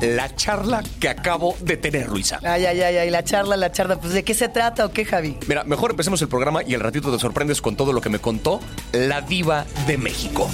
la 0.00 0.34
charla 0.34 0.82
que 0.98 1.08
acabo 1.08 1.56
de 1.60 1.76
tener, 1.76 2.08
Luisa. 2.08 2.40
Ay, 2.42 2.66
ay, 2.66 2.80
ay, 2.80 2.96
ay, 2.96 3.10
la 3.10 3.22
charla, 3.22 3.56
la 3.56 3.70
charla. 3.70 4.00
Pues, 4.00 4.12
¿de 4.12 4.24
qué 4.24 4.34
se 4.34 4.48
trata 4.48 4.86
o 4.86 4.92
qué, 4.92 5.04
Javi? 5.04 5.36
Mira, 5.46 5.64
mejor 5.64 5.90
empecemos 5.90 6.20
el 6.22 6.28
programa 6.28 6.62
y 6.62 6.74
al 6.74 6.80
ratito 6.80 7.12
te 7.12 7.18
sorprendes 7.18 7.60
con 7.60 7.76
todo 7.76 7.92
lo 7.92 8.00
que 8.00 8.08
me 8.08 8.18
contó 8.18 8.60
la 8.92 9.20
diva 9.20 9.66
de 9.86 9.98
México. 9.98 10.50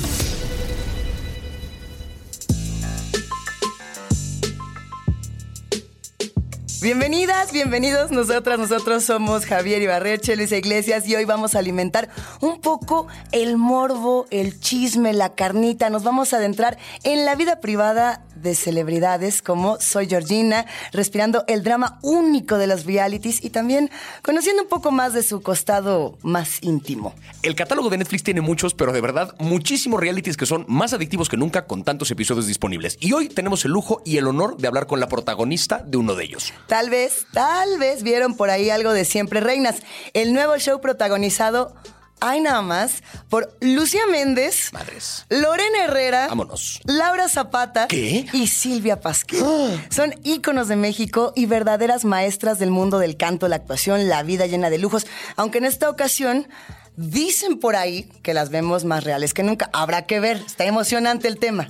Bienvenidas, 6.83 7.53
bienvenidos. 7.53 8.13
Nosotras, 8.13 8.59
nosotros 8.59 9.03
somos 9.03 9.45
Javier 9.47 9.83
Ibarreche, 9.83 10.37
Luisa 10.37 10.57
Iglesias 10.57 11.09
y 11.09 11.17
hoy 11.17 11.25
vamos 11.25 11.55
a 11.55 11.59
alimentar 11.59 12.09
un 12.41 12.61
poco 12.61 13.09
el 13.33 13.57
morbo, 13.57 14.27
el 14.31 14.61
chisme, 14.61 15.13
la 15.13 15.35
carnita. 15.35 15.91
Nos 15.91 16.05
vamos 16.05 16.33
a 16.33 16.37
adentrar 16.37 16.79
en 17.03 17.25
la 17.25 17.35
vida 17.35 17.61
privada 17.61 18.26
de 18.37 18.55
celebridades 18.55 19.43
como 19.43 19.81
Soy 19.81 20.07
Georgina, 20.07 20.67
respirando 20.93 21.45
el 21.49 21.63
drama 21.63 21.99
único 22.03 22.59
de 22.59 22.67
los 22.67 22.85
realities 22.85 23.45
y 23.45 23.51
también 23.51 23.91
conociendo 24.23 24.63
un 24.63 24.69
poco 24.69 24.91
más 24.91 25.13
de 25.13 25.23
su 25.23 25.43
costado 25.43 26.19
más 26.23 26.63
íntimo. 26.63 27.15
El 27.43 27.55
catálogo 27.55 27.91
de 27.91 27.99
Netflix 27.99 28.23
tiene 28.23 28.41
muchos, 28.41 28.75
pero 28.75 28.93
de 28.93 29.01
verdad 29.01 29.35
muchísimos 29.39 30.01
realities 30.01 30.37
que 30.37 30.47
son 30.47 30.65
más 30.69 30.93
adictivos 30.93 31.29
que 31.29 31.37
nunca 31.37 31.67
con 31.67 31.85
tantos 31.85 32.11
episodios 32.11 32.47
disponibles. 32.47 32.97
Y 33.01 33.13
hoy 33.13 33.29
tenemos 33.29 33.65
el 33.65 33.73
lujo 33.73 34.03
y 34.05 34.19
el 34.19 34.27
honor 34.27 34.57
de 34.57 34.69
hablar 34.69 34.87
con 34.87 35.01
la 35.01 35.09
protagonista 35.09 35.79
de 35.79 35.97
uno 35.97 36.15
de 36.15 36.25
ellos. 36.25 36.53
Tal 36.67 36.91
vez, 36.91 37.27
tal 37.33 37.79
vez 37.79 38.03
vieron 38.03 38.35
por 38.35 38.51
ahí 38.51 38.71
algo 38.71 38.93
de 38.93 39.05
Siempre 39.05 39.41
Reinas, 39.41 39.83
el 40.13 40.33
nuevo 40.33 40.57
show 40.59 40.81
protagonizado 40.81 41.75
hay 42.21 42.41
nada 42.41 42.63
más 42.63 43.03
por 43.29 43.57
Lucía 43.61 44.07
Méndez, 44.11 44.73
Madres. 44.73 45.27
Lorena 45.29 45.85
Herrera, 45.85 46.29
Vámonos. 46.29 46.81
Laura 46.85 47.29
Zapata 47.29 47.89
¿Qué? 47.89 48.27
y 48.33 48.47
Silvia 48.49 49.01
Pasquel. 49.01 49.43
Son 49.91 50.15
íconos 50.25 50.69
de 50.69 50.77
México 50.77 51.33
y 51.37 51.47
verdaderas 51.47 52.05
maestras 52.05 52.59
del 52.59 52.71
mundo 52.71 52.99
del 52.99 53.17
canto, 53.17 53.49
la 53.49 53.57
actuación, 53.57 54.09
la 54.09 54.23
vida 54.23 54.47
llena 54.47 54.71
de 54.71 54.79
lujos. 54.79 55.07
Aunque 55.37 55.59
en 55.59 55.65
esta 55.65 55.91
ocasión 55.91 56.49
dicen 56.97 57.59
por 57.59 57.77
ahí 57.77 58.11
que 58.23 58.35
las 58.35 58.51
vemos 58.51 58.85
más 58.85 59.05
reales 59.05 59.35
que 59.35 59.43
nunca. 59.43 59.71
Habrá 59.73 60.07
que 60.07 60.21
ver, 60.21 60.39
está 60.47 60.65
emocionante 60.65 61.29
el 61.29 61.39
tema. 61.39 61.69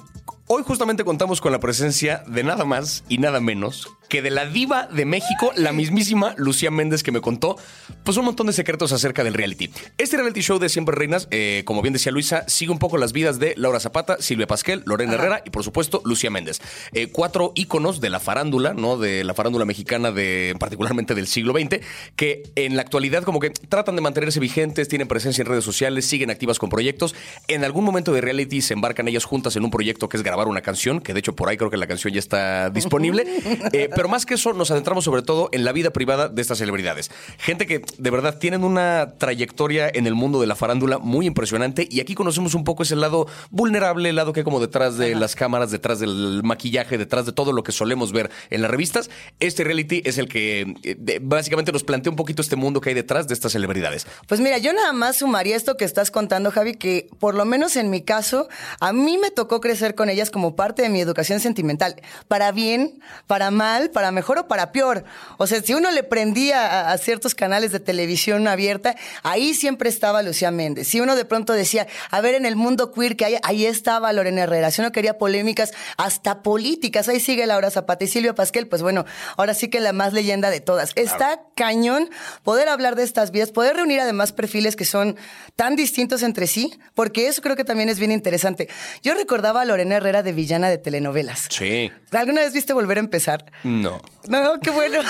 Hoy 0.48 0.62
justamente 0.64 1.04
contamos 1.04 1.40
con 1.40 1.50
la 1.50 1.58
presencia 1.58 2.22
de 2.28 2.44
nada 2.44 2.64
más 2.64 3.02
y 3.08 3.18
nada 3.18 3.40
menos 3.40 3.88
que 4.08 4.22
de 4.22 4.30
la 4.30 4.46
diva 4.46 4.86
de 4.86 5.04
México, 5.04 5.52
la 5.56 5.72
mismísima 5.72 6.34
Lucía 6.36 6.70
Méndez, 6.70 7.02
que 7.02 7.12
me 7.12 7.20
contó 7.20 7.56
pues 8.04 8.16
un 8.16 8.24
montón 8.24 8.46
de 8.46 8.52
secretos 8.52 8.92
acerca 8.92 9.24
del 9.24 9.34
reality. 9.34 9.70
Este 9.98 10.16
reality 10.16 10.40
show 10.40 10.58
de 10.58 10.68
Siempre 10.68 10.94
Reinas, 10.94 11.28
eh, 11.30 11.62
como 11.64 11.82
bien 11.82 11.92
decía 11.92 12.12
Luisa, 12.12 12.44
sigue 12.48 12.70
un 12.70 12.78
poco 12.78 12.98
las 12.98 13.12
vidas 13.12 13.38
de 13.38 13.54
Laura 13.56 13.80
Zapata, 13.80 14.16
Silvia 14.20 14.46
Pasquel, 14.46 14.82
Lorena 14.86 15.14
Herrera 15.14 15.42
y 15.44 15.50
por 15.50 15.64
supuesto 15.64 16.02
Lucía 16.04 16.30
Méndez. 16.30 16.60
Eh, 16.92 17.08
cuatro 17.12 17.52
íconos 17.54 18.00
de 18.00 18.10
la 18.10 18.20
farándula, 18.20 18.74
¿no? 18.74 18.96
De 18.96 19.24
la 19.24 19.34
farándula 19.34 19.64
mexicana, 19.64 20.12
de 20.12 20.54
particularmente 20.58 21.14
del 21.14 21.26
siglo 21.26 21.52
XX, 21.52 21.80
que 22.14 22.44
en 22.54 22.76
la 22.76 22.82
actualidad 22.82 23.22
como 23.24 23.40
que 23.40 23.50
tratan 23.50 23.96
de 23.96 24.02
mantenerse 24.02 24.40
vigentes, 24.40 24.88
tienen 24.88 25.08
presencia 25.08 25.42
en 25.42 25.48
redes 25.48 25.64
sociales, 25.64 26.06
siguen 26.06 26.30
activas 26.30 26.58
con 26.58 26.70
proyectos. 26.70 27.14
En 27.48 27.64
algún 27.64 27.84
momento 27.84 28.12
de 28.12 28.20
reality 28.20 28.60
se 28.62 28.74
embarcan 28.74 29.08
ellas 29.08 29.24
juntas 29.24 29.56
en 29.56 29.64
un 29.64 29.70
proyecto 29.70 30.08
que 30.08 30.16
es 30.16 30.22
grabar 30.22 30.48
una 30.48 30.60
canción, 30.60 31.00
que 31.00 31.12
de 31.12 31.20
hecho 31.20 31.34
por 31.34 31.48
ahí 31.48 31.56
creo 31.56 31.70
que 31.70 31.76
la 31.76 31.86
canción 31.86 32.12
ya 32.12 32.20
está 32.20 32.70
disponible. 32.70 33.26
Eh, 33.72 33.88
pero 33.96 34.10
más 34.10 34.26
que 34.26 34.34
eso, 34.34 34.52
nos 34.52 34.70
adentramos 34.70 35.04
sobre 35.04 35.22
todo 35.22 35.48
en 35.52 35.64
la 35.64 35.72
vida 35.72 35.88
privada 35.88 36.28
de 36.28 36.42
estas 36.42 36.58
celebridades. 36.58 37.10
Gente 37.38 37.66
que 37.66 37.82
de 37.96 38.10
verdad 38.10 38.38
tienen 38.38 38.62
una 38.62 39.14
trayectoria 39.16 39.90
en 39.92 40.06
el 40.06 40.14
mundo 40.14 40.38
de 40.38 40.46
la 40.46 40.54
farándula 40.54 40.98
muy 40.98 41.24
impresionante 41.24 41.88
y 41.90 42.00
aquí 42.00 42.14
conocemos 42.14 42.54
un 42.54 42.62
poco 42.62 42.82
ese 42.82 42.94
lado 42.94 43.26
vulnerable, 43.50 44.10
el 44.10 44.16
lado 44.16 44.34
que 44.34 44.40
hay 44.40 44.44
como 44.44 44.60
detrás 44.60 44.98
de 44.98 45.14
las 45.14 45.34
cámaras, 45.34 45.70
detrás 45.70 45.98
del 45.98 46.42
maquillaje, 46.44 46.98
detrás 46.98 47.24
de 47.24 47.32
todo 47.32 47.52
lo 47.52 47.62
que 47.62 47.72
solemos 47.72 48.12
ver 48.12 48.30
en 48.50 48.60
las 48.60 48.70
revistas. 48.70 49.08
Este 49.40 49.64
reality 49.64 50.02
es 50.04 50.18
el 50.18 50.28
que 50.28 50.74
eh, 50.82 51.18
básicamente 51.22 51.72
nos 51.72 51.82
plantea 51.82 52.10
un 52.10 52.16
poquito 52.16 52.42
este 52.42 52.56
mundo 52.56 52.82
que 52.82 52.90
hay 52.90 52.94
detrás 52.94 53.26
de 53.28 53.32
estas 53.32 53.52
celebridades. 53.52 54.06
Pues 54.28 54.40
mira, 54.42 54.58
yo 54.58 54.74
nada 54.74 54.92
más 54.92 55.16
sumaría 55.16 55.56
esto 55.56 55.78
que 55.78 55.86
estás 55.86 56.10
contando, 56.10 56.50
Javi, 56.50 56.74
que 56.74 57.08
por 57.18 57.34
lo 57.34 57.46
menos 57.46 57.76
en 57.76 57.88
mi 57.88 58.02
caso, 58.02 58.46
a 58.78 58.92
mí 58.92 59.16
me 59.16 59.30
tocó 59.30 59.62
crecer 59.62 59.94
con 59.94 60.10
ellas 60.10 60.30
como 60.30 60.54
parte 60.54 60.82
de 60.82 60.90
mi 60.90 61.00
educación 61.00 61.40
sentimental. 61.40 61.96
Para 62.28 62.52
bien, 62.52 63.00
para 63.26 63.50
mal, 63.50 63.85
para 63.88 64.10
mejor 64.10 64.38
o 64.38 64.48
para 64.48 64.72
peor. 64.72 65.04
O 65.38 65.46
sea, 65.46 65.62
si 65.62 65.74
uno 65.74 65.90
le 65.90 66.02
prendía 66.02 66.66
a, 66.66 66.92
a 66.92 66.98
ciertos 66.98 67.34
canales 67.34 67.72
de 67.72 67.80
televisión 67.80 68.48
abierta, 68.48 68.96
ahí 69.22 69.54
siempre 69.54 69.88
estaba 69.88 70.22
Lucía 70.22 70.50
Méndez. 70.50 70.88
Si 70.88 71.00
uno 71.00 71.16
de 71.16 71.24
pronto 71.24 71.52
decía, 71.52 71.86
a 72.10 72.20
ver, 72.20 72.34
en 72.34 72.46
el 72.46 72.56
mundo 72.56 72.92
queer 72.92 73.16
que 73.16 73.24
hay, 73.24 73.36
ahí 73.42 73.66
estaba 73.66 74.12
Lorena 74.12 74.42
Herrera. 74.42 74.70
Si 74.70 74.80
uno 74.80 74.92
quería 74.92 75.18
polémicas, 75.18 75.72
hasta 75.96 76.42
políticas, 76.42 77.08
ahí 77.08 77.20
sigue 77.20 77.46
Laura 77.46 77.70
Zapata 77.70 78.04
y 78.04 78.08
Silvia 78.08 78.34
Pasquel, 78.34 78.68
pues 78.68 78.82
bueno, 78.82 79.04
ahora 79.36 79.54
sí 79.54 79.68
que 79.68 79.80
la 79.80 79.92
más 79.92 80.12
leyenda 80.12 80.50
de 80.50 80.60
todas. 80.60 80.92
Está 80.96 81.42
cañón 81.54 82.10
poder 82.42 82.68
hablar 82.68 82.96
de 82.96 83.02
estas 83.02 83.30
vidas, 83.30 83.50
poder 83.50 83.76
reunir 83.76 84.00
además 84.00 84.32
perfiles 84.32 84.76
que 84.76 84.84
son 84.84 85.16
tan 85.54 85.76
distintos 85.76 86.22
entre 86.22 86.46
sí, 86.46 86.78
porque 86.94 87.28
eso 87.28 87.42
creo 87.42 87.56
que 87.56 87.64
también 87.64 87.88
es 87.88 87.98
bien 87.98 88.12
interesante. 88.12 88.68
Yo 89.02 89.14
recordaba 89.14 89.62
a 89.62 89.64
Lorena 89.64 89.96
Herrera 89.96 90.22
de 90.22 90.32
villana 90.32 90.68
de 90.68 90.78
telenovelas. 90.78 91.46
Sí. 91.50 91.90
¿Alguna 92.12 92.42
vez 92.42 92.52
viste 92.52 92.72
volver 92.72 92.98
a 92.98 93.00
empezar? 93.00 93.44
No. 93.82 94.00
No, 94.28 94.60
qué 94.60 94.70
bueno. 94.70 95.00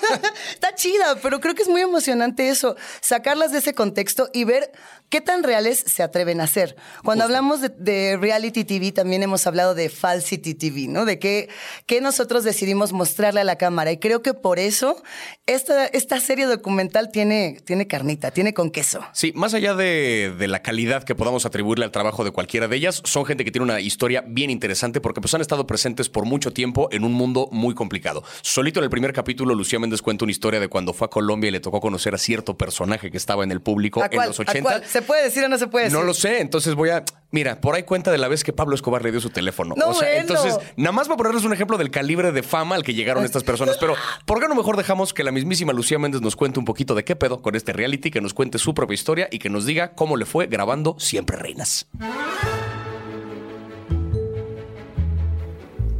Está 0.50 0.74
chida, 0.74 1.16
pero 1.22 1.40
creo 1.40 1.54
que 1.54 1.62
es 1.62 1.68
muy 1.68 1.80
emocionante 1.80 2.48
eso, 2.48 2.76
sacarlas 3.00 3.52
de 3.52 3.58
ese 3.58 3.74
contexto 3.74 4.28
y 4.32 4.44
ver 4.44 4.72
qué 5.08 5.20
tan 5.20 5.42
reales 5.42 5.82
se 5.86 6.02
atreven 6.02 6.40
a 6.40 6.46
ser. 6.46 6.76
Cuando 7.04 7.24
hablamos 7.24 7.60
de, 7.60 7.68
de 7.68 8.16
reality 8.16 8.64
TV, 8.64 8.92
también 8.92 9.22
hemos 9.22 9.46
hablado 9.46 9.74
de 9.74 9.88
falsity 9.88 10.54
TV, 10.54 10.88
¿no? 10.88 11.04
De 11.04 11.18
qué, 11.18 11.48
qué 11.86 12.00
nosotros 12.00 12.44
decidimos 12.44 12.92
mostrarle 12.92 13.40
a 13.40 13.44
la 13.44 13.56
cámara. 13.56 13.92
Y 13.92 13.98
creo 13.98 14.22
que 14.22 14.34
por 14.34 14.58
eso 14.58 15.02
esta, 15.46 15.86
esta 15.86 16.20
serie 16.20 16.46
documental 16.46 17.10
tiene, 17.10 17.58
tiene 17.64 17.86
carnita, 17.86 18.30
tiene 18.30 18.54
con 18.54 18.70
queso. 18.70 19.00
Sí, 19.12 19.32
más 19.34 19.54
allá 19.54 19.74
de, 19.74 20.34
de 20.36 20.48
la 20.48 20.62
calidad 20.62 21.04
que 21.04 21.14
podamos 21.14 21.46
atribuirle 21.46 21.84
al 21.84 21.92
trabajo 21.92 22.24
de 22.24 22.30
cualquiera 22.30 22.68
de 22.68 22.76
ellas, 22.76 23.02
son 23.04 23.24
gente 23.24 23.44
que 23.44 23.50
tiene 23.50 23.64
una 23.64 23.80
historia 23.80 24.24
bien 24.26 24.50
interesante 24.50 25.00
porque 25.00 25.20
pues 25.20 25.34
han 25.34 25.40
estado 25.40 25.66
presentes 25.66 26.08
por 26.08 26.24
mucho 26.24 26.52
tiempo 26.52 26.88
en 26.92 27.04
un 27.04 27.12
mundo 27.12 27.48
muy 27.52 27.74
complicado. 27.74 28.22
Solito 28.42 28.80
en 28.80 28.84
el 28.84 28.90
primer 28.90 29.12
capítulo, 29.12 29.54
Lucía 29.54 29.78
Méndez 29.78 30.02
cuenta 30.02 30.24
una 30.24 30.32
historia 30.32 30.60
de 30.60 30.68
cuando 30.68 30.92
fue 30.92 31.06
a 31.06 31.10
Colombia 31.10 31.48
y 31.48 31.52
le 31.52 31.60
tocó 31.60 31.80
conocer 31.80 32.14
a 32.14 32.18
cierto 32.18 32.56
personaje 32.56 33.10
que 33.10 33.16
estaba 33.16 33.44
en 33.44 33.52
el 33.52 33.60
público 33.60 34.02
¿A 34.02 34.08
en 34.10 34.26
los 34.26 34.40
¿A 34.40 34.42
80. 34.42 34.82
¿Se 34.96 35.02
puede 35.02 35.24
decir 35.24 35.44
o 35.44 35.48
no 35.50 35.58
se 35.58 35.66
puede 35.66 35.84
decir? 35.84 35.98
No 35.98 36.06
lo 36.06 36.14
sé, 36.14 36.40
entonces 36.40 36.74
voy 36.74 36.88
a. 36.88 37.04
Mira, 37.30 37.60
por 37.60 37.74
ahí 37.74 37.82
cuenta 37.82 38.10
de 38.10 38.16
la 38.16 38.28
vez 38.28 38.42
que 38.42 38.54
Pablo 38.54 38.74
Escobar 38.74 39.04
le 39.04 39.10
dio 39.10 39.20
su 39.20 39.28
teléfono. 39.28 39.74
No, 39.76 39.90
o 39.90 39.92
sea, 39.92 40.08
bueno. 40.08 40.22
entonces, 40.22 40.58
nada 40.78 40.92
más 40.92 41.06
para 41.06 41.18
ponerles 41.18 41.44
un 41.44 41.52
ejemplo 41.52 41.76
del 41.76 41.90
calibre 41.90 42.32
de 42.32 42.42
fama 42.42 42.76
al 42.76 42.82
que 42.82 42.94
llegaron 42.94 43.22
estas 43.22 43.44
personas. 43.44 43.76
Pero, 43.78 43.94
¿por 44.24 44.40
qué 44.40 44.48
no 44.48 44.54
mejor 44.54 44.78
dejamos 44.78 45.12
que 45.12 45.22
la 45.22 45.32
mismísima 45.32 45.74
Lucía 45.74 45.98
Méndez 45.98 46.22
nos 46.22 46.34
cuente 46.34 46.58
un 46.58 46.64
poquito 46.64 46.94
de 46.94 47.04
qué 47.04 47.14
pedo 47.14 47.42
con 47.42 47.56
este 47.56 47.74
reality, 47.74 48.10
que 48.10 48.22
nos 48.22 48.32
cuente 48.32 48.56
su 48.56 48.72
propia 48.72 48.94
historia 48.94 49.28
y 49.30 49.38
que 49.38 49.50
nos 49.50 49.66
diga 49.66 49.92
cómo 49.92 50.16
le 50.16 50.24
fue 50.24 50.46
grabando 50.46 50.96
Siempre 50.98 51.36
Reinas? 51.36 51.88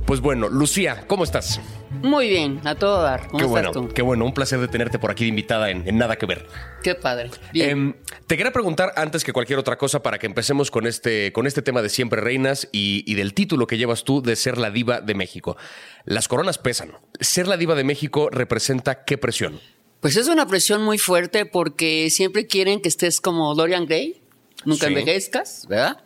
Pues 0.06 0.23
bueno, 0.23 0.49
Lucía, 0.49 1.05
¿cómo 1.06 1.23
estás? 1.23 1.61
Muy 2.03 2.29
bien, 2.29 2.61
a 2.65 2.75
todo 2.75 3.03
dar. 3.03 3.27
¿Cómo 3.29 3.39
Qué 3.39 3.45
estás 3.45 3.51
bueno, 3.51 3.73
tú? 3.73 3.89
qué 3.95 4.03
bueno, 4.03 4.25
un 4.25 4.33
placer 4.34 4.59
de 4.61 4.69
tenerte 4.69 4.99
por 4.99 5.11
aquí 5.11 5.25
de 5.25 5.29
invitada 5.29 5.71
en, 5.71 5.87
en 5.89 5.99
Nada 5.99 6.17
que 6.17 6.27
Ver. 6.27 6.47
Qué 6.83 6.95
padre. 6.95 7.31
Bien. 7.53 7.71
Em, 7.71 7.95
te 8.27 8.37
quería 8.37 8.53
preguntar 8.53 8.93
antes 8.97 9.25
que 9.25 9.33
cualquier 9.33 9.59
otra 9.59 9.77
cosa 9.79 10.03
para 10.03 10.19
que 10.19 10.27
empecemos 10.27 10.71
con 10.71 10.87
este, 10.87 11.33
con 11.33 11.47
este 11.47 11.62
tema 11.62 11.83
de 11.83 11.89
Siempre 11.89 12.21
Reinas 12.21 12.69
y, 12.73 13.03
y 13.11 13.15
del 13.15 13.35
título 13.35 13.67
que 13.67 13.79
llevas 13.79 14.05
tú 14.05 14.23
de 14.23 14.37
ser 14.37 14.59
la 14.59 14.71
diva 14.71 15.01
de 15.01 15.15
México. 15.15 15.56
Las 16.05 16.29
coronas 16.29 16.59
pesan. 16.59 16.93
Ser 17.21 17.49
la 17.49 17.56
diva 17.56 17.75
de 17.75 17.85
México 17.85 18.29
representa 18.31 19.05
qué 19.05 19.19
presión. 19.19 19.61
pues 20.01 20.17
es 20.17 20.29
una 20.29 20.47
presión 20.47 20.83
muy 20.83 20.99
fuerte 20.99 21.47
porque 21.47 22.09
siempre 22.11 22.47
quieren 22.47 22.81
que 22.81 22.89
estés 22.89 23.21
como 23.21 23.55
Dorian 23.55 23.87
Gray, 23.87 24.20
nunca 24.65 24.87
Sí. 24.87 24.93
envejezcas, 24.93 25.67
¿verdad? 25.69 26.05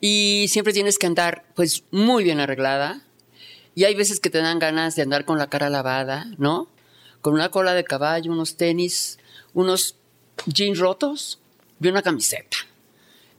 Y 0.00 0.46
siempre 0.48 0.72
tienes 0.72 0.98
que 0.98 1.06
andar 1.06 1.44
pues 1.54 1.84
muy 1.90 2.24
bien 2.24 2.40
arreglada. 2.40 3.02
Y 3.74 3.84
hay 3.84 3.94
veces 3.94 4.20
que 4.20 4.30
te 4.30 4.38
dan 4.38 4.58
ganas 4.58 4.96
de 4.96 5.02
andar 5.02 5.24
con 5.24 5.38
la 5.38 5.48
cara 5.48 5.70
lavada, 5.70 6.26
¿no? 6.38 6.68
Con 7.20 7.34
una 7.34 7.50
cola 7.50 7.74
de 7.74 7.84
caballo, 7.84 8.32
unos 8.32 8.56
tenis, 8.56 9.18
unos 9.54 9.96
jeans 10.46 10.78
rotos 10.78 11.38
y 11.80 11.88
una 11.88 12.02
camiseta. 12.02 12.56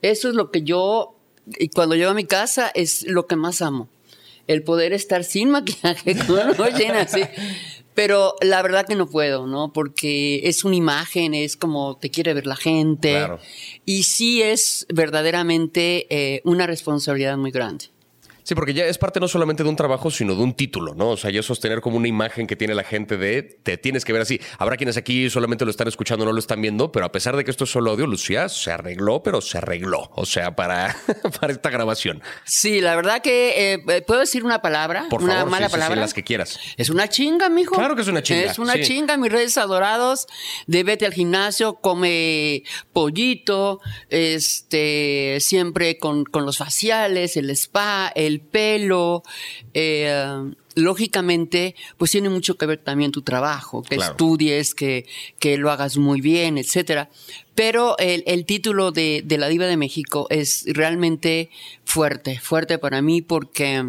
Eso 0.02 0.30
es 0.30 0.36
lo 0.36 0.52
que 0.52 0.64
yo, 0.64 1.16
y 1.46 1.70
cuando 1.70 1.96
llego 1.96 2.12
a 2.12 2.16
mi 2.16 2.26
casa, 2.26 2.72
es 2.74 3.04
lo 3.04 3.28
que 3.28 3.36
más 3.36 3.62
amo. 3.62 3.88
El 4.48 4.64
poder 4.64 4.94
estar 4.94 5.24
sin 5.24 5.52
maquillaje, 5.52 6.16
con 6.28 6.40
así. 6.96 7.22
Pero 7.94 8.36
la 8.42 8.62
verdad 8.62 8.86
que 8.88 8.96
no 8.96 9.08
puedo, 9.08 9.48
¿no? 9.48 9.74
Porque 9.74 10.48
es 10.48 10.64
una 10.64 10.76
imagen, 10.76 11.34
es 11.34 11.58
como 11.58 11.98
te 11.98 12.10
quiere 12.10 12.34
ver 12.34 12.48
la 12.48 12.56
gente. 12.56 13.12
Claro. 13.12 13.40
Y 13.86 14.04
sí 14.04 14.42
es 14.42 14.86
verdaderamente 14.90 16.08
eh, 16.10 16.42
una 16.46 16.68
responsabilidad 16.68 17.38
muy 17.38 17.52
grande. 17.52 17.86
Sí, 18.44 18.56
porque 18.56 18.74
ya 18.74 18.86
es 18.86 18.98
parte 18.98 19.20
no 19.20 19.28
solamente 19.28 19.64
de 19.64 19.70
un 19.70 19.76
trabajo, 19.76 20.12
sino 20.12 20.36
de 20.36 20.42
un 20.44 20.54
título, 20.54 20.94
¿no? 20.96 21.10
O 21.10 21.18
sea, 21.18 21.32
ya 21.32 21.44
sostener 21.44 21.82
como 21.82 21.98
una 21.98 22.08
imagen 22.08 22.48
que 22.48 22.56
tiene 22.56 22.76
la 22.76 22.84
gente 22.84 23.18
de 23.18 23.44
te 23.44 23.78
tienes 23.78 24.06
que 24.06 24.14
ver 24.14 24.22
así. 24.22 24.40
Habrá 24.58 24.78
quienes 24.78 24.98
aquí 24.98 25.30
solamente 25.30 25.66
lo 25.66 25.72
están 25.72 25.88
escuchando, 25.88 26.26
no 26.26 26.34
lo 26.34 26.40
están 26.40 26.62
viendo, 26.62 26.92
pero 26.92 27.06
a 27.06 27.12
pesar 27.12 27.36
de 27.36 27.44
que 27.44 27.52
esto 27.52 27.64
es 27.66 27.70
solo 27.72 27.92
audio, 27.92 28.08
Lucía 28.08 28.50
se 28.50 28.72
arregló, 28.72 29.24
pero 29.24 29.42
se 29.42 29.58
arregló. 29.58 30.12
O 30.16 30.26
sea, 30.26 30.56
para, 30.56 30.96
para 31.40 31.54
esta 31.54 31.70
grabación. 31.70 32.22
Sí, 32.46 32.82
la 32.82 32.96
verdad 32.96 33.22
que 33.22 33.74
eh, 33.74 34.02
puedo 34.02 34.20
decir 34.20 34.44
una 34.44 34.62
palabra, 34.62 35.06
Por 35.10 35.22
una 35.24 35.36
favor, 35.36 35.52
mala 35.52 35.68
sí, 35.68 35.72
sí, 35.72 35.76
sí, 35.76 35.80
palabra. 35.80 36.02
las 36.02 36.14
que 36.14 36.24
quieras. 36.24 36.60
Es 36.78 36.90
una 36.90 37.08
chinga, 37.10 37.50
mijo. 37.50 37.76
Claro 37.76 37.96
que 37.96 38.02
es 38.02 38.08
una 38.08 38.24
chinga, 38.24 38.42
Es 38.44 38.60
una 38.60 38.80
chinga, 38.82 39.18
mis 39.18 39.32
redes 39.32 39.58
adorados. 39.58 40.28
De 40.68 40.84
vete 40.84 41.06
al 41.06 41.14
gimnasio, 41.14 41.76
come 41.76 42.64
pollito, 42.94 43.80
este, 44.10 45.38
siempre 45.40 45.98
con, 45.98 46.26
con 46.26 46.46
los 46.46 46.58
faciales, 46.58 47.38
el 47.38 47.50
spa, 47.52 48.12
el 48.16 48.31
pelo. 48.40 49.24
eh, 49.74 50.52
lógicamente, 50.76 51.76
pues 51.98 52.12
tiene 52.12 52.30
mucho 52.30 52.58
que 52.58 52.66
ver 52.66 52.78
también 52.78 53.12
tu 53.12 53.22
trabajo, 53.24 53.84
que 53.84 53.98
Claro. 53.98 54.12
estudies, 54.14 54.74
que, 54.74 55.06
que 55.38 55.58
lo 55.58 55.70
hagas 55.70 55.98
muy 55.98 56.22
bien, 56.22 56.58
etcétera. 56.58 57.10
Pero 57.56 57.98
el, 57.98 58.24
el 58.26 58.46
título 58.46 58.92
de, 58.92 59.22
de 59.26 59.38
La 59.38 59.50
Diva 59.50 59.66
de 59.66 59.76
México 59.76 60.28
es 60.30 60.64
realmente 60.68 61.50
fuerte, 61.84 62.40
fuerte 62.40 62.78
para 62.78 63.02
mí 63.02 63.22
porque 63.22 63.84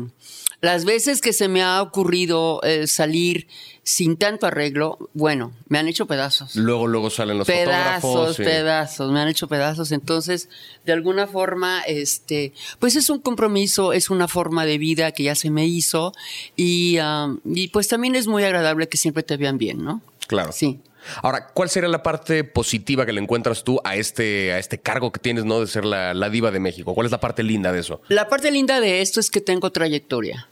las 0.62 0.85
veces 0.85 1.20
que 1.20 1.32
se 1.32 1.49
me 1.49 1.61
ha 1.61 1.82
ocurrido 1.82 2.61
eh, 2.62 2.87
salir 2.87 3.49
sin 3.82 4.17
tanto 4.17 4.47
arreglo, 4.47 5.11
bueno, 5.12 5.53
me 5.67 5.81
han 5.81 5.88
hecho 5.88 6.06
pedazos. 6.06 6.55
Luego, 6.55 6.87
luego 6.87 7.11
salen 7.11 7.37
los 7.37 7.49
pedazos, 7.49 8.03
fotógrafos. 8.03 8.37
sí. 8.37 8.44
pedazos, 8.44 9.11
me 9.11 9.20
han 9.20 9.26
hecho 9.26 9.49
pedazos. 9.49 9.91
Entonces, 9.91 10.49
de 10.87 10.93
alguna 10.93 11.26
forma, 11.26 11.81
este, 11.88 12.53
pues 12.79 12.94
es 12.94 13.11
un 13.11 13.19
compromiso, 13.19 13.93
es 13.93 14.09
una 14.09 14.29
forma 14.29 14.64
de 14.64 14.79
vida 14.79 15.11
que 15.11 15.25
ya 15.25 15.35
se 15.35 15.50
me 15.50 15.67
hizo 15.67 16.12
y, 16.55 16.99
ah, 17.00 17.35
y 17.44 17.69
pues 17.69 17.88
también 17.88 18.14
es 18.14 18.29
muy 18.29 18.44
agradable 18.44 18.88
que 18.88 18.97
siempre 18.97 19.25
te 19.25 19.37
vean 19.37 19.59
bien, 19.59 19.82
¿no? 19.85 20.00
Claro. 20.29 20.53
Sí. 20.53 20.79
Ahora, 21.23 21.49
¿cuál 21.49 21.69
sería 21.70 21.88
la 21.88 22.05
parte 22.05 22.44
positiva 22.44 23.05
que 23.05 23.12
le 23.12 23.20
encuentras 23.20 23.64
tú 23.64 23.81
a 23.82 23.97
este, 23.97 24.53
a 24.53 24.61
este 24.61 24.79
cargo 24.79 25.11
que 25.11 25.19
tienes, 25.19 25.44
¿no? 25.44 25.59
De 25.59 25.67
ser 25.67 25.85
la, 25.85 26.14
la 26.14 26.31
diva 26.31 26.53
de 26.53 26.61
México. 26.61 26.94
¿Cuál 26.94 27.06
es 27.06 27.11
la 27.11 27.19
parte 27.19 27.43
linda 27.43 27.73
de 27.73 27.81
eso? 27.81 28.00
La 28.06 28.29
parte 28.29 28.53
linda 28.53 28.81
de 28.81 29.00
esto 29.00 29.19
es 29.19 29.29
que 29.29 29.41
tengo 29.41 29.73
trayectoria. 29.73 30.49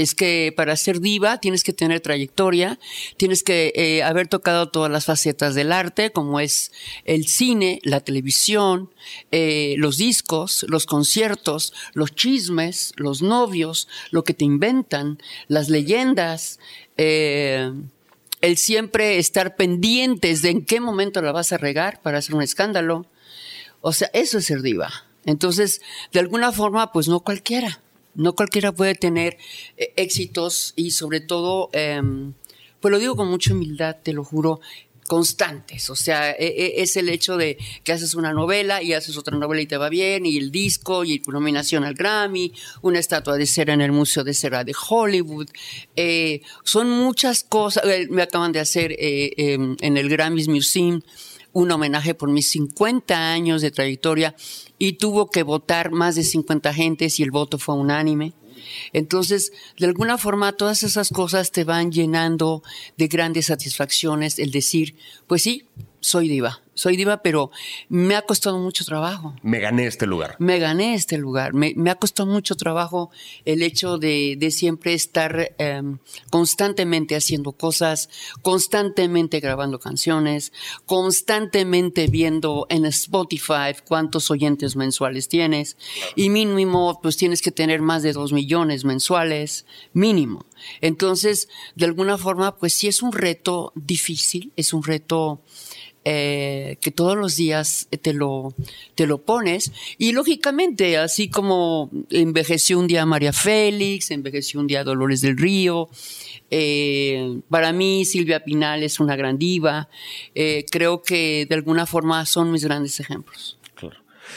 Es 0.00 0.14
que 0.14 0.50
para 0.56 0.76
ser 0.76 1.00
diva 1.00 1.40
tienes 1.40 1.62
que 1.62 1.74
tener 1.74 2.00
trayectoria, 2.00 2.78
tienes 3.18 3.42
que 3.42 3.70
eh, 3.76 4.02
haber 4.02 4.28
tocado 4.28 4.70
todas 4.70 4.90
las 4.90 5.04
facetas 5.04 5.54
del 5.54 5.72
arte, 5.72 6.10
como 6.10 6.40
es 6.40 6.72
el 7.04 7.26
cine, 7.26 7.80
la 7.82 8.00
televisión, 8.00 8.88
eh, 9.30 9.74
los 9.76 9.98
discos, 9.98 10.64
los 10.70 10.86
conciertos, 10.86 11.74
los 11.92 12.14
chismes, 12.14 12.94
los 12.96 13.20
novios, 13.20 13.88
lo 14.10 14.24
que 14.24 14.32
te 14.32 14.46
inventan, 14.46 15.18
las 15.48 15.68
leyendas, 15.68 16.60
eh, 16.96 17.70
el 18.40 18.56
siempre 18.56 19.18
estar 19.18 19.54
pendientes 19.54 20.40
de 20.40 20.48
en 20.48 20.64
qué 20.64 20.80
momento 20.80 21.20
la 21.20 21.32
vas 21.32 21.52
a 21.52 21.58
regar 21.58 22.00
para 22.00 22.16
hacer 22.16 22.34
un 22.34 22.40
escándalo. 22.40 23.04
O 23.82 23.92
sea, 23.92 24.08
eso 24.14 24.38
es 24.38 24.46
ser 24.46 24.62
diva. 24.62 24.90
Entonces, 25.26 25.82
de 26.10 26.20
alguna 26.20 26.52
forma, 26.52 26.90
pues 26.90 27.06
no 27.06 27.20
cualquiera. 27.20 27.82
No 28.14 28.34
cualquiera 28.34 28.72
puede 28.72 28.94
tener 28.94 29.38
eh, 29.76 29.92
éxitos 29.96 30.72
y 30.76 30.90
sobre 30.92 31.20
todo, 31.20 31.70
em, 31.72 32.32
pues 32.80 32.90
lo 32.92 32.98
digo 32.98 33.16
con 33.16 33.28
mucha 33.28 33.52
humildad, 33.52 33.96
te 34.02 34.12
lo 34.12 34.24
juro, 34.24 34.60
constantes. 35.06 35.90
O 35.90 35.96
sea, 35.96 36.30
e- 36.30 36.36
e- 36.46 36.82
es 36.82 36.96
el 36.96 37.08
hecho 37.08 37.36
de 37.36 37.58
que 37.82 37.92
haces 37.92 38.14
una 38.14 38.32
novela 38.32 38.80
y 38.80 38.92
haces 38.92 39.16
otra 39.16 39.36
novela 39.36 39.60
y 39.60 39.66
te 39.66 39.76
va 39.76 39.88
bien, 39.88 40.24
y 40.24 40.36
el 40.38 40.52
disco, 40.52 41.04
y 41.04 41.18
tu 41.18 41.32
nominación 41.32 41.82
al 41.84 41.94
Grammy, 41.94 42.52
una 42.82 43.00
estatua 43.00 43.36
de 43.36 43.46
cera 43.46 43.74
en 43.74 43.80
el 43.80 43.90
Museo 43.90 44.22
de 44.22 44.34
Cera 44.34 44.62
de 44.62 44.72
Hollywood. 44.88 45.48
Eh, 45.96 46.42
son 46.62 46.88
muchas 46.90 47.42
cosas. 47.42 47.84
Eh, 47.86 48.06
Me 48.08 48.22
acaban 48.22 48.52
de 48.52 48.60
hacer 48.60 48.94
em, 48.98 49.76
en 49.80 49.96
el 49.96 50.08
Grammys 50.08 50.46
Museum 50.46 51.00
un 51.52 51.70
homenaje 51.70 52.14
por 52.14 52.30
mis 52.30 52.48
50 52.50 53.32
años 53.32 53.62
de 53.62 53.70
trayectoria 53.70 54.34
y 54.78 54.94
tuvo 54.94 55.30
que 55.30 55.42
votar 55.42 55.90
más 55.90 56.14
de 56.14 56.24
50 56.24 56.72
gentes 56.72 57.18
y 57.18 57.22
el 57.22 57.30
voto 57.30 57.58
fue 57.58 57.74
unánime. 57.74 58.34
Entonces, 58.92 59.52
de 59.78 59.86
alguna 59.86 60.18
forma, 60.18 60.52
todas 60.52 60.82
esas 60.82 61.08
cosas 61.10 61.50
te 61.50 61.64
van 61.64 61.92
llenando 61.92 62.62
de 62.96 63.08
grandes 63.08 63.46
satisfacciones 63.46 64.38
el 64.38 64.50
decir, 64.50 64.96
pues 65.26 65.42
sí, 65.42 65.66
soy 66.00 66.28
diva, 66.28 66.60
soy 66.80 66.96
diva, 66.96 67.18
pero 67.22 67.50
me 67.90 68.16
ha 68.16 68.22
costado 68.22 68.58
mucho 68.58 68.86
trabajo. 68.86 69.34
Me 69.42 69.60
gané 69.60 69.86
este 69.86 70.06
lugar. 70.06 70.36
Me 70.38 70.58
gané 70.58 70.94
este 70.94 71.18
lugar. 71.18 71.52
Me, 71.52 71.74
me 71.76 71.90
ha 71.90 71.96
costado 71.96 72.26
mucho 72.26 72.54
trabajo 72.54 73.10
el 73.44 73.62
hecho 73.62 73.98
de, 73.98 74.36
de 74.38 74.50
siempre 74.50 74.94
estar 74.94 75.54
em, 75.58 75.98
constantemente 76.30 77.16
haciendo 77.16 77.52
cosas, 77.52 78.08
constantemente 78.40 79.40
grabando 79.40 79.78
canciones, 79.78 80.54
constantemente 80.86 82.06
viendo 82.06 82.66
en 82.70 82.86
Spotify 82.86 83.74
cuántos 83.86 84.30
oyentes 84.30 84.74
mensuales 84.74 85.28
tienes. 85.28 85.76
Y 86.16 86.30
mínimo, 86.30 86.98
pues 87.02 87.18
tienes 87.18 87.42
que 87.42 87.50
tener 87.50 87.82
más 87.82 88.02
de 88.02 88.14
dos 88.14 88.32
millones 88.32 88.86
mensuales, 88.86 89.66
mínimo. 89.92 90.46
Entonces, 90.80 91.48
de 91.74 91.84
alguna 91.84 92.16
forma, 92.16 92.56
pues 92.56 92.72
sí 92.72 92.88
es 92.88 93.02
un 93.02 93.12
reto 93.12 93.72
difícil, 93.74 94.52
es 94.56 94.72
un 94.72 94.82
reto 94.82 95.42
eh, 96.04 96.78
que 96.80 96.90
todos 96.90 97.16
los 97.16 97.36
días 97.36 97.88
te 98.02 98.12
lo, 98.14 98.54
te 98.94 99.06
lo 99.06 99.18
pones. 99.18 99.72
Y 99.98 100.12
lógicamente, 100.12 100.96
así 100.96 101.28
como 101.28 101.90
envejeció 102.10 102.78
un 102.78 102.86
día 102.86 103.04
María 103.04 103.32
Félix, 103.32 104.10
envejeció 104.10 104.60
un 104.60 104.66
día 104.66 104.82
Dolores 104.82 105.20
del 105.20 105.36
Río, 105.36 105.88
eh, 106.50 107.40
para 107.48 107.72
mí 107.72 108.04
Silvia 108.04 108.42
Pinal 108.42 108.82
es 108.82 108.98
una 108.98 109.14
gran 109.14 109.38
diva, 109.38 109.88
eh, 110.34 110.64
creo 110.70 111.02
que 111.02 111.46
de 111.48 111.54
alguna 111.54 111.86
forma 111.86 112.26
son 112.26 112.50
mis 112.50 112.64
grandes 112.64 112.98
ejemplos. 112.98 113.59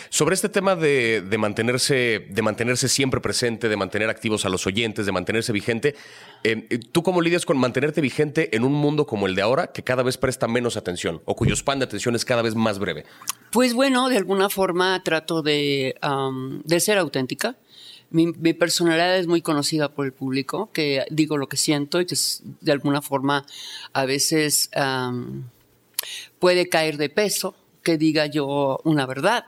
Sobre 0.10 0.36
este 0.36 0.50
tema 0.50 0.76
de, 0.76 1.22
de 1.22 1.38
mantenerse, 1.38 2.26
de 2.30 2.42
mantenerse 2.42 2.88
siempre 2.88 3.22
presente, 3.22 3.70
de 3.70 3.76
mantener 3.78 4.10
activos 4.10 4.46
a 4.46 4.50
los 4.50 4.66
oyentes, 4.68 5.06
de 5.06 5.12
mantenerse 5.12 5.52
vigente, 5.52 5.96
eh, 6.44 6.68
¿tú 6.92 7.04
cómo 7.04 7.22
lidias 7.22 7.46
con 7.46 7.58
mantenerte 7.58 8.02
vigente 8.02 8.56
en 8.56 8.64
un 8.64 8.74
mundo 8.74 9.06
como 9.06 9.28
el 9.28 9.36
de 9.36 9.42
ahora, 9.42 9.68
que 9.68 9.84
cada 9.84 10.04
vez 10.04 10.18
presta 10.18 10.48
menos 10.48 10.78
atención 10.78 11.22
o 11.26 11.36
cuyo 11.36 11.56
span 11.56 11.80
de 11.80 11.86
atención 11.86 12.16
es 12.16 12.26
cada 12.26 12.42
vez 12.42 12.56
más 12.56 12.80
breve? 12.80 13.06
Pues 13.52 13.74
bueno, 13.74 14.10
de 14.10 14.18
alguna 14.18 14.50
forma 14.50 15.02
trato 15.04 15.42
de, 15.42 15.96
de 16.64 16.80
ser 16.80 16.98
auténtica. 16.98 17.56
Mi, 18.12 18.32
personalidad 18.54 19.18
es 19.18 19.26
muy 19.26 19.42
conocida 19.42 19.90
por 19.90 20.06
el 20.06 20.14
público, 20.14 20.70
que 20.72 21.04
digo 21.10 21.38
lo 21.38 21.48
que 21.50 21.58
siento 21.58 22.00
y 22.00 22.06
que 22.06 22.14
es- 22.14 22.44
de 22.62 22.72
alguna 22.72 23.02
forma 23.02 23.44
a 23.92 24.06
veces 24.06 24.70
puede 26.40 26.70
caer 26.70 26.98
de 26.98 27.10
peso 27.10 27.56
que 27.82 27.98
diga 27.98 28.28
yo 28.28 28.80
una 28.84 29.06
verdad, 29.06 29.46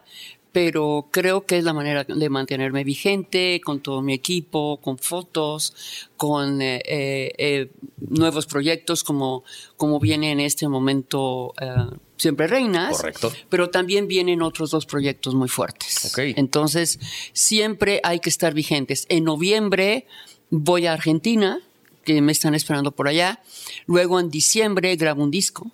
pero 0.56 1.10
creo 1.12 1.46
que 1.46 1.58
es 1.58 1.66
la 1.66 1.74
manera 1.74 2.06
de 2.06 2.30
mantenerme 2.30 2.86
vigente 2.86 3.60
con 3.62 3.82
todo 3.82 4.02
mi 4.02 4.14
equipo, 4.14 4.80
con 4.82 4.98
fotos, 4.98 5.76
con 6.16 6.62
eh, 6.62 6.82
eh, 6.86 7.34
eh, 7.38 7.72
nuevos 7.98 8.46
proyectos 8.46 9.04
como, 9.04 9.44
como 9.76 10.00
viene 10.00 10.32
en 10.32 10.40
este 10.40 10.70
momento 10.70 11.54
eh, 11.60 11.98
Siempre 12.16 12.48
Reinas. 12.48 12.96
Correcto. 12.96 13.34
Pero 13.50 13.70
también 13.70 14.08
vienen 14.08 14.42
otros 14.42 14.72
dos 14.72 14.86
proyectos 14.86 15.36
muy 15.36 15.50
fuertes. 15.50 16.06
Ok. 16.06 16.20
Entonces, 16.38 17.00
siempre 17.34 18.00
hay 18.02 18.22
que 18.22 18.30
estar 18.30 18.54
vigentes. 18.54 19.08
En 19.10 19.26
noviembre 19.26 20.08
voy 20.52 20.86
a 20.86 20.94
Argentina, 20.94 21.60
que 22.06 22.22
me 22.22 22.32
están 22.32 22.56
esperando 22.56 22.94
por 22.94 23.10
allá. 23.10 23.44
Luego 23.88 24.22
en 24.22 24.30
diciembre 24.30 24.96
grabo 24.96 25.22
un 25.22 25.32
disco 25.32 25.70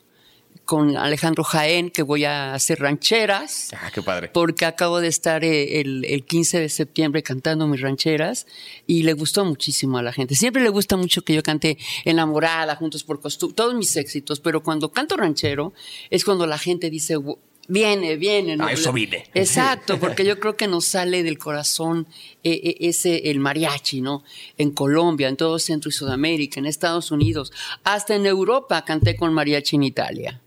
con 0.71 0.95
Alejandro 0.95 1.43
Jaén, 1.43 1.89
que 1.89 2.01
voy 2.01 2.23
a 2.23 2.53
hacer 2.53 2.79
rancheras. 2.79 3.71
Ah, 3.77 3.91
qué 3.93 4.01
padre. 4.01 4.29
Porque 4.29 4.63
acabo 4.63 5.01
de 5.01 5.09
estar 5.09 5.43
eh, 5.43 5.81
el, 5.81 6.05
el 6.05 6.23
15 6.23 6.61
de 6.61 6.69
septiembre 6.69 7.21
cantando 7.23 7.67
mis 7.67 7.81
rancheras 7.81 8.47
y 8.87 9.03
le 9.03 9.11
gustó 9.11 9.43
muchísimo 9.43 9.97
a 9.97 10.01
la 10.01 10.13
gente. 10.13 10.33
Siempre 10.33 10.63
le 10.63 10.69
gusta 10.69 10.95
mucho 10.95 11.23
que 11.23 11.33
yo 11.33 11.43
cante 11.43 11.77
Enamorada, 12.05 12.77
Juntos 12.77 13.03
por 13.03 13.19
Costumbre, 13.19 13.53
todos 13.53 13.75
mis 13.75 13.97
éxitos, 13.97 14.39
pero 14.39 14.63
cuando 14.63 14.93
canto 14.93 15.17
ranchero 15.17 15.73
es 16.09 16.23
cuando 16.23 16.47
la 16.47 16.57
gente 16.57 16.89
dice, 16.89 17.17
"Gu- 17.17 17.37
viene, 17.67 18.15
viene. 18.15 18.55
¿no?". 18.55 18.65
A 18.67 18.71
eso 18.71 18.93
vine. 18.93 19.25
Exacto, 19.33 19.99
porque 19.99 20.23
yo 20.23 20.39
creo 20.39 20.55
que 20.55 20.69
nos 20.69 20.85
sale 20.85 21.21
del 21.23 21.37
corazón 21.37 22.07
eh, 22.45 22.61
eh, 22.63 22.77
ese, 22.79 23.29
el 23.29 23.39
mariachi, 23.39 23.99
¿no? 23.99 24.23
En 24.57 24.71
Colombia, 24.71 25.27
en 25.27 25.35
todo 25.35 25.59
Centro 25.59 25.89
y 25.89 25.91
Sudamérica, 25.91 26.61
en 26.61 26.65
Estados 26.65 27.11
Unidos, 27.11 27.51
hasta 27.83 28.15
en 28.15 28.25
Europa 28.25 28.85
canté 28.85 29.17
con 29.17 29.33
mariachi 29.33 29.75
en 29.75 29.83
Italia 29.83 30.40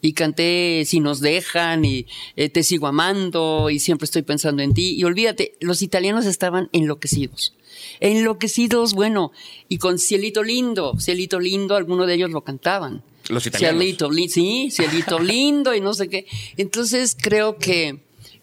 y 0.00 0.12
canté 0.12 0.84
Si 0.86 1.00
nos 1.00 1.20
dejan 1.20 1.84
y 1.84 2.06
eh, 2.36 2.48
Te 2.48 2.62
sigo 2.62 2.86
amando 2.86 3.70
y 3.70 3.78
siempre 3.80 4.04
estoy 4.06 4.22
pensando 4.22 4.62
en 4.62 4.74
ti. 4.74 4.94
Y 4.96 5.04
olvídate, 5.04 5.54
los 5.60 5.82
italianos 5.82 6.26
estaban 6.26 6.68
enloquecidos. 6.72 7.54
Enloquecidos, 8.00 8.94
bueno, 8.94 9.32
y 9.68 9.78
con 9.78 9.98
Cielito 9.98 10.42
Lindo, 10.42 10.94
Cielito 10.98 11.40
Lindo, 11.40 11.76
algunos 11.76 12.06
de 12.06 12.14
ellos 12.14 12.30
lo 12.30 12.42
cantaban. 12.42 13.02
Los 13.28 13.46
italianos. 13.46 13.80
Cielito, 13.80 14.10
li- 14.10 14.28
sí, 14.28 14.68
Cielito 14.70 15.18
Lindo 15.20 15.74
y 15.74 15.80
no 15.80 15.92
sé 15.94 16.08
qué. 16.08 16.26
Entonces 16.56 17.16
creo 17.20 17.56
que, 17.58 17.98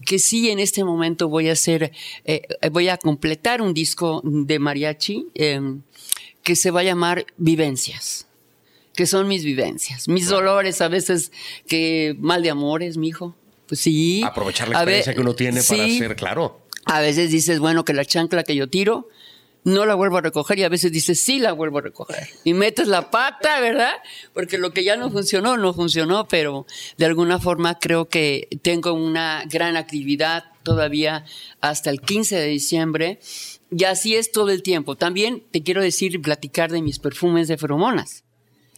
que 0.05 0.19
sí 0.19 0.49
en 0.49 0.59
este 0.59 0.83
momento 0.83 1.27
voy 1.29 1.49
a 1.49 1.53
hacer, 1.53 1.91
eh, 2.25 2.41
voy 2.71 2.89
a 2.89 2.97
completar 2.97 3.61
un 3.61 3.73
disco 3.73 4.21
de 4.23 4.59
mariachi 4.59 5.27
em, 5.33 5.81
que 6.43 6.55
se 6.55 6.69
va 6.71 6.81
a 6.81 6.83
llamar 6.83 7.25
Vivencias, 7.37 8.24
que 8.95 9.05
son 9.05 9.27
mis 9.27 9.43
vivencias, 9.43 10.07
mis 10.07 10.27
dolores 10.27 10.81
a 10.81 10.87
veces, 10.87 11.31
que 11.67 12.15
mal 12.19 12.43
de 12.43 12.49
amores, 12.49 12.97
mi 12.97 13.09
hijo. 13.09 13.35
Pues 13.67 13.81
sí. 13.81 14.21
Aprovechar 14.23 14.69
la 14.69 14.79
ver, 14.79 14.95
experiencia 14.95 15.13
que 15.13 15.21
uno 15.21 15.35
tiene 15.35 15.63
para 15.63 15.83
hacer, 15.83 16.15
claro. 16.15 16.61
A 16.85 17.01
veces 17.01 17.31
dices, 17.31 17.59
bueno, 17.59 17.83
que 17.83 17.93
la 17.93 18.05
chancla 18.05 18.43
que 18.43 18.55
yo 18.55 18.69
tiro 18.69 19.09
no 19.65 19.87
la 19.87 19.95
vuelvo 19.95 20.17
a 20.17 20.21
recoger 20.21 20.59
y 20.59 20.63
a 20.63 20.69
veces 20.69 20.91
dices, 20.91 21.19
sí 21.19 21.39
la 21.39 21.51
vuelvo 21.51 21.79
a 21.79 21.81
recoger. 21.81 22.29
Y 22.43 22.53
metes 22.53 22.87
la 22.87 23.09
pata, 23.09 23.59
¿verdad? 23.59 23.93
Porque 24.31 24.59
lo 24.59 24.71
que 24.71 24.83
ya 24.83 24.95
no 24.95 25.09
funcionó, 25.09 25.57
no 25.57 25.73
funcionó, 25.73 26.27
pero 26.27 26.67
de 26.97 27.05
alguna 27.05 27.39
forma 27.39 27.79
creo 27.79 28.05
que 28.07 28.47
tengo 28.61 28.93
una 28.93 29.43
gran 29.49 29.75
actividad 29.75 30.45
todavía 30.61 31.25
hasta 31.61 31.89
el 31.89 31.99
15 31.99 32.35
de 32.35 32.47
diciembre. 32.47 33.19
Y 33.71 33.85
así 33.85 34.15
es 34.15 34.31
todo 34.31 34.51
el 34.51 34.61
tiempo. 34.61 34.95
También 34.95 35.43
te 35.49 35.63
quiero 35.63 35.81
decir 35.81 36.13
y 36.13 36.19
platicar 36.19 36.71
de 36.71 36.83
mis 36.83 36.99
perfumes 36.99 37.47
de 37.47 37.57
feromonas. 37.57 38.24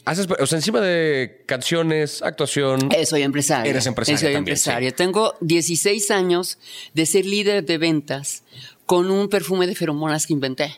Haces, 0.08 0.26
o 0.40 0.48
sea, 0.48 0.58
encima 0.58 0.80
de 0.80 1.44
canciones, 1.46 2.22
actuación. 2.22 2.90
Eh, 2.96 3.06
soy 3.06 3.24
empresaria. 3.24 3.70
Eres 3.70 3.88
empresaria 3.88 4.18
Soy 4.18 4.28
también, 4.28 4.54
empresaria. 4.54 4.92
Tengo 4.92 5.36
16 5.42 6.12
años 6.12 6.60
de 6.94 7.06
ser 7.06 7.26
líder 7.26 7.66
de 7.66 7.78
ventas 7.78 8.44
con 8.86 9.12
un 9.12 9.28
perfume 9.28 9.68
de 9.68 9.76
feromonas 9.76 10.26
que 10.26 10.32
inventé. 10.32 10.78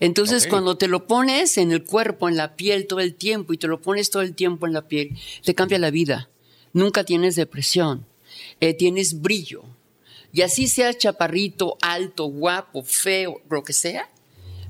Entonces, 0.00 0.46
cuando 0.46 0.78
te 0.78 0.88
lo 0.88 1.06
pones 1.06 1.58
en 1.58 1.70
el 1.70 1.84
cuerpo, 1.84 2.30
en 2.30 2.38
la 2.38 2.56
piel 2.56 2.86
todo 2.86 3.00
el 3.00 3.14
tiempo 3.14 3.52
y 3.52 3.58
te 3.58 3.68
lo 3.68 3.82
pones 3.82 4.08
todo 4.08 4.22
el 4.22 4.34
tiempo 4.34 4.66
en 4.66 4.72
la 4.72 4.88
piel, 4.88 5.18
te 5.44 5.54
cambia 5.54 5.78
la 5.78 5.90
vida. 5.90 6.30
Nunca 6.72 7.04
tienes 7.04 7.36
depresión, 7.36 8.06
eh, 8.60 8.72
tienes 8.72 9.20
brillo. 9.20 9.64
Y 10.32 10.40
así 10.40 10.66
seas 10.66 10.96
chaparrito, 10.96 11.76
alto, 11.82 12.24
guapo, 12.24 12.82
feo, 12.84 13.42
lo 13.50 13.62
que 13.62 13.74
sea, 13.74 14.08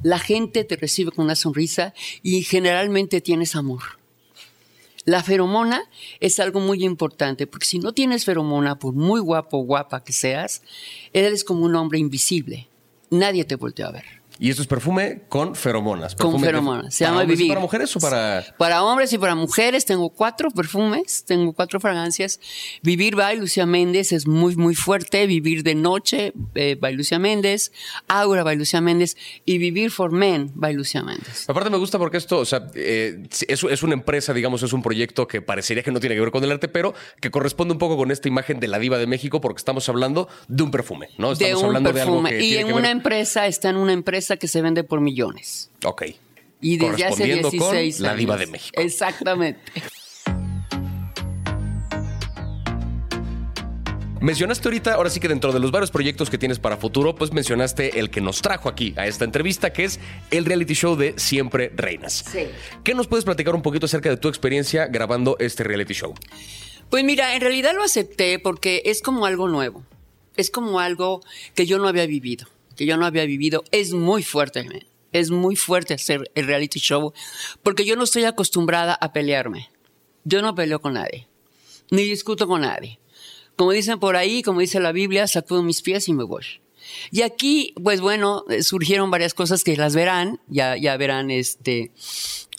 la 0.03 0.19
gente 0.19 0.65
te 0.65 0.77
recibe 0.77 1.11
con 1.11 1.25
una 1.25 1.37
sonrisa 1.37 1.95
y 2.23 2.43
generalmente 2.43 3.21
tienes 3.21 3.57
amor. 3.57 3.83
La 5.05 5.23
feromona 5.23 5.83
es 6.21 6.41
algo 6.41 6.61
muy 6.61 6.85
importante, 6.85 7.47
porque 7.47 7.67
si 7.67 7.79
no 7.79 7.93
tienes 7.93 8.25
feromona, 8.25 8.79
por 8.79 8.95
muy 8.95 9.21
guapo 9.21 9.59
o 9.59 9.65
guapa 9.65 10.05
que 10.05 10.13
seas, 10.13 10.63
eres 11.13 11.43
como 11.43 11.65
un 11.65 11.75
hombre 11.75 11.99
invisible. 11.99 12.69
Nadie 13.09 13.45
te 13.45 13.57
voltea 13.57 13.89
a 13.89 13.93
ver. 13.93 14.20
Y 14.43 14.49
esto 14.49 14.63
es 14.63 14.69
perfume 14.69 15.21
con 15.29 15.55
feromonas. 15.55 16.15
Con 16.15 16.29
Perfume 16.29 16.47
de- 16.47 16.53
feromonas. 16.55 16.95
Se 16.95 17.05
¿para 17.05 17.15
llama 17.15 17.25
Vivir. 17.27 17.49
¿Para 17.49 17.61
mujeres 17.61 17.95
o 17.95 18.01
para.? 18.01 18.43
Para 18.57 18.83
hombres 18.83 19.13
y 19.13 19.19
para 19.19 19.35
mujeres 19.35 19.85
tengo 19.85 20.09
cuatro 20.09 20.51
perfumes, 20.51 21.25
tengo 21.27 21.53
cuatro 21.53 21.79
fragancias. 21.79 22.41
Vivir 22.83 23.17
by 23.17 23.37
Lucía 23.37 23.67
Méndez 23.67 24.13
es 24.13 24.27
muy, 24.27 24.57
muy 24.57 24.75
fuerte. 24.75 25.27
Vivir 25.27 25.63
de 25.63 25.75
noche 25.75 26.33
eh, 26.55 26.79
by 26.81 26.95
Lucía 26.95 27.19
Méndez. 27.19 27.71
Aura 28.09 28.43
by 28.43 28.57
Lucía 28.57 28.81
Méndez. 28.81 29.15
Y 29.45 29.59
Vivir 29.59 29.91
for 29.91 30.11
Men 30.11 30.51
by 30.55 30.73
Lucía 30.73 31.03
Méndez. 31.03 31.45
Aparte 31.47 31.69
me 31.69 31.77
gusta 31.77 31.99
porque 31.99 32.17
esto, 32.17 32.39
o 32.39 32.47
sea, 32.47 32.67
eh, 32.75 33.23
es, 33.47 33.63
es 33.63 33.83
una 33.83 33.93
empresa, 33.93 34.33
digamos, 34.33 34.63
es 34.63 34.73
un 34.73 34.83
proyecto 34.83 35.29
que 35.29 35.43
parecería 35.43 35.83
que 35.83 35.93
no 35.93 36.01
tiene 36.01 36.15
que 36.15 36.21
ver 36.23 36.31
con 36.31 36.43
el 36.43 36.51
arte, 36.51 36.69
pero 36.69 36.95
que 37.21 37.31
corresponde 37.31 37.73
un 37.73 37.79
poco 37.79 37.99
con 37.99 38.11
esta 38.11 38.27
imagen 38.29 38.59
de 38.59 38.69
la 38.69 38.79
diva 38.79 38.97
de 38.97 39.07
México 39.07 39.43
porque 39.43 39.59
estamos 39.59 39.87
hablando 39.91 40.29
de 40.49 40.63
un 40.63 40.71
perfume, 40.71 41.09
¿no? 41.19 41.35
De 41.35 41.45
Estamos 41.45 41.61
un 41.63 41.67
hablando 41.67 41.93
de 41.93 42.01
algo 42.01 42.23
perfume. 42.23 42.31
que 42.39 42.45
Y 42.45 42.49
tiene 42.49 42.61
en 42.63 42.67
que 42.69 42.73
una 42.73 42.83
ver... 42.89 42.91
empresa, 42.93 43.47
está 43.47 43.69
en 43.69 43.77
una 43.77 43.93
empresa 43.93 44.30
que 44.37 44.49
se 44.49 44.63
vende 44.63 44.85
por 44.85 45.01
millones. 45.01 45.71
Ok. 45.85 46.03
Y 46.61 46.77
desde 46.77 47.05
hace 47.07 47.25
Correspondiendo 47.25 47.51
16 47.51 47.97
con 47.97 48.07
la 48.07 48.15
diva 48.15 48.35
años. 48.35 48.47
de 48.47 48.53
México. 48.53 48.81
Exactamente. 48.81 49.61
Mencionaste 54.21 54.69
ahorita, 54.69 54.95
ahora 54.95 55.09
sí 55.09 55.19
que 55.19 55.29
dentro 55.29 55.51
de 55.51 55.59
los 55.61 55.71
varios 55.71 55.91
proyectos 55.91 56.29
que 56.29 56.37
tienes 56.37 56.59
para 56.59 56.77
futuro, 56.77 57.15
pues 57.15 57.33
mencionaste 57.33 57.99
el 57.99 58.11
que 58.11 58.21
nos 58.21 58.43
trajo 58.43 58.69
aquí 58.69 58.93
a 58.99 59.07
esta 59.07 59.25
entrevista, 59.25 59.73
que 59.73 59.85
es 59.85 59.99
el 60.31 60.45
reality 60.45 60.75
show 60.75 60.95
de 60.95 61.15
Siempre 61.17 61.73
Reinas. 61.75 62.23
Sí. 62.31 62.49
¿Qué 62.85 62.95
nos 62.95 63.07
puedes 63.07 63.25
platicar 63.25 63.55
un 63.55 63.63
poquito 63.63 63.87
acerca 63.87 64.11
de 64.11 64.19
tu 64.19 64.29
experiencia 64.29 64.89
grabando 64.89 65.37
este 65.39 65.65
reality 65.65 65.95
show? 65.95 66.13
Pues 66.91 67.03
mira, 67.03 67.35
en 67.35 67.41
realidad 67.41 67.73
lo 67.75 67.83
acepté 67.83 68.39
porque 68.39 68.83
es 68.85 69.01
como 69.01 69.25
algo 69.25 69.49
nuevo. 69.49 69.87
Es 70.37 70.51
como 70.51 70.81
algo 70.81 71.23
que 71.55 71.65
yo 71.65 71.79
no 71.79 71.89
había 71.89 72.05
vivido. 72.05 72.47
Que 72.81 72.87
yo 72.87 72.97
no 72.97 73.05
había 73.05 73.27
vivido. 73.27 73.63
Es 73.73 73.93
muy 73.93 74.23
fuerte. 74.23 74.67
Es 75.13 75.31
muy 75.31 75.55
fuerte 75.55 75.93
hacer 75.93 76.31
el 76.35 76.47
reality 76.47 76.81
show 76.81 77.13
porque 77.63 77.85
yo 77.85 77.95
no 77.95 78.05
estoy 78.05 78.25
acostumbrada 78.25 78.95
a 78.95 79.13
pelearme. 79.13 79.69
Yo 80.25 80.41
no 80.41 80.55
peleo 80.55 80.81
con 80.81 80.95
nadie. 80.95 81.29
Ni 81.91 82.05
discuto 82.05 82.49
con 82.49 82.63
nadie. 82.63 82.99
Como 83.55 83.73
dicen 83.73 84.01
por 84.01 84.17
ahí, 84.17 84.43
como 84.43 84.61
dice 84.61 84.81
la 84.81 84.93
Biblia, 84.93 85.27
sacudo 85.27 85.63
mis 85.63 85.83
pies 85.83 86.09
y 86.09 86.15
me 86.15 86.25
voy. 86.25 86.47
Y 87.11 87.21
aquí, 87.21 87.75
pues 87.83 88.01
bueno, 88.01 88.47
eh, 88.49 88.63
surgieron 88.63 89.11
varias 89.11 89.35
cosas 89.35 89.63
que 89.63 89.77
las 89.77 89.95
verán, 89.95 90.41
ya, 90.49 90.79
ya 90.79 90.97
verán 90.97 91.31
este, 91.31 91.93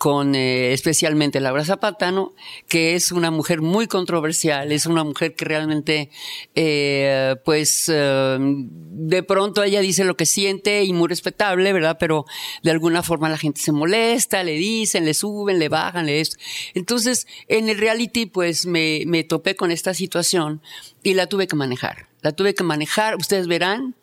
con 0.01 0.33
eh, 0.33 0.73
especialmente 0.73 1.39
Laura 1.39 1.63
Zapata, 1.63 2.11
¿no? 2.11 2.33
Que 2.67 2.95
es 2.95 3.11
una 3.11 3.29
mujer 3.29 3.61
muy 3.61 3.85
controversial, 3.85 4.71
es 4.71 4.87
una 4.87 5.03
mujer 5.03 5.35
que 5.35 5.45
realmente, 5.45 6.09
eh, 6.55 7.35
pues, 7.45 7.85
eh, 7.93 8.37
de 8.39 9.21
pronto 9.21 9.61
ella 9.61 9.79
dice 9.79 10.03
lo 10.03 10.17
que 10.17 10.25
siente 10.25 10.83
y 10.85 10.91
muy 10.91 11.07
respetable, 11.07 11.71
¿verdad? 11.71 11.97
Pero 11.99 12.25
de 12.63 12.71
alguna 12.71 13.03
forma 13.03 13.29
la 13.29 13.37
gente 13.37 13.61
se 13.61 13.71
molesta, 13.71 14.43
le 14.43 14.53
dicen, 14.53 15.05
le 15.05 15.13
suben, 15.13 15.59
le 15.59 15.69
bajan, 15.69 16.07
le 16.07 16.19
esto. 16.19 16.37
Entonces, 16.73 17.27
en 17.47 17.69
el 17.69 17.77
reality, 17.77 18.25
pues, 18.25 18.65
me, 18.65 19.03
me 19.05 19.23
topé 19.23 19.55
con 19.55 19.69
esta 19.69 19.93
situación 19.93 20.63
y 21.03 21.13
la 21.13 21.27
tuve 21.27 21.45
que 21.45 21.55
manejar. 21.55 22.07
La 22.23 22.31
tuve 22.31 22.55
que 22.55 22.63
manejar, 22.63 23.17
ustedes 23.17 23.45
verán 23.45 23.93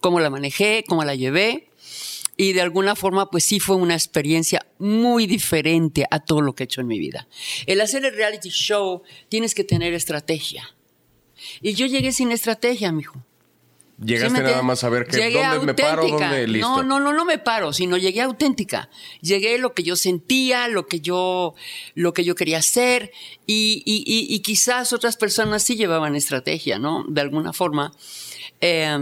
cómo 0.00 0.20
la 0.20 0.28
manejé, 0.28 0.84
cómo 0.86 1.02
la 1.02 1.14
llevé. 1.14 1.70
Y 2.36 2.52
de 2.52 2.60
alguna 2.60 2.94
forma, 2.94 3.30
pues 3.30 3.44
sí 3.44 3.60
fue 3.60 3.76
una 3.76 3.94
experiencia 3.94 4.66
muy 4.78 5.26
diferente 5.26 6.04
a 6.10 6.20
todo 6.20 6.42
lo 6.42 6.54
que 6.54 6.64
he 6.64 6.66
hecho 6.66 6.82
en 6.82 6.86
mi 6.86 6.98
vida. 6.98 7.26
El 7.66 7.80
hacer 7.80 8.04
el 8.04 8.14
reality 8.14 8.50
show 8.50 9.02
tienes 9.30 9.54
que 9.54 9.64
tener 9.64 9.94
estrategia. 9.94 10.74
Y 11.62 11.72
yo 11.74 11.86
llegué 11.86 12.12
sin 12.12 12.32
estrategia, 12.32 12.92
mijo. 12.92 13.24
Llegaste 14.04 14.36
¿Sí 14.36 14.42
nada 14.42 14.60
más 14.60 14.84
a 14.84 14.90
ver 14.90 15.06
que 15.06 15.16
Llegué 15.16 15.42
dónde 15.46 15.66
me 15.68 15.74
paro, 15.74 16.02
auténtica. 16.02 16.28
dónde 16.28 16.48
listo. 16.48 16.68
No, 16.68 16.82
no, 16.82 17.00
no, 17.00 17.14
no 17.14 17.24
me 17.24 17.38
paro, 17.38 17.72
sino 17.72 17.96
llegué 17.96 18.20
auténtica. 18.20 18.90
Llegué 19.22 19.56
lo 19.56 19.72
que 19.72 19.82
yo 19.84 19.96
sentía, 19.96 20.68
lo 20.68 20.86
que 20.86 21.00
yo, 21.00 21.54
lo 21.94 22.12
que 22.12 22.22
yo 22.22 22.34
quería 22.34 22.58
hacer, 22.58 23.10
y, 23.46 23.82
y- 23.86 24.04
y- 24.06 24.34
y 24.34 24.40
quizás 24.40 24.92
otras 24.92 25.16
personas 25.16 25.62
sí 25.62 25.76
llevaban 25.76 26.14
estrategia, 26.14 26.78
¿no? 26.78 27.06
De 27.08 27.22
alguna 27.22 27.54
forma. 27.54 27.94
Eh, 28.60 28.94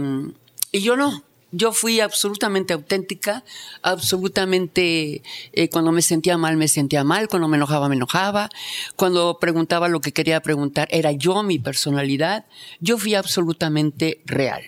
y 0.71 0.79
yo 0.79 0.95
no. 0.95 1.25
Yo 1.55 1.71
fui 1.71 2.01
absolutamente 2.01 2.73
auténtica, 2.73 3.45
absolutamente, 3.81 5.23
eh, 5.53 5.69
cuando 5.69 5.93
me 5.93 6.01
sentía 6.01 6.37
mal, 6.37 6.57
me 6.57 6.67
sentía 6.67 7.05
mal, 7.05 7.29
cuando 7.29 7.47
me 7.47 7.55
enojaba, 7.55 7.87
me 7.87 7.95
enojaba, 7.95 8.49
cuando 8.97 9.39
preguntaba 9.39 9.87
lo 9.87 10.01
que 10.01 10.11
quería 10.11 10.41
preguntar, 10.41 10.89
era 10.91 11.13
yo, 11.13 11.43
mi 11.43 11.57
personalidad, 11.57 12.45
yo 12.81 12.97
fui 12.97 13.15
absolutamente 13.15 14.21
real. 14.25 14.63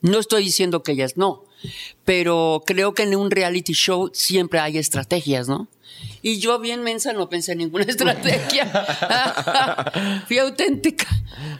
No 0.00 0.18
estoy 0.18 0.44
diciendo 0.44 0.82
que 0.82 0.92
ellas 0.92 1.18
no, 1.18 1.44
pero 2.06 2.62
creo 2.66 2.94
que 2.94 3.02
en 3.02 3.14
un 3.14 3.30
reality 3.30 3.74
show 3.74 4.10
siempre 4.14 4.60
hay 4.60 4.78
estrategias, 4.78 5.46
¿no? 5.46 5.68
Y 6.22 6.38
yo 6.38 6.58
bien 6.58 6.82
mensa 6.82 7.12
no 7.12 7.28
pensé 7.28 7.52
en 7.52 7.58
ninguna 7.58 7.84
estrategia. 7.88 8.66
Fui 10.26 10.38
auténtica. 10.38 11.06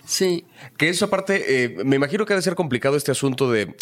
Sí. 0.06 0.46
Que 0.78 0.88
eso 0.88 1.04
aparte, 1.04 1.64
eh, 1.64 1.84
me 1.84 1.96
imagino 1.96 2.24
que 2.24 2.32
ha 2.32 2.36
de 2.36 2.42
ser 2.42 2.54
complicado 2.54 2.96
este 2.96 3.10
asunto 3.10 3.50
de... 3.50 3.76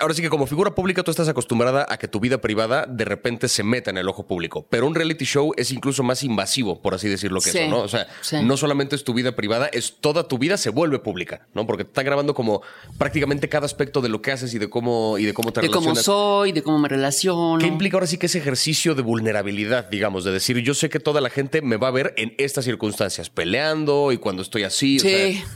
Ahora 0.00 0.14
sí 0.14 0.22
que 0.22 0.28
como 0.30 0.46
figura 0.46 0.74
pública 0.74 1.02
tú 1.02 1.10
estás 1.10 1.28
acostumbrada 1.28 1.86
a 1.88 1.96
que 1.98 2.08
tu 2.08 2.20
vida 2.20 2.38
privada 2.40 2.86
de 2.88 3.04
repente 3.04 3.48
se 3.48 3.62
meta 3.62 3.90
en 3.90 3.98
el 3.98 4.08
ojo 4.08 4.26
público, 4.26 4.66
pero 4.70 4.86
un 4.86 4.94
reality 4.94 5.24
show 5.24 5.52
es 5.56 5.70
incluso 5.70 6.02
más 6.02 6.22
invasivo, 6.22 6.80
por 6.82 6.94
así 6.94 7.08
decirlo 7.08 7.40
que 7.40 7.50
Sí, 7.50 7.58
eso, 7.58 7.68
¿no? 7.70 7.80
O 7.80 7.88
sea, 7.88 8.06
sí. 8.22 8.36
no 8.42 8.56
solamente 8.56 8.96
es 8.96 9.04
tu 9.04 9.14
vida 9.14 9.36
privada, 9.36 9.66
es 9.68 9.96
toda 10.00 10.28
tu 10.28 10.38
vida 10.38 10.56
se 10.56 10.70
vuelve 10.70 10.98
pública, 10.98 11.46
¿no? 11.54 11.66
Porque 11.66 11.84
te 11.84 11.90
está 11.90 12.02
grabando 12.02 12.34
como 12.34 12.62
prácticamente 12.98 13.48
cada 13.48 13.66
aspecto 13.66 14.00
de 14.00 14.08
lo 14.08 14.22
que 14.22 14.32
haces 14.32 14.52
y 14.54 14.58
de 14.58 14.68
cómo 14.70 15.18
y 15.18 15.24
de 15.24 15.34
cómo 15.34 15.52
te 15.52 15.60
De 15.60 15.68
cómo 15.68 15.90
relacionas. 15.90 16.04
soy, 16.04 16.52
de 16.52 16.62
cómo 16.62 16.78
me 16.78 16.88
relaciono. 16.88 17.58
¿Qué 17.58 17.66
implica 17.66 17.96
ahora 17.96 18.06
sí 18.06 18.18
que 18.18 18.26
ese 18.26 18.38
ejercicio 18.38 18.94
de 18.94 19.02
vulnerabilidad, 19.02 19.88
digamos, 19.90 20.24
de 20.24 20.32
decir, 20.32 20.58
yo 20.58 20.74
sé 20.74 20.88
que 20.88 21.00
toda 21.00 21.20
la 21.20 21.30
gente 21.30 21.62
me 21.62 21.76
va 21.76 21.88
a 21.88 21.92
ver 21.92 22.14
en 22.16 22.34
estas 22.38 22.64
circunstancias, 22.64 23.30
peleando 23.30 24.12
y 24.12 24.18
cuando 24.18 24.42
estoy 24.42 24.62
así? 24.64 24.98
o 24.98 25.00
Sí, 25.00 25.08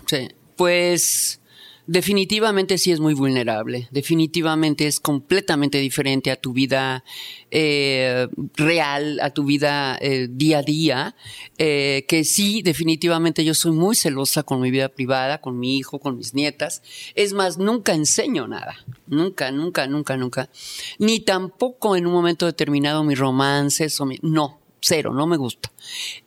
sea, 0.07 0.18
sí. 0.21 0.28
Pues 0.57 1.40
definitivamente 1.88 2.76
sí 2.76 2.92
es 2.92 3.00
muy 3.00 3.14
vulnerable. 3.14 3.88
Definitivamente 3.90 4.87
es 4.87 5.00
completamente 5.00 5.78
diferente 5.78 6.30
a 6.30 6.37
tu 6.37 6.52
vida 6.52 7.02
eh, 7.50 8.28
real, 8.54 9.18
a 9.21 9.30
tu 9.30 9.45
vida 9.45 9.99
eh, 10.00 10.28
día 10.30 10.59
a 10.59 10.62
día. 10.62 11.16
eh, 11.57 12.04
que 12.07 12.25
sí, 12.25 12.62
definitivamente 12.62 13.45
yo 13.45 13.54
soy 13.54 13.73
muy 13.73 13.97
celosa 13.97 14.42
con 14.42 14.61
mi 14.61 14.71
vida 14.71 14.88
privada, 14.90 15.40
con 15.40 15.59
mi 15.59 15.78
hijo, 15.78 15.99
con 15.99 16.16
mis 16.16 16.35
nietas. 16.35 16.83
Es 17.14 17.33
más, 17.33 17.59
nunca 17.59 17.95
enseño 17.95 18.47
nada. 18.47 18.76
Nunca, 19.07 19.50
nunca, 19.50 19.87
nunca, 19.87 20.16
nunca. 20.16 20.50
Ni 20.99 21.21
tampoco 21.21 21.97
en 21.97 22.07
un 22.07 22.12
momento 22.12 22.47
determinado 22.47 23.02
mis 23.02 23.18
romances 23.18 23.99
o 24.00 24.07
mi... 24.07 24.18
No, 24.23 24.61
cero, 24.80 25.12
no 25.12 25.26
me 25.26 25.37
gusta. 25.37 25.73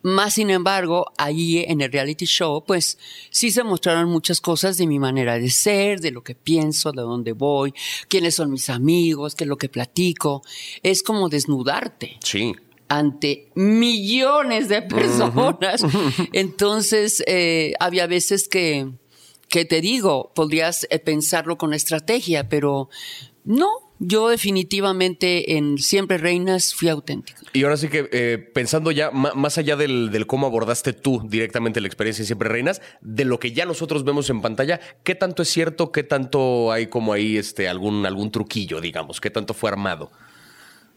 Más 0.02 0.34
sin 0.34 0.50
embargo, 0.50 1.12
ahí 1.18 1.64
en 1.68 1.82
el 1.82 1.92
reality 1.92 2.26
show, 2.26 2.64
pues 2.66 2.98
sí 3.30 3.52
se 3.52 3.64
mostraron 3.64 4.10
muchas 4.10 4.42
cosas 4.42 4.78
de 4.78 4.88
mi 4.88 5.00
manera 5.00 5.38
de 5.38 5.50
ser, 5.50 6.00
de 6.00 6.12
lo 6.12 6.24
que 6.24 6.36
pienso, 6.36 6.92
de 6.92 7.02
dónde 7.02 7.34
voy, 7.34 7.74
quiénes 8.08 8.36
son 8.36 8.52
mis 8.52 8.70
amigos, 8.70 9.36
qué 9.36 9.44
es 9.44 9.48
lo 9.48 9.58
que 9.58 9.70
platico. 9.70 10.42
Es 10.84 11.04
como 11.04 11.30
desnudarte. 11.30 12.18
Sí. 12.24 12.54
Ante 12.88 13.50
millones 13.56 14.68
de 14.68 14.82
personas. 14.82 15.86
Entonces, 16.34 17.24
eh, 17.26 17.74
había 17.80 18.06
veces 18.08 18.50
que, 18.50 18.92
que 19.48 19.66
te 19.66 19.80
digo, 19.80 20.32
podrías 20.36 20.88
eh, 20.90 21.00
pensarlo 21.00 21.58
con 21.58 21.74
estrategia, 21.74 22.50
pero 22.50 22.90
no, 23.44 23.91
yo 24.04 24.30
definitivamente 24.30 25.58
en 25.58 25.78
Siempre 25.78 26.18
Reinas 26.18 26.74
fui 26.74 26.90
auténtico. 26.90 27.40
Y 27.54 27.64
ahora 27.64 27.78
sí 27.78 27.88
que 27.88 28.10
eh, 28.12 28.40
pensando 28.40 28.90
ya 28.90 29.12
más 29.12 29.60
allá 29.60 29.76
del, 29.76 30.26
cómo 30.26 30.48
abordaste 30.48 30.94
tú 30.94 31.22
directamente 31.30 31.80
la 31.82 31.88
experiencia 31.88 32.24
en 32.24 32.26
Siempre 32.26 32.50
Reinas, 32.50 32.82
de 33.02 33.26
lo 33.26 33.40
que 33.40 33.52
ya 33.52 33.68
nosotros 33.68 34.04
vemos 34.04 34.28
en 34.32 34.42
pantalla, 34.42 34.80
¿qué 35.04 35.14
tanto 35.14 35.44
es 35.44 35.50
cierto? 35.50 35.92
¿Qué 35.92 36.02
tanto 36.02 36.72
hay 36.72 36.88
como 36.88 37.14
ahí 37.14 37.38
este, 37.38 37.70
algún, 37.70 38.08
algún 38.08 38.32
truquillo, 38.32 38.82
digamos? 38.82 39.22
¿Qué 39.22 39.30
tanto 39.30 39.54
fue 39.54 39.70
armado? 39.70 40.12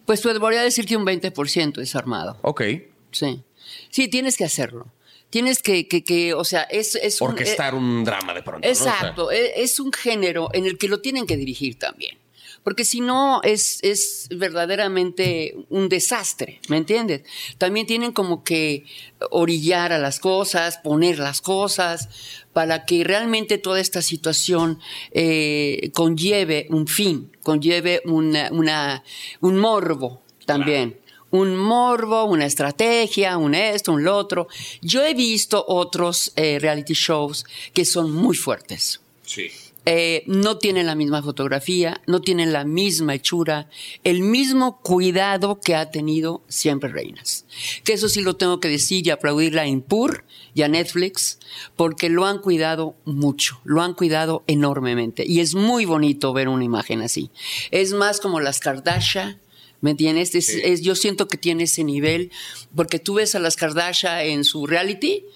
Pues 0.06 0.22
te 0.22 0.38
voy 0.38 0.56
a 0.56 0.62
decir 0.62 0.86
que 0.86 0.96
un 0.96 1.04
20% 1.04 1.82
es 1.82 1.94
armado. 1.94 2.38
Ok. 2.40 2.62
Sí. 3.10 3.42
Sí, 3.90 4.08
tienes 4.08 4.38
que 4.38 4.44
hacerlo. 4.44 4.86
Tienes 5.28 5.60
que, 5.60 5.86
que, 5.88 6.32
o 6.32 6.44
sea, 6.44 6.62
es... 6.62 6.94
es 6.94 7.20
Orquestar 7.20 7.74
un, 7.74 8.00
eh, 8.00 8.04
drama 8.04 8.32
de 8.32 8.42
pronto. 8.42 8.66
Exacto. 8.66 9.30
E, 9.30 9.62
es 9.62 9.78
un 9.78 9.92
género 9.92 10.48
en 10.54 10.64
el 10.64 10.78
que 10.78 10.88
lo 10.88 11.02
tienen 11.02 11.26
que 11.26 11.36
dirigir 11.36 11.78
también 11.78 12.23
porque 12.64 12.86
si 12.86 13.00
no 13.00 13.42
es, 13.42 13.78
es 13.82 14.26
verdaderamente 14.30 15.54
un 15.68 15.88
desastre, 15.90 16.60
¿me 16.68 16.78
entiendes? 16.78 17.22
También 17.58 17.86
tienen 17.86 18.12
como 18.12 18.42
que 18.42 18.86
orillar 19.30 19.92
a 19.92 19.98
las 19.98 20.18
cosas, 20.18 20.78
poner 20.78 21.18
las 21.18 21.42
cosas, 21.42 22.08
para 22.54 22.86
que 22.86 23.04
realmente 23.04 23.58
toda 23.58 23.80
esta 23.80 24.00
situación 24.00 24.80
eh, 25.12 25.90
conlleve 25.92 26.66
un 26.70 26.86
fin, 26.86 27.30
conlleve 27.42 28.00
una, 28.06 29.04
un 29.40 29.56
morbo 29.58 30.22
también. 30.46 30.98
un 31.30 31.56
morbo, 31.56 32.26
una 32.26 32.46
estrategia, 32.46 33.36
un 33.38 33.56
esto, 33.56 33.92
un 33.92 34.04
lo 34.04 34.16
otro. 34.16 34.46
Yo 34.82 35.04
he 35.04 35.14
visto 35.14 35.64
otros 35.66 36.32
eh, 36.36 36.60
reality 36.60 36.94
shows 36.94 37.44
que 37.72 37.84
son 37.84 38.12
muy 38.12 38.36
fuertes. 38.36 39.00
Sí. 39.24 39.50
Eh, 39.86 40.24
no 40.26 40.56
tienen 40.56 40.86
la 40.86 40.94
misma 40.94 41.22
fotografía, 41.22 42.00
no 42.06 42.22
tienen 42.22 42.52
la 42.54 42.64
misma 42.64 43.14
hechura, 43.14 43.68
el 44.02 44.20
mismo 44.20 44.80
cuidado 44.80 45.60
que 45.60 45.74
ha 45.74 45.90
tenido 45.90 46.42
Siempre 46.48 46.90
Reinas. 46.90 47.44
Que 47.84 47.92
eso 47.92 48.08
sí 48.08 48.22
lo 48.22 48.36
tengo 48.36 48.60
que 48.60 48.68
decir 48.68 49.06
y 49.06 49.10
aplaudirle 49.10 49.60
a 49.60 49.66
Impur 49.66 50.24
y 50.54 50.62
a 50.62 50.68
Netflix, 50.68 51.38
porque 51.76 52.08
lo 52.08 52.24
han 52.24 52.38
cuidado 52.38 52.96
mucho, 53.04 53.60
lo 53.64 53.82
han 53.82 53.92
cuidado 53.92 54.42
enormemente. 54.46 55.24
Y 55.26 55.40
es 55.40 55.54
muy 55.54 55.84
bonito 55.84 56.32
ver 56.32 56.48
una 56.48 56.64
imagen 56.64 57.02
así. 57.02 57.30
Es 57.70 57.92
más 57.92 58.20
como 58.20 58.40
las 58.40 58.60
Kardashian, 58.60 59.40
¿Me 59.80 59.90
entiendes? 59.90 60.32
yo 60.80 60.94
siento 60.94 61.28
que 61.28 61.36
tiene 61.36 61.64
ese 61.64 61.84
nivel, 61.84 62.30
porque 62.74 62.98
tú 62.98 63.14
ves 63.14 63.34
a 63.34 63.38
las 63.38 63.54
Kardashian 63.56 64.20
en 64.20 64.44
su 64.44 64.66
reality 64.66 65.26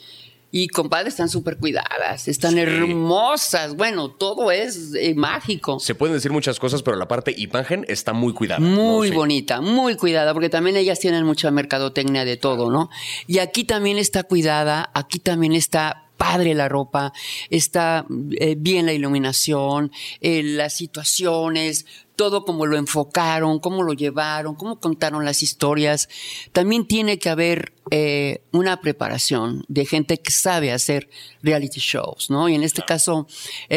y 0.51 0.69
compadre, 0.69 1.11
están 1.11 1.29
súper 1.29 1.59
cuidadas, 1.59 2.27
están 2.27 2.57
hermosas. 2.57 3.77
Bueno, 3.77 4.11
todo 4.11 4.51
es 4.51 4.95
eh, 4.95 5.15
mágico. 5.15 5.79
Se 5.79 5.95
pueden 5.95 6.15
decir 6.15 6.33
muchas 6.33 6.59
cosas, 6.59 6.83
pero 6.83 6.97
la 6.97 7.07
parte 7.07 7.35
imagen 7.37 7.85
está 7.89 8.15
muy 8.15 8.33
cuidada. 8.33 8.61
Muy 8.61 9.11
bonita, 9.11 9.61
muy 9.61 9.97
cuidada, 9.97 10.33
porque 10.33 10.49
también 10.49 10.77
ellas 10.77 11.01
tienen 11.01 11.25
mucha 11.25 11.51
mercadotecnia 11.51 12.25
de 12.25 12.37
todo, 12.39 12.71
¿no? 12.71 12.89
Y 13.27 13.39
aquí 13.39 13.65
también 13.65 13.99
está 13.99 14.23
cuidada, 14.23 14.91
aquí 14.95 15.19
también 15.19 15.53
está 15.53 16.09
padre 16.17 16.55
la 16.55 16.69
ropa, 16.69 17.13
está 17.49 18.07
eh, 18.33 18.57
bien 18.59 18.87
la 18.87 18.93
iluminación, 18.93 19.93
eh, 20.21 20.43
las 20.43 20.75
situaciones, 20.75 21.87
todo 22.19 22.45
como 22.45 22.67
lo 22.67 22.77
enfocaron, 22.77 23.61
cómo 23.61 23.83
lo 23.83 23.95
llevaron, 23.95 24.57
cómo 24.57 24.79
contaron 24.79 25.25
las 25.25 25.43
historias. 25.43 26.11
También 26.53 26.87
tiene 26.87 27.19
que 27.19 27.31
haber 27.31 27.73
eh, 27.91 28.43
una 28.53 28.83
preparación 28.83 29.65
de 29.69 29.87
gente 29.87 30.19
que 30.19 30.33
sabe 30.33 30.73
hacer 30.73 31.09
reality 31.43 31.81
shows, 31.81 32.29
¿no? 32.29 32.51
Y 32.51 32.55
en 32.55 32.63
este 32.63 32.83
caso 32.83 33.27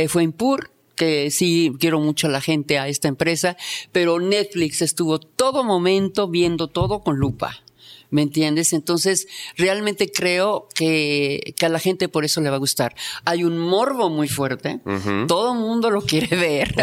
fue 0.09 0.23
Impur, 0.23 0.71
que 0.95 1.31
sí 1.31 1.71
quiero 1.79 1.99
mucho 1.99 2.27
a 2.27 2.29
la 2.31 2.41
gente, 2.41 2.77
a 2.77 2.87
esta 2.87 3.07
empresa, 3.07 3.57
pero 3.91 4.19
Netflix 4.19 4.81
estuvo 4.81 5.19
todo 5.19 5.63
momento 5.63 6.27
viendo 6.27 6.67
todo 6.67 7.01
con 7.01 7.17
lupa. 7.17 7.63
¿Me 8.11 8.21
entiendes? 8.21 8.73
Entonces, 8.73 9.27
realmente 9.57 10.11
creo 10.11 10.67
que, 10.75 11.55
a 11.61 11.69
la 11.69 11.79
gente 11.79 12.09
por 12.09 12.25
eso 12.25 12.41
le 12.41 12.49
va 12.49 12.57
a 12.57 12.59
gustar. 12.59 12.95
Hay 13.25 13.43
un 13.43 13.57
morbo 13.57 14.09
muy 14.09 14.27
fuerte, 14.27 14.79
todo 15.27 15.53
el 15.53 15.59
mundo 15.59 15.89
lo 15.89 16.01
quiere 16.01 16.35
ver. 16.35 16.75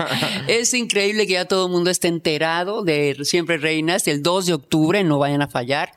es 0.48 0.72
increíble 0.72 1.26
que 1.26 1.34
ya 1.34 1.44
todo 1.44 1.66
el 1.66 1.72
mundo 1.72 1.90
esté 1.90 2.08
enterado 2.08 2.82
de 2.82 3.16
Siempre 3.22 3.58
Reinas, 3.58 4.06
el 4.08 4.22
2 4.22 4.46
de 4.46 4.54
octubre, 4.54 5.04
no 5.04 5.18
vayan 5.18 5.42
a 5.42 5.48
fallar. 5.48 5.92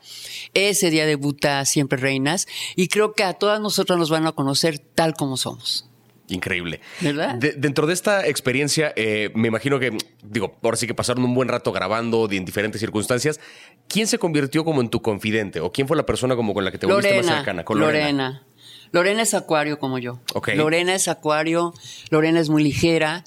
Ese 0.52 0.90
día 0.90 1.06
debuta 1.06 1.64
Siempre 1.64 1.98
Reinas 1.98 2.46
y 2.76 2.88
creo 2.88 3.12
que 3.12 3.24
a 3.24 3.34
todas 3.34 3.60
nosotras 3.60 3.98
nos 3.98 4.10
van 4.10 4.26
a 4.26 4.32
conocer 4.32 4.78
tal 4.78 5.14
como 5.14 5.36
somos. 5.36 5.89
Increíble. 6.30 6.80
¿Verdad? 7.00 7.34
dentro 7.34 7.86
de 7.86 7.92
esta 7.92 8.26
experiencia, 8.26 8.92
eh, 8.96 9.30
me 9.34 9.48
imagino 9.48 9.78
que, 9.78 9.96
digo, 10.22 10.56
ahora 10.62 10.76
sí 10.76 10.86
que 10.86 10.94
pasaron 10.94 11.24
un 11.24 11.34
buen 11.34 11.48
rato 11.48 11.72
grabando 11.72 12.28
en 12.30 12.44
diferentes 12.44 12.80
circunstancias. 12.80 13.40
¿Quién 13.88 14.06
se 14.06 14.18
convirtió 14.18 14.64
como 14.64 14.80
en 14.80 14.88
tu 14.88 15.02
confidente? 15.02 15.60
¿O 15.60 15.72
quién 15.72 15.88
fue 15.88 15.96
la 15.96 16.06
persona 16.06 16.36
como 16.36 16.54
con 16.54 16.64
la 16.64 16.70
que 16.70 16.78
te 16.78 16.86
volviste 16.86 17.16
más 17.22 17.26
cercana? 17.26 17.64
Con 17.64 17.80
Lorena. 17.80 18.44
Lorena. 18.92 19.22
es 19.22 19.34
acuario 19.34 19.78
como 19.78 19.98
yo. 19.98 20.20
Lorena 20.54 20.94
es 20.94 21.08
acuario, 21.08 21.74
Lorena 22.10 22.40
es 22.40 22.48
muy 22.48 22.62
ligera. 22.62 23.24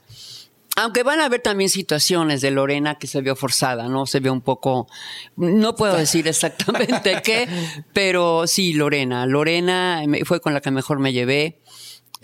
Aunque 0.75 1.03
van 1.03 1.21
a 1.21 1.25
haber 1.25 1.41
también 1.41 1.69
situaciones 1.69 2.41
de 2.41 2.49
Lorena 2.49 2.95
que 2.95 3.05
se 3.05 3.21
vio 3.21 3.35
forzada, 3.35 3.89
¿no? 3.89 4.07
Se 4.07 4.19
ve 4.19 4.31
un 4.31 4.41
poco, 4.41 4.87
no 5.35 5.75
puedo 5.75 5.95
decir 5.95 6.27
exactamente 6.27 7.21
qué, 7.23 7.47
pero 7.93 8.47
sí, 8.47 8.73
Lorena. 8.73 9.27
Lorena 9.27 10.03
fue 10.25 10.41
con 10.41 10.53
la 10.53 10.61
que 10.61 10.71
mejor 10.71 10.99
me 10.99 11.13
llevé. 11.13 11.59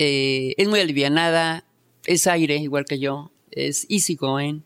Eh, 0.02 0.54
es 0.56 0.66
muy 0.66 0.80
alivianada, 0.80 1.66
es 2.06 2.26
aire 2.26 2.56
igual 2.56 2.86
que 2.86 2.98
yo, 2.98 3.30
es 3.50 3.86
easy 3.90 4.14
going 4.14 4.60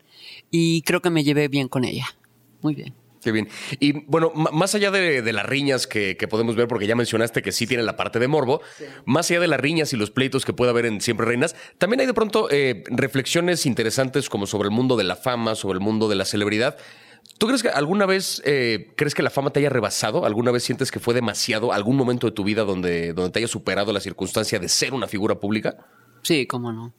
y 0.52 0.82
creo 0.82 1.02
que 1.02 1.10
me 1.10 1.24
llevé 1.24 1.48
bien 1.48 1.66
con 1.66 1.84
ella. 1.84 2.06
Muy 2.62 2.76
bien. 2.76 2.94
Qué 3.20 3.32
bien. 3.32 3.48
Y 3.80 4.04
bueno, 4.04 4.30
más 4.34 4.76
allá 4.76 4.92
de, 4.92 5.32
las 5.32 5.44
riñas 5.46 5.88
que, 5.88 6.14
podemos 6.30 6.54
ver, 6.54 6.68
porque 6.68 6.86
ya 6.86 6.94
mencionaste 6.94 7.42
que 7.42 7.50
sí 7.50 7.66
tiene 7.66 7.82
la 7.82 7.96
parte 7.96 8.20
de 8.20 8.28
morbo, 8.28 8.60
más 9.06 9.28
allá 9.28 9.40
de 9.40 9.48
las 9.48 9.58
riñas 9.58 9.92
y 9.92 9.96
los 9.96 10.12
pleitos 10.12 10.44
que 10.44 10.52
puede 10.52 10.70
haber 10.70 10.86
en 10.86 11.00
Siempre 11.00 11.26
Reinas, 11.26 11.56
también 11.78 12.00
hay 12.00 12.06
de 12.06 12.14
pronto 12.14 12.48
eh, 12.50 12.84
reflexiones 12.86 13.66
interesantes 13.66 14.28
como 14.28 14.46
sobre 14.46 14.68
el 14.68 14.74
mundo 14.74 14.96
de 14.96 15.04
la 15.04 15.16
fama, 15.16 15.56
sobre 15.56 15.78
el 15.78 15.80
mundo 15.80 16.08
de 16.08 16.14
la 16.14 16.26
celebridad. 16.26 16.76
¿Tú 17.38 17.46
crees 17.46 17.62
que 17.62 17.68
alguna 17.68 18.06
vez 18.06 18.40
eh, 18.44 18.92
crees 18.96 19.14
que 19.14 19.22
la 19.22 19.30
fama 19.30 19.50
te 19.50 19.60
haya 19.60 19.68
rebasado? 19.68 20.24
¿Alguna 20.24 20.50
vez 20.50 20.62
sientes 20.62 20.90
que 20.90 21.00
fue 21.00 21.14
demasiado? 21.14 21.72
¿Algún 21.72 21.96
momento 21.96 22.26
de 22.26 22.32
tu 22.32 22.44
vida 22.44 22.64
donde, 22.64 23.12
donde 23.12 23.30
te 23.30 23.40
haya 23.40 23.48
superado 23.48 23.92
la 23.92 24.00
circunstancia 24.00 24.58
de 24.58 24.68
ser 24.68 24.94
una 24.94 25.08
figura 25.08 25.34
pública? 25.34 25.76
Sí, 26.22 26.46
cómo 26.46 26.72
no. 26.72 26.94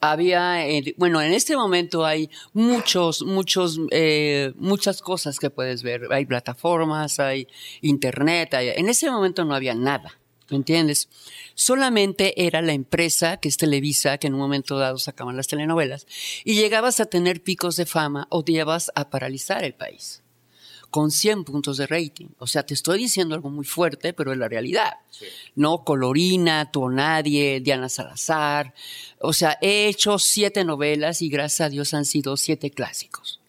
Había, 0.00 0.68
eh, 0.68 0.94
bueno, 0.98 1.22
en 1.22 1.32
este 1.32 1.56
momento 1.56 2.04
hay 2.04 2.28
muchos, 2.52 3.22
muchos, 3.22 3.80
eh, 3.90 4.52
muchas 4.56 5.00
cosas 5.00 5.38
que 5.38 5.48
puedes 5.48 5.82
ver. 5.82 6.08
Hay 6.10 6.26
plataformas, 6.26 7.18
hay 7.20 7.48
internet. 7.80 8.50
en 8.52 8.88
ese 8.88 9.10
momento 9.10 9.44
no 9.44 9.54
había 9.54 9.74
nada. 9.74 10.18
¿Me 10.50 10.56
entiendes? 10.56 11.08
Solamente 11.54 12.46
era 12.46 12.60
la 12.60 12.72
empresa, 12.72 13.38
que 13.38 13.48
es 13.48 13.56
Televisa, 13.56 14.18
que 14.18 14.26
en 14.26 14.34
un 14.34 14.40
momento 14.40 14.78
dado 14.78 14.98
sacaban 14.98 15.36
las 15.36 15.48
telenovelas, 15.48 16.06
y 16.44 16.54
llegabas 16.54 17.00
a 17.00 17.06
tener 17.06 17.42
picos 17.42 17.76
de 17.76 17.86
fama 17.86 18.26
o 18.30 18.44
te 18.44 18.52
llevas 18.52 18.90
a 18.94 19.08
paralizar 19.08 19.64
el 19.64 19.74
país 19.74 20.24
con 20.94 21.10
100 21.10 21.42
puntos 21.42 21.76
de 21.78 21.88
rating. 21.88 22.28
O 22.38 22.46
sea, 22.46 22.64
te 22.64 22.72
estoy 22.72 22.98
diciendo 22.98 23.34
algo 23.34 23.50
muy 23.50 23.64
fuerte, 23.64 24.12
pero 24.12 24.30
es 24.30 24.38
la 24.38 24.48
realidad. 24.48 24.92
No 25.56 25.82
Colorina, 25.82 26.70
Tú 26.70 26.88
Nadie, 26.88 27.58
Diana 27.58 27.88
Salazar. 27.88 28.72
O 29.18 29.32
sea, 29.32 29.58
he 29.60 29.88
hecho 29.88 30.20
siete 30.20 30.62
novelas 30.62 31.20
y 31.20 31.28
gracias 31.28 31.62
a 31.62 31.68
Dios 31.68 31.94
han 31.94 32.04
sido 32.04 32.36
siete 32.36 32.70
clásicos. 32.70 33.40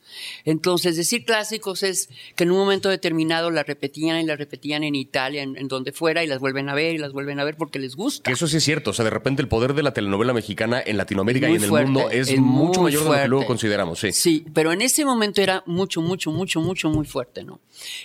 Entonces, 0.44 0.98
decir 0.98 1.26
clásicos 1.26 1.84
es 1.84 2.10
que 2.36 2.44
en 2.44 2.52
un 2.52 2.58
momento 2.58 2.90
determinado 2.90 3.52
la 3.52 3.64
repetían 3.64 4.20
y 4.20 4.26
la 4.26 4.36
repetían 4.36 4.84
en 4.84 4.96
Italia, 4.96 5.44
en, 5.44 5.68
donde 5.68 5.92
fuera, 5.92 6.24
y 6.24 6.28
las 6.28 6.40
vuelven 6.40 6.70
a 6.70 6.76
ver 6.76 6.96
y 6.96 6.98
las 6.98 7.14
vuelven 7.14 7.40
a 7.40 7.44
ver 7.44 7.58
porque 7.58 7.80
les 7.80 7.96
gusta. 7.96 8.32
Eso 8.32 8.48
sí 8.48 8.58
es 8.58 8.64
cierto. 8.64 8.92
O 8.92 8.94
sea, 8.94 9.06
de 9.06 9.12
repente 9.12 9.42
el 9.42 9.48
poder 9.48 9.74
de 9.74 9.84
la 9.84 9.94
telenovela 9.94 10.34
mexicana 10.34 10.82
en 10.86 10.98
Latinoamérica 10.98 11.50
y 11.50 11.56
en 11.56 11.64
el 11.64 11.72
mundo 11.72 12.10
es, 12.10 12.36
mucho 12.38 12.82
mayor 12.82 13.04
de 13.04 13.10
lo 13.10 13.22
que 13.22 13.28
luego 13.28 13.46
consideramos. 13.46 14.00
Sí. 14.00 14.12
sí, 14.12 14.46
pero 14.54 14.72
en 14.72 14.82
ese 14.82 15.06
momento 15.06 15.42
era 15.42 15.64
mucho, 15.66 16.02
mucho, 16.02 16.32
mucho, 16.32 16.62
mucho, 16.62 16.90
muy 16.90 17.06
fuerte, 17.06 17.44
¿no? 17.44 17.60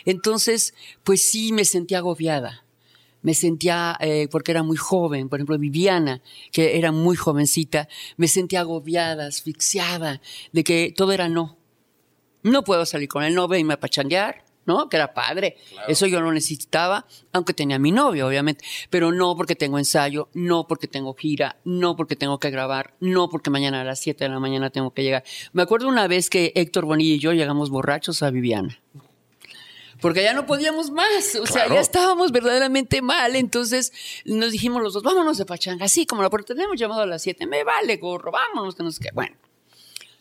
Entonces, 0.04 0.74
pues 1.04 1.22
sí 1.22 1.52
me 1.52 1.64
sentía 1.64 1.98
agobiada 1.98 2.64
me 3.22 3.34
sentía, 3.34 3.96
eh, 4.00 4.28
porque 4.30 4.50
era 4.52 4.62
muy 4.62 4.76
joven, 4.76 5.28
por 5.28 5.38
ejemplo, 5.38 5.58
Viviana, 5.58 6.22
que 6.52 6.78
era 6.78 6.92
muy 6.92 7.16
jovencita, 7.16 7.88
me 8.16 8.28
sentía 8.28 8.60
agobiada, 8.60 9.26
asfixiada, 9.26 10.20
de 10.52 10.64
que 10.64 10.94
todo 10.96 11.12
era 11.12 11.28
no. 11.28 11.59
No 12.42 12.64
puedo 12.64 12.86
salir 12.86 13.08
con 13.08 13.24
el 13.24 13.34
novio 13.34 13.58
y 13.58 13.64
me 13.64 13.74
apachanguear. 13.74 14.44
¿no? 14.66 14.88
Que 14.88 14.96
era 14.96 15.14
padre. 15.14 15.56
Eso 15.88 16.06
yo 16.06 16.20
lo 16.20 16.32
necesitaba, 16.32 17.06
aunque 17.32 17.54
tenía 17.54 17.76
a 17.76 17.78
mi 17.78 17.92
novio, 17.92 18.26
obviamente. 18.26 18.64
Pero 18.88 19.12
no 19.12 19.36
porque 19.36 19.56
tengo 19.56 19.78
ensayo, 19.78 20.28
no 20.34 20.66
porque 20.66 20.86
tengo 20.86 21.14
gira, 21.14 21.56
no 21.64 21.96
porque 21.96 22.16
tengo 22.16 22.38
que 22.38 22.50
grabar, 22.50 22.94
no 23.00 23.28
porque 23.28 23.50
mañana 23.50 23.80
a 23.80 23.84
las 23.84 24.00
7 24.00 24.24
de 24.24 24.30
la 24.30 24.38
mañana 24.38 24.70
tengo 24.70 24.92
que 24.92 25.02
llegar. 25.02 25.24
Me 25.52 25.62
acuerdo 25.62 25.88
una 25.88 26.06
vez 26.06 26.30
que 26.30 26.52
Héctor 26.54 26.84
Bonilla 26.84 27.14
y 27.14 27.18
yo 27.18 27.32
llegamos 27.32 27.70
borrachos 27.70 28.22
a 28.22 28.30
Viviana. 28.30 28.80
Porque 30.00 30.22
ya 30.22 30.32
no 30.32 30.46
podíamos 30.46 30.90
más, 30.90 31.34
o 31.34 31.44
sea, 31.44 31.68
ya 31.68 31.78
estábamos 31.78 32.32
verdaderamente 32.32 33.02
mal, 33.02 33.36
entonces 33.36 33.92
nos 34.24 34.50
dijimos 34.50 34.82
los 34.82 34.94
dos, 34.94 35.02
vámonos 35.02 35.36
de 35.36 35.44
pachanga, 35.44 35.84
así 35.84 36.06
como 36.06 36.22
la 36.22 36.30
puerta 36.30 36.54
tenemos 36.54 36.80
llamado 36.80 37.02
a 37.02 37.06
las 37.06 37.20
7, 37.20 37.46
me 37.46 37.64
vale 37.64 37.98
gorro, 37.98 38.32
vámonos, 38.32 38.74
que 38.74 38.82
no 38.82 38.92
sé 38.92 39.02
qué. 39.02 39.10
Bueno, 39.12 39.36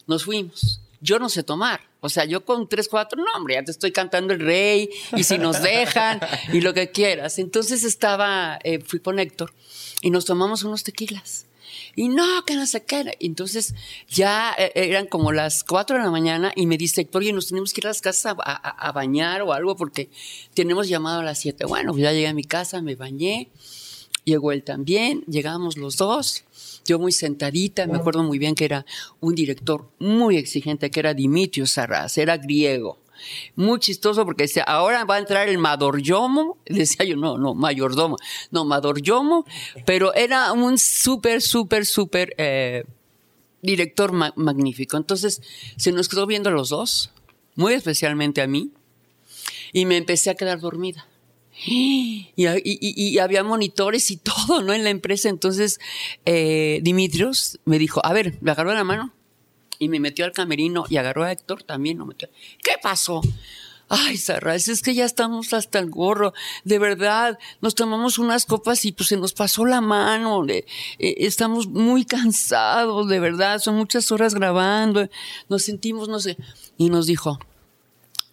nos 0.06 0.26
fuimos. 0.26 0.82
Yo 1.02 1.20
no 1.20 1.30
sé 1.30 1.44
tomar. 1.44 1.82
O 2.02 2.10
sea, 2.10 2.26
yo 2.26 2.46
con 2.46 2.68
tres, 2.68 2.88
cuatro, 2.88 3.22
no, 3.22 3.32
hombre, 3.36 3.56
ya 3.56 3.64
te 3.64 3.72
estoy 3.72 3.92
cantando 3.92 4.34
el 4.34 4.40
rey 4.40 4.90
y 5.16 5.24
si 5.24 5.38
nos 5.38 5.62
dejan 5.62 6.20
y 6.54 6.62
lo 6.62 6.74
que 6.74 6.92
quieras. 6.92 7.40
Entonces 7.40 7.84
estaba, 7.84 8.60
eh, 8.64 8.80
fui 8.80 9.00
con 9.00 9.20
Héctor 9.20 9.54
y 10.02 10.10
nos 10.10 10.26
tomamos 10.26 10.64
unos 10.64 10.84
tequilas. 10.84 11.46
Y 11.96 12.10
no, 12.10 12.46
que 12.46 12.56
no 12.56 12.66
sé 12.66 12.84
qué. 12.84 13.18
Entonces 13.20 13.76
ya 14.08 14.54
eh, 14.58 14.72
eran 14.76 15.08
como 15.08 15.32
las 15.32 15.64
cuatro 15.64 15.98
de 15.98 16.04
la 16.04 16.12
mañana 16.12 16.52
y 16.56 16.68
me 16.68 16.78
dice 16.78 17.02
Héctor, 17.02 17.22
oye, 17.22 17.34
nos 17.34 17.48
tenemos 17.48 17.74
que 17.74 17.82
ir 17.82 17.88
a 17.88 17.90
las 17.90 18.02
casas 18.02 18.36
a, 18.38 18.92
bañar 18.94 19.42
o 19.42 19.54
algo 19.54 19.76
porque 19.76 20.10
tenemos 20.54 20.88
llamado 20.88 21.20
a 21.20 21.24
las 21.24 21.40
siete. 21.40 21.66
Bueno, 21.66 21.92
pues 21.92 22.04
ya 22.04 22.12
llegué 22.12 22.28
a 22.28 22.34
mi 22.34 22.44
casa, 22.44 22.82
me 22.82 22.96
bañé. 22.96 23.50
Llegó 24.26 24.52
él 24.52 24.64
también, 24.64 25.24
llegamos 25.28 25.78
los 25.78 25.98
dos, 25.98 26.44
yo 26.90 27.00
muy 27.00 27.12
sentadita, 27.12 27.86
me 27.88 27.98
acuerdo 27.98 28.24
muy 28.24 28.40
bien 28.40 28.56
que 28.56 28.66
era 28.66 28.86
un 29.20 29.36
director 29.36 29.90
muy 30.00 30.38
exigente, 30.38 30.90
que 30.90 31.00
era 31.00 31.14
Dimitrios 31.14 31.72
Sarraz, 31.72 32.18
era 32.18 32.38
griego. 32.38 32.98
Muy 33.56 33.80
chistoso 33.80 34.26
porque 34.26 34.44
decía, 34.44 34.64
ahora 34.64 35.04
va 35.06 35.16
a 35.16 35.20
entrar 35.20 35.50
el 35.50 35.58
madoryomo. 35.58 36.58
Decía 36.66 37.06
yo, 37.06 37.16
no, 37.18 37.38
no, 37.38 37.54
mayordomo. 37.54 38.16
No, 38.50 38.64
madoryomo. 38.66 39.46
Pero 39.86 40.14
era 40.14 40.54
un 40.54 40.78
súper, 40.78 41.42
súper, 41.42 41.86
súper 41.86 42.34
eh, 42.38 42.86
director 43.62 44.14
ma- 44.14 44.34
magnífico. 44.38 44.96
Entonces, 44.98 45.42
se 45.76 45.92
nos 45.92 46.08
quedó 46.08 46.26
viendo 46.28 46.50
los 46.50 46.70
dos, 46.70 47.12
muy 47.56 47.74
especialmente 47.74 48.42
a 48.42 48.48
mí, 48.48 48.72
y 49.74 49.86
me 49.86 49.98
empecé 49.98 50.30
a 50.30 50.36
quedar 50.36 50.62
dormida. 50.62 51.06
Y, 51.66 52.30
y- 52.36 53.20
había 53.20 53.44
monitores 53.44 54.12
y 54.12 54.18
todo, 54.48 54.62
¿no? 54.62 54.74
En 54.74 54.84
la 54.84 54.90
empresa. 54.90 55.30
Entonces, 55.30 55.80
eh, 56.26 56.80
Dimitrios 56.84 57.60
me 57.66 57.80
dijo, 57.80 58.06
a 58.06 58.14
ver, 58.14 58.38
me 58.42 58.52
agarró 58.52 58.74
la 58.74 58.84
mano 58.84 59.14
y 59.78 59.90
me 59.90 60.00
metió 60.00 60.26
al 60.26 60.32
camerino 60.34 60.86
y 60.90 60.98
agarró 60.98 61.24
a 61.24 61.32
Héctor 61.32 61.64
también. 61.64 61.98
Lo 61.98 62.06
metió. 62.06 62.30
¿Qué 62.64 62.74
pasó? 62.82 63.22
Ay, 63.92 64.18
Sarraz, 64.18 64.68
es 64.68 64.84
que 64.84 64.94
ya 64.94 65.04
estamos 65.04 65.52
hasta 65.52 65.80
el 65.80 65.90
gorro. 65.90 66.34
De 66.64 66.78
verdad, 66.78 67.40
nos 67.60 67.74
tomamos 67.74 68.20
unas 68.20 68.46
copas 68.46 68.86
y 68.86 68.92
pues 68.92 69.10
se 69.10 69.18
nos 69.18 69.34
pasó 69.34 69.66
la 69.66 69.82
mano. 69.82 70.46
eh, 70.48 70.64
estamos 71.00 71.68
muy 71.68 72.06
cansados, 72.06 73.10
de 73.10 73.20
verdad. 73.20 73.58
Son 73.60 73.76
muchas 73.76 74.12
horas 74.12 74.36
grabando. 74.36 75.10
Nos 75.50 75.64
sentimos, 75.64 76.08
no 76.08 76.20
sé. 76.20 76.38
Y 76.78 76.90
nos 76.92 77.08
dijo, 77.08 77.40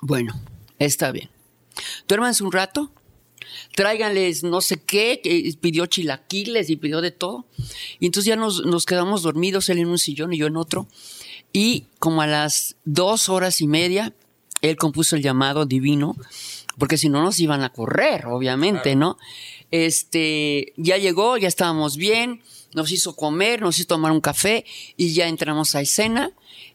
bueno, 0.00 0.38
está 0.78 1.10
bien. 1.10 1.30
Duérmanse 2.06 2.44
un 2.44 2.52
rato, 2.52 2.90
tráiganles 3.74 4.42
no 4.42 4.60
sé 4.60 4.78
qué, 4.78 5.20
que 5.22 5.54
pidió 5.60 5.86
chilaquiles 5.86 6.70
y 6.70 6.76
pidió 6.76 7.00
de 7.00 7.10
todo. 7.10 7.46
Y 8.00 8.06
entonces 8.06 8.28
ya 8.28 8.36
nos, 8.36 8.64
nos 8.64 8.86
quedamos 8.86 9.22
dormidos, 9.22 9.68
él 9.68 9.78
en 9.78 9.88
un 9.88 9.98
sillón 9.98 10.32
y 10.32 10.38
yo 10.38 10.46
en 10.46 10.56
otro. 10.56 10.88
Y 11.52 11.86
como 11.98 12.22
a 12.22 12.26
las 12.26 12.76
dos 12.84 13.28
horas 13.28 13.60
y 13.60 13.66
media, 13.66 14.14
él 14.62 14.76
compuso 14.76 15.16
el 15.16 15.22
llamado 15.22 15.66
divino, 15.66 16.16
porque 16.78 16.98
si 16.98 17.08
no 17.08 17.22
nos 17.22 17.38
iban 17.40 17.62
a 17.62 17.72
correr, 17.72 18.26
obviamente, 18.26 18.96
¿no? 18.96 19.18
Este, 19.70 20.72
ya 20.76 20.96
llegó, 20.96 21.36
ya 21.36 21.48
estábamos 21.48 21.96
bien, 21.96 22.42
nos 22.74 22.92
hizo 22.92 23.16
comer, 23.16 23.62
nos 23.62 23.78
hizo 23.78 23.88
tomar 23.88 24.12
un 24.12 24.20
café 24.20 24.64
y 24.96 25.12
ya 25.14 25.28
entramos 25.28 25.74
a 25.74 25.80
escena 25.80 26.32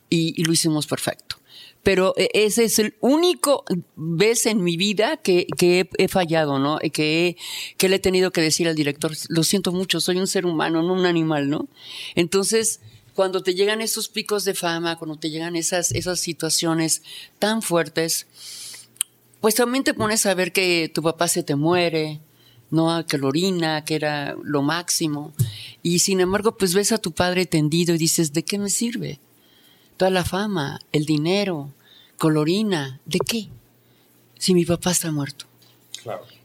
y, 0.10 0.40
y 0.40 0.46
lo 0.46 0.54
hicimos 0.54 0.88
perfecto. 0.88 1.40
Pero 1.84 2.13
eh, 2.17 2.30
ese 2.34 2.65
es 2.65 2.80
el 2.80 2.96
único 3.00 3.65
vez 3.96 4.46
en 4.46 4.63
mi 4.63 4.78
vida 4.78 5.17
que, 5.17 5.48
que 5.58 5.89
he, 5.98 6.08
fallado, 6.08 6.60
¿no? 6.60 6.78
Y 6.82 6.91
Que, 6.91 7.38
que 7.78 7.89
le 7.89 7.96
he 7.96 8.00
tenido 8.00 8.32
que 8.32 8.41
decir 8.41 8.67
al 8.67 8.76
director, 8.76 9.12
lo 9.30 9.44
siento 9.44 9.72
mucho, 9.72 10.00
soy 10.00 10.17
un 10.17 10.28
ser 10.28 10.46
humano, 10.46 10.84
no 10.84 10.94
un 10.94 11.06
animal, 11.06 11.50
¿no? 11.50 11.67
Entonces, 12.15 12.82
cuando 13.13 13.44
te 13.44 13.56
llegan 13.56 13.82
esos 13.82 14.10
picos 14.10 14.46
de 14.46 14.54
fama, 14.54 14.98
cuando 14.98 15.17
te 15.17 15.30
llegan 15.30 15.56
esas, 15.56 15.91
esas 15.91 16.20
situaciones 16.20 17.04
tan 17.39 17.62
fuertes, 17.62 18.28
pues 19.41 19.56
también 19.56 19.84
te 19.84 19.94
pones 19.94 20.26
a 20.26 20.34
ver 20.34 20.52
que 20.54 20.89
tu 20.94 21.02
papá 21.02 21.28
se 21.28 21.44
te 21.44 21.56
muere, 21.56 22.22
¿no? 22.70 23.06
Que 23.06 23.17
lo 23.17 23.28
orina, 23.28 23.84
que 23.84 23.96
era 23.96 24.36
lo 24.44 24.62
máximo. 24.62 25.34
Y 25.84 26.00
sin 26.00 26.20
embargo, 26.20 26.58
pues 26.58 26.74
ves 26.74 26.91
a 26.91 27.00
tu 27.00 27.12
padre 27.12 27.46
tendido 27.46 27.94
y 27.94 27.98
dices, 27.98 28.34
¿de 28.34 28.44
qué 28.44 28.58
me 28.58 28.70
sirve? 28.70 29.20
Toda 30.02 30.10
la 30.10 30.26
fama, 30.26 30.80
el 30.94 31.06
dinero, 31.06 31.70
colorina, 32.18 33.00
¿de 33.06 33.20
qué? 33.20 33.50
Si 34.36 34.56
mi 34.56 34.66
papá 34.66 34.90
está 34.90 35.12
muerto. 35.12 35.46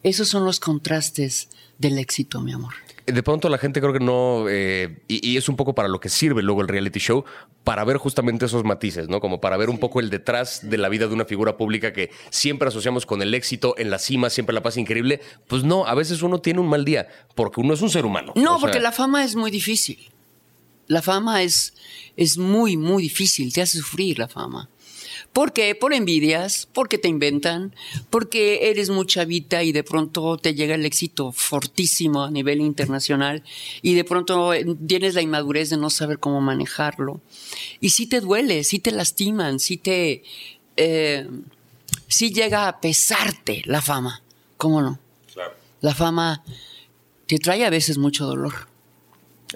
Esos 0.02 0.28
son 0.28 0.44
los 0.44 0.60
contrastes 0.60 1.48
del 1.78 1.96
éxito, 1.96 2.42
mi 2.42 2.52
amor. 2.52 2.74
De 3.06 3.22
pronto 3.22 3.48
la 3.48 3.56
gente 3.56 3.80
creo 3.80 3.94
que 3.94 3.98
no, 3.98 4.44
eh, 4.50 4.98
y, 5.08 5.26
y 5.26 5.38
es 5.38 5.48
un 5.48 5.56
poco 5.56 5.74
para 5.74 5.88
lo 5.88 6.00
que 6.00 6.10
sirve 6.10 6.42
luego 6.42 6.60
el 6.60 6.68
reality 6.68 7.00
show, 7.00 7.24
para 7.64 7.82
ver 7.84 7.96
justamente 7.96 8.44
esos 8.44 8.62
matices, 8.62 9.08
¿no? 9.08 9.20
Como 9.20 9.40
para 9.40 9.56
ver 9.56 9.70
un 9.70 9.78
poco 9.78 10.00
el 10.00 10.10
detrás 10.10 10.68
de 10.68 10.76
la 10.76 10.90
vida 10.90 11.06
de 11.06 11.14
una 11.14 11.24
figura 11.24 11.56
pública 11.56 11.94
que 11.94 12.10
siempre 12.28 12.68
asociamos 12.68 13.06
con 13.06 13.22
el 13.22 13.32
éxito, 13.32 13.74
en 13.78 13.88
la 13.88 13.98
cima, 13.98 14.28
siempre 14.28 14.52
la 14.52 14.62
paz 14.62 14.76
increíble. 14.76 15.22
Pues 15.46 15.64
no, 15.64 15.86
a 15.86 15.94
veces 15.94 16.20
uno 16.20 16.42
tiene 16.42 16.60
un 16.60 16.68
mal 16.68 16.84
día, 16.84 17.08
porque 17.34 17.62
uno 17.62 17.72
es 17.72 17.80
un 17.80 17.88
ser 17.88 18.04
humano. 18.04 18.34
No, 18.36 18.42
O 18.42 18.44
sea, 18.58 18.60
porque 18.60 18.80
la 18.80 18.92
fama 18.92 19.24
es 19.24 19.34
muy 19.34 19.50
difícil. 19.50 20.10
La 20.88 21.02
fama 21.02 21.42
es, 21.42 21.74
es 22.16 22.38
muy, 22.38 22.76
muy 22.76 23.02
difícil, 23.02 23.52
te 23.52 23.62
hace 23.62 23.78
sufrir 23.78 24.18
la 24.18 24.28
fama. 24.28 24.68
¿Por 25.32 25.52
qué? 25.52 25.74
Por 25.74 25.92
envidias, 25.92 26.68
porque 26.72 26.98
te 26.98 27.08
inventan, 27.08 27.74
porque 28.10 28.70
eres 28.70 28.90
muy 28.90 29.06
chavita 29.06 29.62
y 29.62 29.72
de 29.72 29.84
pronto 29.84 30.36
te 30.38 30.54
llega 30.54 30.74
el 30.74 30.86
éxito 30.86 31.32
fortísimo 31.32 32.24
a 32.24 32.30
nivel 32.30 32.60
internacional 32.60 33.42
y 33.82 33.94
de 33.94 34.04
pronto 34.04 34.54
eh, 34.54 34.64
tienes 34.86 35.14
la 35.14 35.22
inmadurez 35.22 35.70
de 35.70 35.76
no 35.76 35.90
saber 35.90 36.18
cómo 36.18 36.40
manejarlo. 36.40 37.20
Y 37.80 37.90
sí 37.90 38.06
te 38.06 38.20
duele, 38.20 38.64
sí 38.64 38.78
te 38.78 38.92
lastiman, 38.92 39.58
sí 39.58 39.76
te... 39.76 40.22
eh, 40.76 41.28
sí 42.08 42.32
llega 42.32 42.68
a 42.68 42.80
pesarte 42.80 43.62
la 43.66 43.82
fama. 43.82 44.22
¿Cómo 44.56 44.80
no? 44.80 44.98
La 45.80 45.94
fama 45.94 46.42
te 47.26 47.38
trae 47.38 47.64
a 47.64 47.70
veces 47.70 47.98
mucho 47.98 48.26
dolor. 48.26 48.68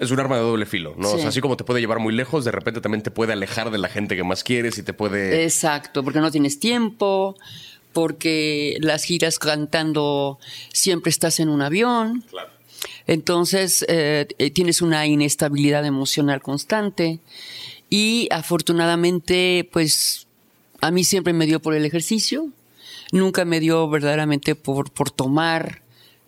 Es 0.01 0.11
un 0.11 0.19
arma 0.19 0.35
de 0.35 0.41
doble 0.41 0.65
filo, 0.65 0.95
¿no? 0.97 1.09
O 1.09 1.13
Sí. 1.13 1.19
sea, 1.19 1.29
así 1.29 1.39
como 1.41 1.55
te 1.55 1.63
puede 1.63 1.79
llevar 1.79 1.99
muy 1.99 2.13
lejos, 2.13 2.43
de 2.43 2.51
repente 2.51 2.81
también 2.81 3.03
te 3.03 3.11
puede 3.11 3.33
alejar 3.33 3.69
de 3.71 3.77
la 3.77 3.87
gente 3.87 4.15
que 4.15 4.23
más 4.23 4.43
quieres 4.43 4.77
y 4.79 4.83
te 4.83 4.93
puede... 4.93 5.43
Exacto, 5.43 6.03
porque 6.03 6.19
no 6.19 6.31
tienes 6.31 6.59
tiempo, 6.59 7.37
porque 7.93 8.77
las 8.81 9.03
giras 9.03 9.37
cantando 9.37 10.39
siempre 10.73 11.11
estás 11.11 11.39
en 11.39 11.49
un 11.49 11.61
avión. 11.61 12.23
Entonces 13.05 13.85
eh, 13.87 14.27
eh, 14.39 14.49
tienes 14.49 14.81
una 14.81 15.05
inestabilidad 15.05 15.85
emocional 15.85 16.41
constante 16.41 17.19
y 17.89 18.27
afortunadamente 18.31 19.69
pues 19.71 20.25
a 20.81 20.89
mí 20.91 21.03
siempre 21.03 21.33
me 21.33 21.45
dio 21.45 21.59
por 21.61 21.75
el 21.75 21.85
ejercicio, 21.85 22.47
nunca 23.11 23.45
me 23.45 23.59
dio 23.59 23.87
verdaderamente 23.89 24.55
por, 24.55 24.91
por 24.91 25.11
tomar 25.11 25.81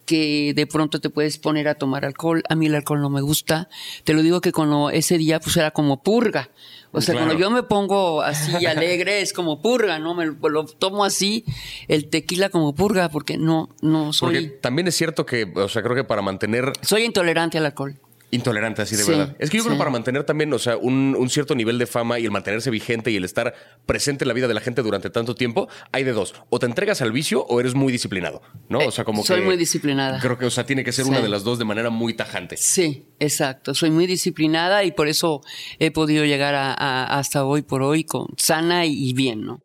que 0.06 0.54
de 0.54 0.68
pronto 0.68 1.00
te 1.00 1.10
puedes 1.10 1.38
poner 1.38 1.68
a 1.68 1.76
tomar 1.76 2.06
alcohol. 2.06 2.44
A 2.50 2.56
mí 2.56 2.66
el 2.68 2.76
alcohol 2.76 3.02
no 3.02 3.10
me 3.10 3.22
gusta. 3.22 3.70
Te 4.04 4.14
lo 4.14 4.22
digo 4.22 4.42
que 4.42 4.52
cuando 4.52 4.90
ese 4.90 5.18
día 5.18 5.40
pues 5.40 5.58
era 5.58 5.72
como 5.72 6.02
purga. 6.04 6.50
O 6.92 7.02
sea, 7.02 7.14
Claro. 7.14 7.28
cuando 7.28 7.42
yo 7.44 7.50
me 7.50 7.64
pongo 7.64 8.22
así 8.22 8.66
alegre 8.66 9.22
es 9.22 9.34
como 9.34 9.62
purga, 9.62 9.98
¿no? 10.00 10.14
Me 10.14 10.26
lo, 10.26 10.66
tomo 10.66 11.04
así, 11.06 11.44
el 11.88 12.10
tequila 12.10 12.50
como 12.50 12.76
purga, 12.76 13.10
porque 13.10 13.38
no, 13.38 13.70
no 13.82 14.12
Porque 14.20 14.40
soy, 14.40 14.54
también 14.62 14.88
es 14.88 14.96
cierto 14.96 15.26
que, 15.26 15.52
o 15.56 15.68
sea, 15.70 15.82
creo 15.82 15.96
que 15.96 16.04
para 16.04 16.22
mantener 16.22 16.72
soy 16.82 17.04
intolerante 17.04 17.58
al 17.58 17.66
alcohol. 17.66 17.98
Intolerante 18.34 18.82
así 18.82 18.96
de 18.96 19.04
Sí, 19.04 19.12
verdad. 19.12 19.36
Es 19.40 19.50
que 19.50 19.58
yo 19.58 19.64
creo 19.64 19.74
sí. 19.74 19.78
que 19.78 19.80
para 19.80 19.90
mantener 19.92 20.24
también, 20.24 20.52
o 20.54 20.60
sea, 20.60 20.78
un, 20.78 21.16
un 21.18 21.30
cierto 21.30 21.56
nivel 21.56 21.78
de 21.78 21.86
fama 21.88 22.20
y 22.20 22.26
el 22.26 22.32
mantenerse 22.32 22.70
vigente 22.70 23.12
y 23.12 23.16
el 23.16 23.24
estar 23.24 23.54
presente 23.86 24.24
en 24.24 24.28
la 24.28 24.34
vida 24.34 24.48
de 24.48 24.54
la 24.54 24.62
gente 24.62 24.82
durante 24.82 25.10
tanto 25.10 25.36
tiempo, 25.36 25.68
hay 25.92 26.04
de 26.04 26.12
dos. 26.14 26.34
O 26.50 26.60
te 26.60 26.66
entregas 26.66 27.02
al 27.02 27.12
vicio 27.12 27.46
o 27.46 27.60
eres 27.60 27.76
muy 27.76 27.92
disciplinado, 27.92 28.42
¿no? 28.70 28.80
O 28.80 28.92
sea, 28.92 29.04
como 29.06 29.22
Eh, 29.22 29.26
soy 29.26 29.40
que... 29.40 29.46
muy 29.46 29.58
disciplinada. 29.58 30.20
Creo 30.20 30.38
que, 30.38 30.46
o 30.46 30.52
sea, 30.52 30.66
tiene 30.66 30.84
que 30.84 30.92
ser 30.92 31.06
Sí. 31.06 31.12
una 31.12 31.22
de 31.22 31.30
las 31.30 31.44
dos 31.44 31.60
de 31.60 31.66
manera 31.66 31.90
muy 31.90 32.14
tajante. 32.14 32.58
Sí, 32.58 33.06
exacto. 33.20 33.74
Soy 33.74 33.92
muy 33.92 34.08
disciplinada 34.08 34.84
y 34.84 34.92
por 34.92 35.08
eso 35.08 35.42
he 35.80 35.92
podido 35.92 36.26
llegar 36.26 36.56
a, 36.56 36.74
a- 36.74 37.20
hasta 37.20 37.46
hoy 37.46 37.62
por 37.62 37.82
hoy 37.84 38.04
con 38.04 38.28
sana 38.38 38.86
y 38.86 39.14
bien, 39.14 39.42
¿no? 39.46 39.62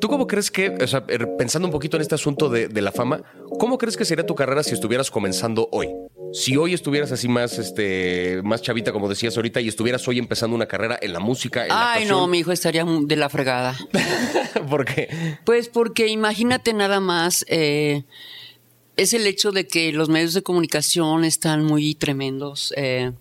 ¿Tú 0.00 0.08
cómo 0.08 0.26
crees 0.26 0.50
que, 0.50 0.70
o 0.70 0.86
sea, 0.86 1.04
er, 1.08 1.28
pensando 1.36 1.66
un 1.66 1.72
poquito 1.72 1.96
en 1.96 2.02
este 2.02 2.14
asunto 2.14 2.48
de, 2.48 2.68
de 2.68 2.80
la 2.82 2.92
fama, 2.92 3.22
cómo 3.58 3.78
crees 3.78 3.96
que 3.96 4.04
sería 4.04 4.26
tu 4.26 4.34
carrera 4.34 4.62
si 4.62 4.74
estuvieras 4.74 5.10
comenzando 5.10 5.68
hoy? 5.72 5.88
Si 6.32 6.56
hoy 6.56 6.74
estuvieras 6.74 7.10
así 7.10 7.26
más, 7.26 7.58
este, 7.58 8.42
más 8.44 8.60
chavita, 8.60 8.92
como 8.92 9.08
decías 9.08 9.36
ahorita, 9.36 9.60
y 9.60 9.68
estuvieras 9.68 10.06
hoy 10.08 10.18
empezando 10.18 10.54
una 10.54 10.66
carrera 10.66 10.98
en 11.00 11.12
la 11.12 11.20
música, 11.20 11.62
en 11.62 11.68
la 11.68 11.92
Ay, 11.92 12.04
no, 12.04 12.26
mi 12.26 12.40
hijo 12.40 12.52
estaría 12.52 12.84
de 12.84 13.16
la 13.16 13.28
fregada. 13.28 13.76
¿Por 14.68 14.84
qué? 14.84 15.38
Pues 15.44 15.68
porque 15.68 16.08
imagínate 16.08 16.74
nada 16.74 17.00
más, 17.00 17.46
eh, 17.48 18.04
es 18.96 19.14
el 19.14 19.26
hecho 19.26 19.52
de 19.52 19.66
que 19.66 19.92
los 19.92 20.10
medios 20.10 20.34
de 20.34 20.42
comunicación 20.42 21.24
están 21.24 21.64
muy 21.64 21.94
tremendos, 21.94 22.74
eh, 22.76 23.12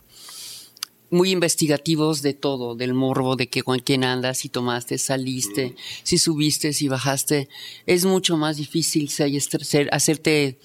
muy 1.10 1.32
investigativos 1.32 2.22
de 2.22 2.34
todo, 2.34 2.76
del 2.76 2.94
morbo, 2.94 3.36
de 3.36 3.48
que 3.48 3.64
con 3.64 3.80
quién 3.80 4.04
andas, 4.04 4.40
si 4.40 4.50
tomaste, 4.50 4.98
saliste, 4.98 5.76
si 6.04 6.18
subiste, 6.18 6.74
si 6.74 6.88
bajaste. 6.88 7.48
Es 7.86 8.06
mucho 8.06 8.38
más 8.38 8.58
difícil 8.58 9.10
ser- 9.10 9.42
ser- 9.64 9.90
hacerte 9.94 10.60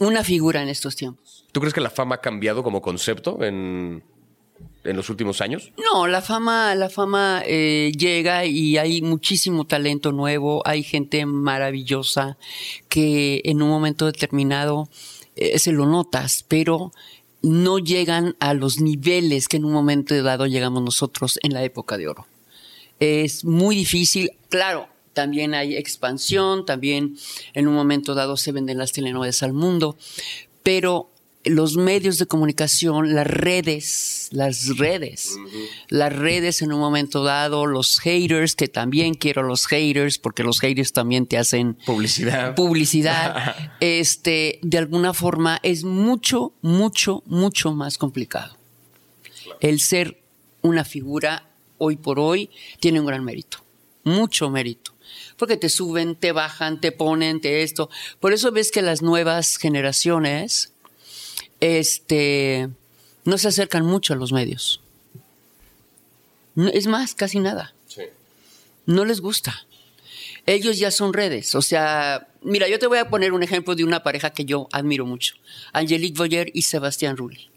una 0.00 0.24
figura 0.24 0.62
en 0.62 0.68
estos 0.68 0.96
tiempos. 0.96 1.46
¿Tú 1.52 1.60
crees 1.60 1.74
que 1.74 1.80
la 1.80 1.90
fama 1.90 2.16
ha 2.16 2.20
cambiado 2.20 2.62
como 2.62 2.82
concepto 2.82 3.42
en, 3.42 4.02
en 4.84 4.96
los 4.96 5.08
últimos 5.10 5.40
años? 5.40 5.72
No, 5.82 6.06
la 6.06 6.20
fama, 6.20 6.74
la 6.74 6.88
fama 6.90 7.42
eh, 7.46 7.92
llega 7.98 8.44
y 8.44 8.76
hay 8.78 9.00
muchísimo 9.02 9.66
talento 9.66 10.12
nuevo, 10.12 10.62
hay 10.66 10.82
gente 10.82 11.24
maravillosa 11.26 12.36
que 12.88 13.40
en 13.44 13.62
un 13.62 13.68
momento 13.70 14.06
determinado 14.06 14.88
eh, 15.34 15.58
se 15.58 15.72
lo 15.72 15.86
notas, 15.86 16.44
pero 16.46 16.92
no 17.42 17.78
llegan 17.78 18.36
a 18.40 18.54
los 18.54 18.80
niveles 18.80 19.48
que 19.48 19.56
en 19.56 19.64
un 19.64 19.72
momento 19.72 20.20
dado 20.22 20.46
llegamos 20.46 20.82
nosotros 20.82 21.38
en 21.42 21.52
la 21.52 21.62
época 21.64 21.96
de 21.96 22.08
oro. 22.08 22.26
Es 22.98 23.44
muy 23.44 23.76
difícil, 23.76 24.32
claro. 24.48 24.88
También 25.12 25.54
hay 25.54 25.76
expansión, 25.76 26.66
también 26.66 27.16
en 27.54 27.68
un 27.68 27.74
momento 27.74 28.14
dado 28.14 28.36
se 28.36 28.52
venden 28.52 28.76
las 28.76 28.92
telenovelas 28.92 29.42
al 29.42 29.54
mundo, 29.54 29.96
pero 30.62 31.10
los 31.46 31.76
medios 31.76 32.18
de 32.18 32.26
comunicación, 32.26 33.14
las 33.14 33.26
redes, 33.26 34.28
las 34.32 34.76
redes, 34.76 35.36
las 35.88 36.12
redes 36.12 36.62
en 36.62 36.72
un 36.72 36.80
momento 36.80 37.22
dado, 37.22 37.66
los 37.66 37.98
haters, 38.00 38.54
que 38.54 38.68
también 38.68 39.14
quiero 39.14 39.42
los 39.42 39.66
haters, 39.66 40.18
porque 40.18 40.42
los 40.42 40.60
haters 40.60 40.92
también 40.92 41.26
te 41.26 41.38
hacen 41.38 41.78
Publicidad. 41.86 42.54
publicidad, 42.54 43.54
este, 43.80 44.58
de 44.62 44.78
alguna 44.78 45.14
forma 45.14 45.60
es 45.62 45.84
mucho, 45.84 46.52
mucho, 46.62 47.22
mucho 47.26 47.72
más 47.72 47.98
complicado. 47.98 48.56
El 49.60 49.80
ser 49.80 50.20
una 50.62 50.84
figura 50.84 51.48
hoy 51.78 51.96
por 51.96 52.18
hoy 52.18 52.50
tiene 52.80 53.00
un 53.00 53.06
gran 53.06 53.24
mérito, 53.24 53.58
mucho 54.04 54.50
mérito. 54.50 54.94
Porque 55.36 55.56
te 55.56 55.68
suben, 55.68 56.16
te 56.16 56.32
bajan, 56.32 56.80
te 56.80 56.92
ponen, 56.92 57.40
te 57.40 57.62
esto. 57.62 57.90
Por 58.20 58.32
eso 58.32 58.52
ves 58.52 58.70
que 58.70 58.82
las 58.82 59.02
nuevas 59.02 59.56
generaciones, 59.56 60.72
este, 61.60 62.68
no 63.24 63.38
se 63.38 63.48
acercan 63.48 63.84
mucho 63.84 64.12
a 64.12 64.16
los 64.16 64.32
medios. 64.32 64.80
No- 66.54 66.68
Es 66.68 66.86
más, 66.86 67.14
casi 67.14 67.40
nada 67.40 67.72
no 68.86 69.04
les 69.04 69.20
gusta. 69.20 69.66
Ellos 70.46 70.78
ya 70.78 70.90
son 70.90 71.12
redes. 71.12 71.54
O 71.54 71.62
sea, 71.62 72.28
mira, 72.42 72.68
yo 72.68 72.78
te 72.78 72.86
voy 72.86 72.98
a 72.98 73.10
poner 73.10 73.32
un 73.32 73.42
ejemplo 73.42 73.74
de 73.74 73.84
una 73.84 74.02
pareja 74.02 74.30
que 74.30 74.44
yo 74.44 74.68
admiro 74.72 75.04
mucho. 75.04 75.34
Angelique 75.72 76.16
Boyer 76.18 76.50
y 76.54 76.62
Sebastián 76.62 77.16
Rulli. 77.16 77.50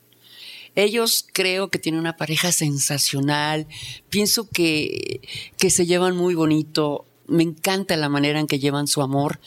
Ellos 0.76 1.26
creo 1.34 1.70
que 1.70 1.78
tienen 1.80 2.00
una 2.02 2.18
pareja 2.18 2.52
sensacional. 2.52 3.68
Pienso 4.10 4.50
que, 4.50 5.22
que 5.58 5.70
se 5.70 5.86
llevan 5.86 6.16
muy 6.16 6.34
bonito. 6.36 7.06
Me 7.28 7.44
encanta 7.44 7.96
la 7.96 8.10
manera 8.10 8.40
en 8.40 8.48
que 8.48 8.60
llevan 8.60 8.88
su 8.88 9.02
amor. 9.02 9.40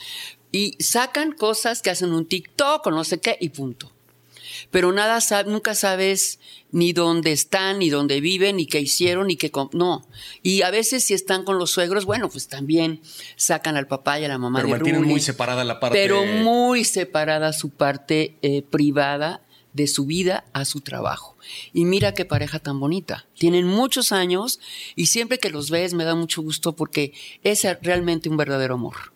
Y 0.53 0.77
sacan 0.79 1.31
cosas 1.33 1.81
que 1.81 1.89
hacen 1.89 2.13
un 2.13 2.25
TikTok 2.25 2.85
o 2.87 2.91
no 2.91 3.03
sé 3.03 3.19
qué 3.19 3.37
y 3.41 3.49
punto 3.49 3.91
pero 4.71 4.91
nada 4.91 5.19
nunca 5.45 5.75
sabes 5.75 6.39
ni 6.71 6.91
dónde 6.91 7.31
están, 7.31 7.79
ni 7.79 7.89
dónde 7.89 8.19
viven, 8.19 8.57
ni 8.57 8.65
qué 8.65 8.79
hicieron, 8.79 9.27
ni 9.27 9.35
qué 9.35 9.51
no. 9.73 10.07
Y 10.41 10.63
a 10.63 10.71
veces 10.71 11.03
si 11.03 11.13
están 11.13 11.43
con 11.43 11.57
los 11.57 11.71
suegros, 11.71 12.05
bueno, 12.05 12.29
pues 12.29 12.47
también 12.47 13.01
sacan 13.35 13.77
al 13.77 13.87
papá 13.87 14.19
y 14.19 14.25
a 14.25 14.27
la 14.27 14.37
mamá 14.37 14.59
Pero 14.59 14.67
de 14.67 14.73
mantienen 14.73 15.03
muy 15.03 15.21
separada 15.21 15.63
la 15.63 15.79
parte. 15.79 15.97
Pero 15.97 16.25
muy 16.25 16.83
separada 16.83 17.53
su 17.53 17.69
parte 17.69 18.37
eh, 18.41 18.63
privada 18.63 19.41
de 19.73 19.87
su 19.87 20.05
vida 20.05 20.45
a 20.53 20.65
su 20.65 20.81
trabajo. 20.81 21.37
Y 21.73 21.85
mira 21.85 22.13
qué 22.13 22.25
pareja 22.25 22.59
tan 22.59 22.79
bonita. 22.79 23.25
Tienen 23.37 23.67
muchos 23.67 24.11
años 24.11 24.59
y 24.95 25.07
siempre 25.07 25.39
que 25.39 25.49
los 25.49 25.69
ves 25.69 25.93
me 25.93 26.03
da 26.03 26.15
mucho 26.15 26.41
gusto 26.41 26.75
porque 26.75 27.13
es 27.43 27.65
realmente 27.81 28.29
un 28.29 28.37
verdadero 28.37 28.75
amor. 28.75 29.12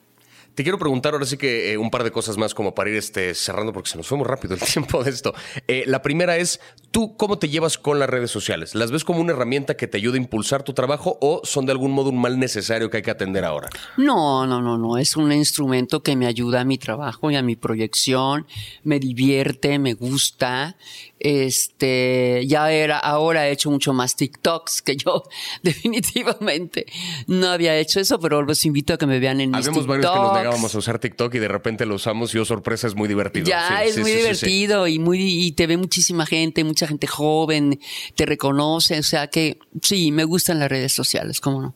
Te 0.58 0.64
quiero 0.64 0.80
preguntar 0.80 1.14
ahora 1.14 1.28
sí 1.28 1.38
que 1.38 1.72
eh, 1.72 1.78
un 1.78 1.92
par 1.92 2.04
de 2.04 2.10
cosas 2.10 2.36
más 2.36 2.56
como 2.56 2.74
para 2.74 2.90
ir 2.90 2.96
este, 2.96 3.36
cerrando 3.36 3.72
porque 3.72 3.92
se 3.92 3.98
nos 3.98 4.08
fue 4.08 4.18
muy 4.18 4.26
rápido 4.26 4.56
el 4.56 4.60
tiempo 4.74 5.04
de 5.04 5.12
esto. 5.12 5.36
Eh, 5.68 5.84
la 5.86 6.02
primera 6.02 6.36
es, 6.36 6.60
¿tú 6.92 7.16
cómo 7.18 7.38
te 7.38 7.50
llevas 7.50 7.78
con 7.78 8.00
las 8.00 8.10
redes 8.10 8.32
sociales? 8.32 8.76
¿Las 8.76 8.92
ves 8.92 9.04
como 9.04 9.20
una 9.20 9.34
herramienta 9.34 9.78
que 9.78 9.88
te 9.88 9.98
ayuda 9.98 10.16
a 10.16 10.18
impulsar 10.18 10.64
tu 10.64 10.74
trabajo 10.74 11.18
o 11.22 11.42
son 11.44 11.66
de 11.66 11.72
algún 11.72 11.92
modo 11.92 12.10
un 12.10 12.20
mal 12.20 12.40
necesario 12.40 12.90
que 12.90 12.98
hay 12.98 13.04
que 13.04 13.12
atender 13.12 13.46
ahora? 13.46 13.70
No, 13.98 14.46
no, 14.48 14.62
no, 14.62 14.78
no. 14.78 14.98
Es 14.98 15.16
un 15.16 15.32
instrumento 15.32 16.02
que 16.02 16.16
me 16.16 16.28
ayuda 16.28 16.62
a 16.62 16.66
mi 16.66 16.78
trabajo 16.78 17.32
y 17.32 17.36
a 17.36 17.42
mi 17.42 17.56
proyección. 17.56 18.48
Me 18.84 19.00
divierte, 19.00 19.80
me 19.80 19.94
gusta. 19.94 20.76
Este, 21.20 22.44
ya 22.46 22.72
era, 22.72 23.00
ahora 23.00 23.48
he 23.48 23.52
hecho 23.52 23.72
mucho 23.72 23.92
más 23.92 24.16
TikToks 24.16 24.82
que 24.84 24.96
yo, 24.96 25.24
definitivamente. 25.64 26.86
No 27.26 27.48
había 27.48 27.76
hecho 27.78 28.00
eso, 28.00 28.20
pero 28.20 28.44
los 28.44 28.66
invito 28.66 28.94
a 28.94 28.98
que 28.98 29.08
me 29.08 29.20
vean 29.20 29.42
en 29.42 29.52
mis 29.52 29.68
Habemos 29.68 29.88
varios 29.88 30.12
que 30.12 30.20
nos 30.20 30.34
negábamos 30.34 30.76
a 30.76 30.78
usar 30.78 31.00
TikTok 31.00 31.34
y 31.36 31.40
de 31.40 31.48
repente 31.48 31.86
lo 31.86 31.96
usamos 31.96 32.34
y 32.36 32.38
oh 32.38 32.46
sorpresa 32.46 32.88
es 32.88 32.96
muy 32.96 33.08
divertido. 33.08 33.48
Ya, 33.48 33.68
Sí, 33.68 33.90
es 33.90 33.96
sí, 33.96 34.02
muy 34.02 34.12
sí, 34.12 34.18
divertido 34.18 34.88
y 34.88 35.00
muy 35.00 35.18
y 35.22 35.52
te 35.54 35.68
ve 35.68 35.78
muchísima 35.78 36.26
gente, 36.26 36.64
mucha 36.78 36.88
gente 36.88 37.08
joven, 37.08 37.80
te 38.14 38.28
reconoce, 38.28 39.00
o 39.00 39.04
sea 39.04 39.26
que 39.28 39.58
sí, 39.82 40.12
me 40.12 40.26
gustan 40.26 40.60
las 40.60 40.70
redes 40.70 40.94
sociales, 40.94 41.42
cómo 41.42 41.60
no. 41.60 41.76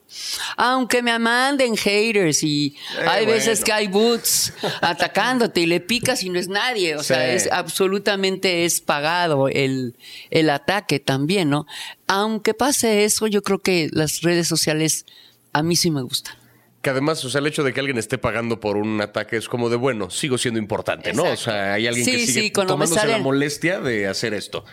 Aunque 0.58 1.02
me 1.02 1.18
manden 1.18 1.76
haters 1.76 2.44
y 2.44 2.76
Eh, 3.00 3.06
hay 3.08 3.26
veces 3.26 3.64
que 3.64 3.74
hay 3.74 3.88
boots 3.88 4.54
atacándote 4.82 5.62
y 5.62 5.66
le 5.66 5.80
picas 5.80 6.22
y 6.22 6.30
no 6.30 6.38
es 6.38 6.50
nadie, 6.50 6.96
o 6.96 7.02
sea, 7.02 7.34
es 7.34 7.50
absolutamente 7.52 8.64
es 8.64 8.80
pagado 8.80 9.48
el, 9.48 9.96
el 10.30 10.52
ataque 10.52 11.00
también, 11.00 11.50
¿no? 11.50 11.66
Aunque 12.06 12.54
pase 12.54 13.04
eso, 13.04 13.26
yo 13.26 13.42
creo 13.42 13.58
que 13.58 13.90
las 13.92 14.22
redes 14.22 14.48
sociales 14.48 15.08
a 15.52 15.64
mí 15.64 15.76
sí 15.76 15.90
me 15.90 16.04
gustan. 16.04 16.40
Que 16.82 16.89
además, 16.89 17.24
o 17.26 17.30
sea, 17.30 17.39
el 17.41 17.48
hecho 17.48 17.63
de 17.63 17.74
que 17.74 17.80
alguien 17.80 18.00
esté 18.00 18.17
pagando 18.17 18.60
por 18.60 18.76
un 18.76 19.00
ataque 19.02 19.38
es 19.38 19.48
como 19.48 19.70
de, 19.70 19.76
bueno, 19.76 20.10
sigo 20.10 20.39
siendo 20.39 20.60
importante, 20.60 21.13
¿no? 21.13 21.24
O 21.24 21.38
sea, 21.38 21.74
hay 21.74 21.86
alguien 21.86 22.06
que 22.06 22.26
sigue 22.26 22.41
sí, 22.41 22.50
tomándose 22.52 23.06
la 23.08 23.20
molestia 23.20 23.80
de 23.80 24.08
hacer 24.08 24.34
esto. 24.34 24.65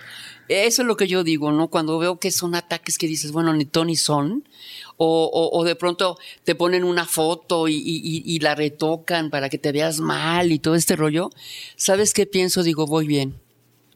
Eso 0.48 0.80
es 0.80 0.88
lo 0.88 0.96
que 0.96 1.06
yo 1.06 1.22
digo, 1.24 1.52
¿no? 1.52 1.68
Cuando 1.68 1.98
veo 1.98 2.18
que 2.18 2.30
son 2.30 2.54
ataques 2.54 2.96
que 2.96 3.06
dices, 3.06 3.32
bueno, 3.32 3.52
ni 3.52 3.66
ton 3.66 3.88
ni 3.88 3.96
son, 3.96 4.48
o, 4.96 5.24
o- 5.30 5.58
o 5.60 5.64
de 5.64 5.76
pronto 5.76 6.16
te 6.44 6.54
ponen 6.54 6.84
una 6.84 7.04
foto 7.04 7.68
y, 7.68 7.74
y- 7.74 8.00
y- 8.02 8.22
y 8.24 8.38
la 8.38 8.54
retocan 8.54 9.28
para 9.28 9.50
que 9.50 9.58
te 9.58 9.70
veas 9.72 10.00
mal 10.00 10.50
y 10.50 10.58
todo 10.58 10.74
este 10.76 10.96
rollo, 10.96 11.28
¿sabes 11.76 12.14
qué 12.14 12.24
pienso? 12.24 12.62
Digo, 12.62 12.86
voy 12.86 13.06
bien. 13.06 13.34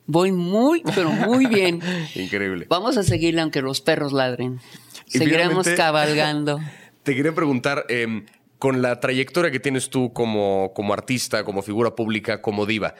Voy 0.04 0.32
muy, 0.32 0.82
pero 0.94 1.10
muy 1.10 1.46
bien. 1.46 1.80
Increíble. 2.14 2.66
Vamos 2.68 2.98
a 2.98 3.02
seguirle 3.04 3.40
aunque 3.40 3.62
los 3.62 3.80
perros 3.80 4.12
ladren. 4.12 4.60
Y 5.06 5.12
Seguiremos 5.18 5.64
finalmente- 5.64 5.76
cabalgando. 5.76 6.60
Te 7.02 7.14
quería 7.14 7.34
preguntar, 7.34 7.84
em, 7.88 8.26
con 8.62 8.80
la 8.80 9.00
trayectoria 9.00 9.50
que 9.50 9.58
tienes 9.58 9.90
tú 9.90 10.12
como, 10.12 10.72
como 10.72 10.92
artista, 10.92 11.42
como 11.42 11.62
figura 11.62 11.96
pública, 11.96 12.40
como 12.40 12.64
diva, 12.64 12.94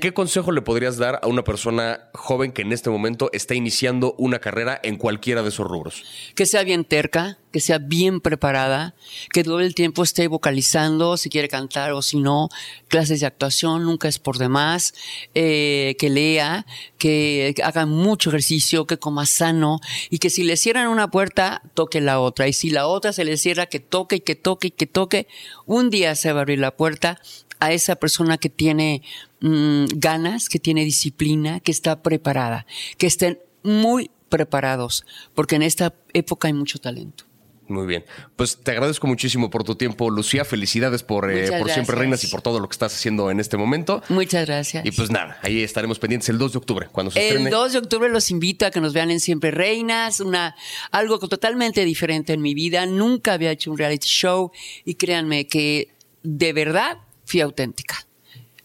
¿qué 0.00 0.12
consejo 0.12 0.50
le 0.50 0.60
podrías 0.60 0.96
dar 0.96 1.20
a 1.22 1.28
una 1.28 1.44
persona 1.44 2.10
joven 2.14 2.50
que 2.50 2.62
en 2.62 2.72
este 2.72 2.90
momento 2.90 3.30
está 3.32 3.54
iniciando 3.54 4.16
una 4.18 4.40
carrera 4.40 4.80
en 4.82 4.96
cualquiera 4.96 5.42
de 5.42 5.50
esos 5.50 5.68
rubros? 5.68 6.32
que 6.34 6.46
sea 6.46 6.64
bien 6.64 6.84
terca, 6.84 7.38
que 7.54 7.60
sea 7.60 7.78
bien 7.78 8.20
preparada, 8.20 8.96
que 9.32 9.44
todo 9.44 9.60
el 9.60 9.76
tiempo 9.76 10.02
esté 10.02 10.26
vocalizando, 10.26 11.16
si 11.16 11.30
quiere 11.30 11.46
cantar 11.46 11.92
o 11.92 12.02
si 12.02 12.18
no, 12.18 12.48
clases 12.88 13.20
de 13.20 13.26
actuación, 13.26 13.84
nunca 13.84 14.08
es 14.08 14.18
por 14.18 14.38
demás, 14.38 14.92
eh, 15.36 15.94
que 16.00 16.10
lea, 16.10 16.66
que 16.98 17.54
haga 17.62 17.86
mucho 17.86 18.30
ejercicio, 18.30 18.88
que 18.88 18.98
coma 18.98 19.24
sano 19.24 19.78
y 20.10 20.18
que 20.18 20.30
si 20.30 20.42
le 20.42 20.56
cierran 20.56 20.88
una 20.88 21.12
puerta, 21.12 21.62
toque 21.74 22.00
la 22.00 22.18
otra 22.18 22.48
y 22.48 22.52
si 22.52 22.70
la 22.70 22.88
otra 22.88 23.12
se 23.12 23.24
le 23.24 23.36
cierra, 23.36 23.66
que 23.66 23.78
toque 23.78 24.16
y 24.16 24.20
que 24.20 24.34
toque 24.34 24.66
y 24.66 24.70
que 24.72 24.88
toque, 24.88 25.28
un 25.64 25.90
día 25.90 26.16
se 26.16 26.32
va 26.32 26.40
a 26.40 26.42
abrir 26.42 26.58
la 26.58 26.76
puerta 26.76 27.20
a 27.60 27.72
esa 27.72 27.94
persona 27.94 28.36
que 28.36 28.50
tiene 28.50 29.02
mm, 29.42 29.84
ganas, 29.94 30.48
que 30.48 30.58
tiene 30.58 30.84
disciplina, 30.84 31.60
que 31.60 31.70
está 31.70 32.02
preparada, 32.02 32.66
que 32.98 33.06
estén 33.06 33.38
muy 33.62 34.10
preparados, 34.28 35.06
porque 35.36 35.54
en 35.54 35.62
esta 35.62 35.94
época 36.14 36.48
hay 36.48 36.52
mucho 36.52 36.80
talento. 36.80 37.26
Muy 37.66 37.86
bien. 37.86 38.04
Pues 38.36 38.58
te 38.62 38.72
agradezco 38.72 39.06
muchísimo 39.06 39.50
por 39.50 39.64
tu 39.64 39.74
tiempo, 39.74 40.10
Lucía. 40.10 40.44
Felicidades 40.44 41.02
por, 41.02 41.30
eh, 41.30 41.50
por 41.58 41.70
Siempre. 41.70 41.96
Reinas 41.96 42.22
y 42.24 42.26
por 42.26 42.42
todo 42.42 42.60
lo 42.60 42.68
que 42.68 42.74
estás 42.74 42.94
haciendo 42.94 43.30
en 43.30 43.40
este 43.40 43.56
momento. 43.56 44.02
Muchas 44.08 44.46
gracias. 44.46 44.84
Y 44.84 44.90
pues 44.90 45.10
nada, 45.10 45.38
ahí 45.42 45.62
estaremos 45.62 45.98
pendientes 45.98 46.28
el 46.28 46.38
2 46.38 46.52
de 46.52 46.58
octubre, 46.58 46.88
cuando 46.92 47.10
se 47.10 47.20
El 47.20 47.26
estrene. 47.26 47.50
2 47.50 47.72
de 47.72 47.78
octubre 47.78 48.08
los 48.10 48.30
invito 48.30 48.66
a 48.66 48.70
que 48.70 48.80
nos 48.80 48.92
vean 48.92 49.10
en 49.10 49.20
Siempre 49.20 49.50
Reinas, 49.50 50.20
una, 50.20 50.54
algo 50.90 51.18
totalmente 51.18 51.84
diferente 51.84 52.34
en 52.34 52.42
mi 52.42 52.54
vida. 52.54 52.84
Nunca 52.86 53.32
había 53.32 53.50
hecho 53.50 53.70
un 53.70 53.78
reality 53.78 54.08
show 54.08 54.50
y 54.84 54.94
créanme 54.94 55.46
que 55.46 55.94
de 56.22 56.52
verdad 56.52 56.98
fui 57.24 57.40
auténtica. 57.40 58.06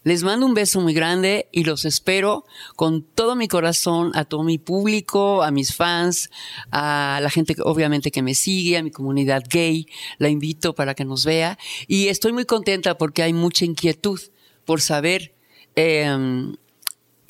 Les 0.02 0.22
mando 0.22 0.46
un 0.46 0.54
beso 0.54 0.80
muy 0.80 0.94
grande 0.94 1.48
y 1.52 1.64
los 1.64 1.84
espero 1.84 2.44
con 2.76 3.02
todo 3.02 3.36
mi 3.36 3.48
corazón 3.48 4.12
a 4.14 4.24
todo 4.24 4.42
mi 4.42 4.58
público, 4.58 5.42
a 5.42 5.50
mis 5.50 5.74
fans, 5.74 6.30
a 6.70 7.20
la 7.22 7.30
gente 7.30 7.54
que 7.54 7.62
obviamente 7.62 8.10
que 8.10 8.22
me 8.22 8.34
sigue, 8.34 8.78
a 8.78 8.82
mi 8.82 8.90
comunidad 8.90 9.42
gay. 9.48 9.86
La 10.18 10.28
invito 10.28 10.74
para 10.74 10.94
que 10.94 11.04
nos 11.04 11.24
vea 11.24 11.58
y 11.86 12.08
estoy 12.08 12.32
muy 12.32 12.44
contenta 12.44 12.96
porque 12.96 13.22
hay 13.22 13.32
mucha 13.32 13.64
inquietud 13.64 14.20
por 14.64 14.80
saber 14.80 15.34
em, 15.76 16.56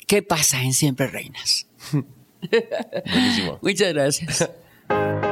qué 0.07 0.21
pasa 0.21 0.63
en 0.63 0.73
Siempre 0.73 1.07
Reinas. 1.07 1.67
Muchas 3.61 3.93
gracias. 3.93 4.49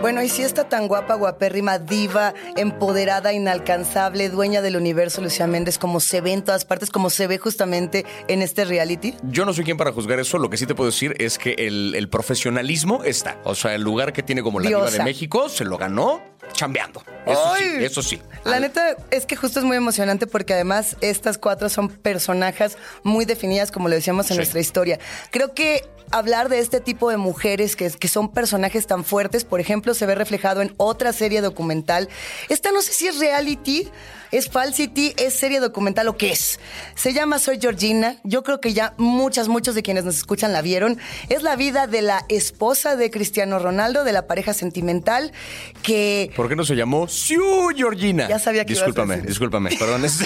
Bueno, 0.00 0.22
y 0.22 0.30
si 0.30 0.42
esta 0.42 0.66
tan 0.66 0.88
guapa, 0.88 1.14
guapérrima, 1.14 1.78
diva, 1.78 2.32
empoderada, 2.56 3.34
inalcanzable, 3.34 4.30
dueña 4.30 4.62
del 4.62 4.76
universo, 4.76 5.20
Lucía 5.20 5.46
Méndez, 5.46 5.76
como 5.76 6.00
se 6.00 6.22
ve 6.22 6.32
en 6.32 6.42
todas 6.42 6.64
partes, 6.64 6.88
como 6.88 7.10
se 7.10 7.26
ve 7.26 7.36
justamente 7.36 8.06
en 8.26 8.40
este 8.40 8.64
reality. 8.64 9.14
Yo 9.24 9.44
no 9.44 9.52
soy 9.52 9.64
quien 9.64 9.76
para 9.76 9.92
juzgar 9.92 10.18
eso. 10.18 10.38
Lo 10.38 10.48
que 10.48 10.56
sí 10.56 10.64
te 10.64 10.74
puedo 10.74 10.90
decir 10.90 11.14
es 11.18 11.36
que 11.36 11.52
el, 11.58 11.94
el 11.94 12.08
profesionalismo 12.08 13.04
está. 13.04 13.38
O 13.44 13.54
sea, 13.54 13.74
el 13.74 13.82
lugar 13.82 14.14
que 14.14 14.22
tiene 14.22 14.42
como 14.42 14.58
la 14.58 14.68
diva 14.68 14.80
Diosa. 14.80 14.98
de 14.98 15.04
México 15.04 15.50
se 15.50 15.66
lo 15.66 15.76
ganó 15.76 16.22
chambeando. 16.60 17.02
Eso 17.26 17.54
sí, 17.56 17.64
eso 17.84 18.02
sí. 18.02 18.20
La 18.44 18.60
neta 18.60 18.96
es 19.10 19.24
que 19.24 19.34
justo 19.36 19.58
es 19.60 19.64
muy 19.64 19.76
emocionante 19.78 20.26
porque 20.26 20.52
además 20.54 20.96
estas 21.00 21.38
cuatro 21.38 21.68
son 21.70 21.88
personajes 21.88 22.76
muy 23.02 23.24
definidas, 23.24 23.70
como 23.72 23.88
lo 23.88 23.94
decíamos 23.94 24.26
en 24.26 24.34
Sí. 24.34 24.36
nuestra 24.38 24.60
historia. 24.60 24.98
Creo 25.30 25.54
que 25.54 25.88
hablar 26.10 26.48
de 26.50 26.58
este 26.58 26.80
tipo 26.80 27.08
de 27.10 27.16
mujeres 27.16 27.76
que, 27.76 27.88
que 27.90 28.08
son 28.08 28.30
personajes 28.32 28.86
tan 28.86 29.04
fuertes, 29.04 29.44
por 29.44 29.60
ejemplo, 29.60 29.94
se 29.94 30.04
ve 30.06 30.14
reflejado 30.14 30.60
en 30.60 30.74
otra 30.76 31.12
serie 31.14 31.40
documental. 31.40 32.08
Esta 32.48 32.72
no 32.72 32.82
sé 32.82 32.92
si 32.92 33.06
es 33.06 33.18
reality, 33.18 33.88
es 34.32 34.48
falsity, 34.48 35.14
es 35.16 35.34
serie 35.34 35.60
documental 35.60 36.08
o 36.08 36.16
qué 36.16 36.32
es. 36.32 36.60
Se 36.94 37.12
llama 37.12 37.38
Soy 37.38 37.58
Georgina. 37.60 38.16
Yo 38.24 38.42
creo 38.42 38.60
que 38.60 38.72
ya 38.72 38.94
muchas, 38.96 39.48
muchos 39.48 39.74
de 39.74 39.82
quienes 39.82 40.04
nos 40.04 40.16
escuchan 40.16 40.52
la 40.52 40.62
vieron. 40.62 40.98
Es 41.28 41.42
la 41.42 41.56
vida 41.56 41.86
de 41.86 42.02
la 42.02 42.24
esposa 42.28 42.96
de 42.96 43.10
Cristiano 43.10 43.58
Ronaldo, 43.58 44.04
de 44.04 44.12
la 44.12 44.26
pareja 44.26 44.54
sentimental, 44.54 45.32
que 45.82 46.30
¿Por 46.36 46.48
qué 46.48 46.56
no 46.56 46.64
se 46.64 46.74
llamó 46.76 47.08
Siu 47.08 47.68
Georgina? 47.76 48.28
Ya 48.28 48.38
sabía 48.38 48.64
que 48.64 48.72
ibas 48.72 48.82
a 48.82 48.86
Discúlpame, 48.86 49.22
discúlpame, 49.22 49.70
perdón. 49.78 50.04
es- 50.04 50.18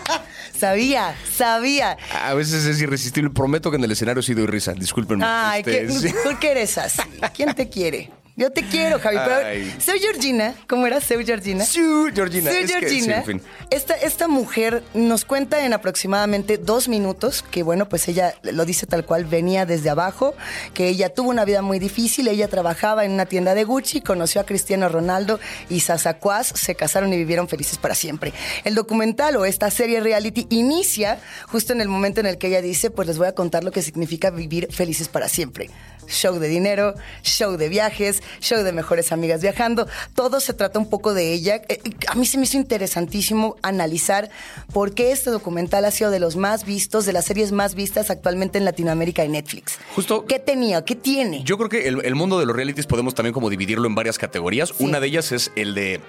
sabía, 0.58 1.14
sabía. 1.36 1.96
a 2.24 2.34
veces 2.34 2.64
es 2.64 2.80
irresistible. 2.80 3.30
Prometo 3.30 3.70
que 3.70 3.76
en 3.76 3.84
el 3.84 3.92
escenario 3.92 4.22
sí 4.22 4.34
doy 4.34 4.46
risa. 4.46 4.72
Discúlpenme. 4.72 5.24
Ay, 5.26 5.60
Este, 5.60 5.86
¿qué- 5.86 5.92
sí. 5.92 6.14
¿por 6.24 6.38
qué 6.38 6.50
eres 6.52 6.78
así? 6.78 7.00
¿Quién 7.34 7.54
te 7.54 7.68
quiere? 7.68 8.10
Yo 8.38 8.52
te 8.52 8.62
quiero, 8.62 8.98
Javi. 9.00 9.16
Pero 9.16 9.46
Ay. 9.46 9.74
soy 9.80 9.98
Georgina. 9.98 10.54
¿Cómo 10.68 10.86
era? 10.86 11.00
Soy 11.00 11.24
Georgina. 11.24 11.64
Siu 11.64 12.10
Georgina. 12.14 12.50
Soy 12.50 12.64
Es 12.64 12.72
que, 12.72 12.88
sí, 12.88 13.00
Georgina. 13.00 13.16
en 13.16 13.24
fin. 13.24 13.42
esta, 13.70 13.94
esta 13.94 14.28
mujer 14.28 14.82
nos 14.92 15.24
cuenta 15.24 15.64
en 15.64 15.72
aproximadamente 15.72 16.58
dos 16.58 16.86
minutos 16.86 17.42
que, 17.50 17.62
bueno, 17.62 17.88
pues 17.88 18.06
ella 18.08 18.34
lo 18.42 18.66
dice 18.66 18.86
tal 18.86 19.06
cual, 19.06 19.24
venía 19.24 19.64
desde 19.64 19.88
abajo, 19.88 20.34
que 20.74 20.88
ella 20.88 21.14
tuvo 21.14 21.30
una 21.30 21.46
vida 21.46 21.62
muy 21.62 21.78
difícil, 21.78 22.28
ella 22.28 22.46
trabajaba 22.48 23.06
en 23.06 23.12
una 23.12 23.24
tienda 23.24 23.54
de 23.54 23.64
Gucci, 23.64 24.02
conoció 24.02 24.42
a 24.42 24.44
Cristiano 24.44 24.90
Ronaldo 24.90 25.40
y 25.70 25.80
Sasacuaz, 25.80 26.48
se 26.48 26.74
casaron 26.74 27.14
y 27.14 27.16
vivieron 27.16 27.48
felices 27.48 27.78
para 27.78 27.94
siempre. 27.94 28.34
El 28.64 28.74
documental 28.74 29.36
o 29.36 29.46
esta 29.46 29.70
serie 29.70 30.00
reality 30.00 30.46
inicia 30.50 31.20
justo 31.46 31.72
en 31.72 31.80
el 31.80 31.88
momento 31.88 32.20
en 32.20 32.26
el 32.26 32.36
que 32.36 32.48
ella 32.48 32.60
dice, 32.60 32.90
pues 32.90 33.08
les 33.08 33.16
voy 33.16 33.28
a 33.28 33.32
contar 33.32 33.64
lo 33.64 33.72
que 33.72 33.80
significa 33.80 34.28
vivir 34.28 34.68
felices 34.70 35.08
para 35.08 35.26
siempre. 35.26 35.70
Show 36.08 36.38
de 36.38 36.48
dinero, 36.48 36.94
show 37.22 37.56
de 37.56 37.68
viajes, 37.68 38.22
show 38.40 38.62
de 38.62 38.72
mejores 38.72 39.12
amigas 39.12 39.40
viajando. 39.42 39.86
Todo 40.14 40.40
se 40.40 40.52
trata 40.54 40.78
un 40.78 40.88
poco 40.90 41.14
de 41.14 41.32
ella. 41.32 41.62
Eh, 41.68 41.80
A 42.08 42.14
mí 42.14 42.26
se 42.26 42.38
me 42.38 42.44
hizo 42.44 42.56
interesantísimo 42.56 43.56
analizar 43.62 44.30
por 44.72 44.94
qué 44.94 45.12
este 45.12 45.30
documental 45.30 45.84
ha 45.84 45.90
sido 45.90 46.10
de 46.10 46.20
los 46.20 46.36
más 46.36 46.64
vistos, 46.64 47.04
de 47.06 47.12
las 47.12 47.24
series 47.24 47.52
más 47.52 47.74
vistas 47.74 48.10
actualmente 48.10 48.58
en 48.58 48.64
Latinoamérica 48.64 49.22
en 49.24 49.32
Netflix. 49.32 49.78
Justo- 49.94 50.24
¿Qué 50.26 50.38
tenía? 50.38 50.84
¿Qué 50.84 50.94
tiene? 50.94 51.42
Yo 51.44 51.56
creo 51.58 51.68
que 51.68 51.88
el, 51.88 52.04
el 52.04 52.14
mundo 52.14 52.38
de 52.38 52.46
los 52.46 52.54
realities 52.56 52.86
podemos 52.86 53.14
también 53.14 53.32
como 53.34 53.50
dividirlo 53.50 53.86
en 53.86 53.94
varias 53.94 54.18
categorías. 54.18 54.70
Sí. 54.70 54.84
Una 54.84 55.00
de 55.00 55.06
ellas 55.08 55.32
es 55.32 55.50
el 55.56 55.74
de. 55.74 56.00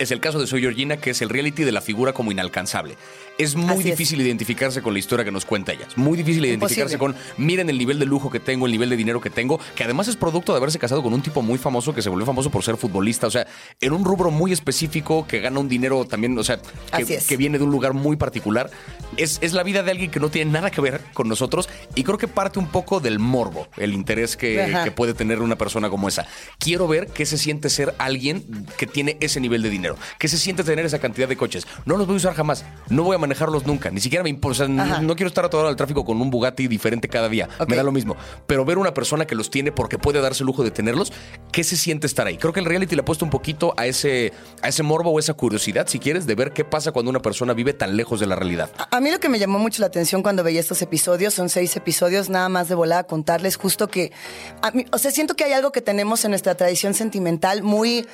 Es 0.00 0.10
el 0.10 0.18
caso 0.20 0.40
de 0.40 0.46
Soy 0.46 0.62
Georgina, 0.62 0.96
que 0.96 1.10
es 1.10 1.20
el 1.20 1.28
reality 1.28 1.62
de 1.62 1.72
la 1.72 1.82
figura 1.82 2.14
como 2.14 2.32
inalcanzable. 2.32 2.96
Es 3.36 3.54
muy 3.54 3.68
Así 3.68 3.78
es. 3.80 3.84
difícil 3.84 4.20
identificarse 4.20 4.80
con 4.80 4.94
la 4.94 4.98
historia 4.98 5.26
que 5.26 5.30
nos 5.30 5.44
cuenta 5.44 5.72
ella. 5.72 5.86
Es 5.86 5.98
muy 5.98 6.16
difícil 6.16 6.42
identificarse 6.44 6.94
Imposible. 6.94 7.22
con, 7.36 7.44
miren 7.44 7.68
el 7.68 7.76
nivel 7.76 7.98
de 7.98 8.06
lujo 8.06 8.30
que 8.30 8.40
tengo, 8.40 8.64
el 8.64 8.72
nivel 8.72 8.88
de 8.88 8.96
dinero 8.96 9.20
que 9.20 9.28
tengo, 9.28 9.60
que 9.76 9.84
además 9.84 10.08
es 10.08 10.16
producto 10.16 10.52
de 10.52 10.58
haberse 10.58 10.78
casado 10.78 11.02
con 11.02 11.12
un 11.12 11.20
tipo 11.20 11.42
muy 11.42 11.58
famoso 11.58 11.94
que 11.94 12.00
se 12.00 12.08
volvió 12.08 12.24
famoso 12.24 12.50
por 12.50 12.64
ser 12.64 12.78
futbolista. 12.78 13.26
O 13.26 13.30
sea, 13.30 13.46
en 13.78 13.92
un 13.92 14.04
rubro 14.04 14.30
muy 14.30 14.52
específico 14.52 15.26
que 15.26 15.40
gana 15.40 15.60
un 15.60 15.68
dinero 15.68 16.06
también, 16.06 16.36
o 16.38 16.44
sea, 16.44 16.58
que, 16.96 17.02
es. 17.02 17.26
que 17.26 17.36
viene 17.36 17.58
de 17.58 17.64
un 17.64 17.70
lugar 17.70 17.92
muy 17.92 18.16
particular. 18.16 18.70
Es, 19.18 19.38
es 19.42 19.52
la 19.52 19.62
vida 19.62 19.82
de 19.82 19.90
alguien 19.90 20.10
que 20.10 20.18
no 20.20 20.30
tiene 20.30 20.50
nada 20.50 20.70
que 20.70 20.80
ver 20.80 21.02
con 21.12 21.28
nosotros 21.28 21.68
y 21.94 22.04
creo 22.04 22.16
que 22.16 22.28
parte 22.28 22.58
un 22.58 22.68
poco 22.68 23.00
del 23.00 23.18
morbo, 23.18 23.68
el 23.76 23.92
interés 23.92 24.36
que 24.38 24.92
puede 24.96 25.12
tener 25.12 25.40
una 25.40 25.56
persona 25.56 25.90
como 25.90 26.08
esa. 26.08 26.26
Quiero 26.58 26.88
ver 26.88 27.08
qué 27.08 27.26
se 27.26 27.36
siente 27.36 27.68
ser 27.68 27.94
alguien 27.98 28.66
que 28.78 28.86
tiene 28.86 29.16
ese 29.20 29.40
nivel 29.40 29.62
de 29.62 29.70
dinero, 29.70 29.89
qué 30.18 30.28
se 30.28 30.38
siente 30.38 30.64
tener 30.64 30.84
esa 30.86 30.98
cantidad 30.98 31.28
de 31.28 31.36
coches. 31.36 31.66
No 31.84 31.96
los 31.96 32.06
voy 32.06 32.14
a 32.14 32.16
usar 32.18 32.34
jamás, 32.34 32.64
no 32.88 33.02
voy 33.02 33.14
a 33.16 33.18
manejarlos 33.18 33.66
nunca, 33.66 33.90
ni 33.90 34.00
siquiera 34.00 34.22
me 34.22 34.30
importa, 34.30 34.64
o 34.64 34.66
sea, 34.66 35.00
no, 35.00 35.16
quiero 35.16 35.28
estar 35.28 35.44
atorado 35.44 35.68
al 35.68 35.76
tráfico 35.76 36.04
con 36.04 36.20
un 36.20 36.30
Bugatti 36.30 36.68
diferente 36.68 37.08
cada 37.08 37.28
día, 37.28 37.48
me 37.68 37.76
da 37.76 37.82
lo 37.82 37.92
mismo. 37.92 38.16
Pero 38.46 38.64
ver 38.64 38.78
una 38.78 38.94
persona 38.94 39.26
que 39.26 39.34
los 39.34 39.50
tiene 39.50 39.72
porque 39.72 39.98
puede 39.98 40.20
darse 40.20 40.42
el 40.42 40.46
lujo 40.46 40.62
de 40.62 40.70
tenerlos, 40.70 41.12
¿qué 41.52 41.64
se 41.64 41.76
siente 41.76 42.06
estar 42.06 42.26
ahí? 42.26 42.36
Creo 42.36 42.52
que 42.52 42.60
el 42.60 42.66
reality 42.66 42.94
le 42.94 43.02
ha 43.02 43.04
puesto 43.04 43.24
un 43.24 43.30
poquito 43.30 43.74
a 43.76 43.86
ese, 43.86 44.32
a 44.62 44.68
ese 44.68 44.82
morbo 44.82 45.10
o 45.10 45.18
esa 45.18 45.34
curiosidad, 45.34 45.86
si 45.88 45.98
quieres, 45.98 46.26
de 46.26 46.34
ver 46.34 46.52
qué 46.52 46.64
pasa 46.64 46.92
cuando 46.92 47.10
una 47.10 47.20
persona 47.20 47.52
vive 47.54 47.72
tan 47.72 47.96
lejos 47.96 48.20
de 48.20 48.26
la 48.26 48.36
realidad. 48.36 48.70
A 48.78 49.00
a 49.00 49.02
mí 49.02 49.10
lo 49.10 49.18
que 49.18 49.30
me 49.30 49.38
llamó 49.38 49.58
mucho 49.58 49.80
la 49.80 49.86
atención 49.86 50.22
cuando 50.22 50.42
veía 50.44 50.60
estos 50.60 50.82
episodios, 50.82 51.32
son 51.32 51.48
seis 51.48 51.74
episodios, 51.76 52.28
nada 52.28 52.50
más 52.50 52.68
de 52.68 52.74
volada 52.74 53.00
a 53.00 53.04
contarles 53.04 53.56
justo 53.56 53.88
que, 53.88 54.12
a 54.60 54.70
mí- 54.72 54.84
o 54.92 54.98
sea, 54.98 55.10
siento 55.10 55.34
que 55.36 55.44
hay 55.44 55.52
algo 55.54 55.72
que 55.72 55.80
tenemos 55.80 56.22
en 56.26 56.32
nuestra 56.32 56.54
tradición 56.54 56.92
sentimental 56.92 57.62
muy 57.62 58.06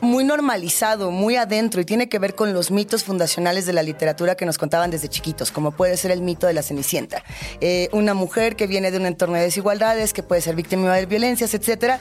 muy 0.00 0.24
normalizado, 0.24 1.10
muy 1.10 1.36
adentro 1.36 1.80
y 1.80 1.84
tiene 1.84 2.08
que 2.08 2.18
ver 2.18 2.34
con 2.34 2.52
los 2.52 2.70
mitos 2.70 3.04
fundacionales 3.04 3.66
de 3.66 3.72
la 3.72 3.82
literatura 3.82 4.36
que 4.36 4.46
nos 4.46 4.58
contaban 4.58 4.90
desde 4.90 5.08
chiquitos, 5.08 5.50
como 5.50 5.72
puede 5.72 5.96
ser 5.96 6.10
el 6.10 6.20
mito 6.20 6.46
de 6.46 6.52
la 6.52 6.62
Cenicienta. 6.62 7.22
Eh, 7.60 7.88
una 7.92 8.14
mujer 8.14 8.56
que 8.56 8.66
viene 8.66 8.90
de 8.90 8.98
un 8.98 9.06
entorno 9.06 9.36
de 9.36 9.42
desigualdades, 9.42 10.12
que 10.12 10.22
puede 10.22 10.40
ser 10.40 10.54
víctima 10.54 10.94
de 10.94 11.06
violencias, 11.06 11.54
etcétera, 11.54 12.00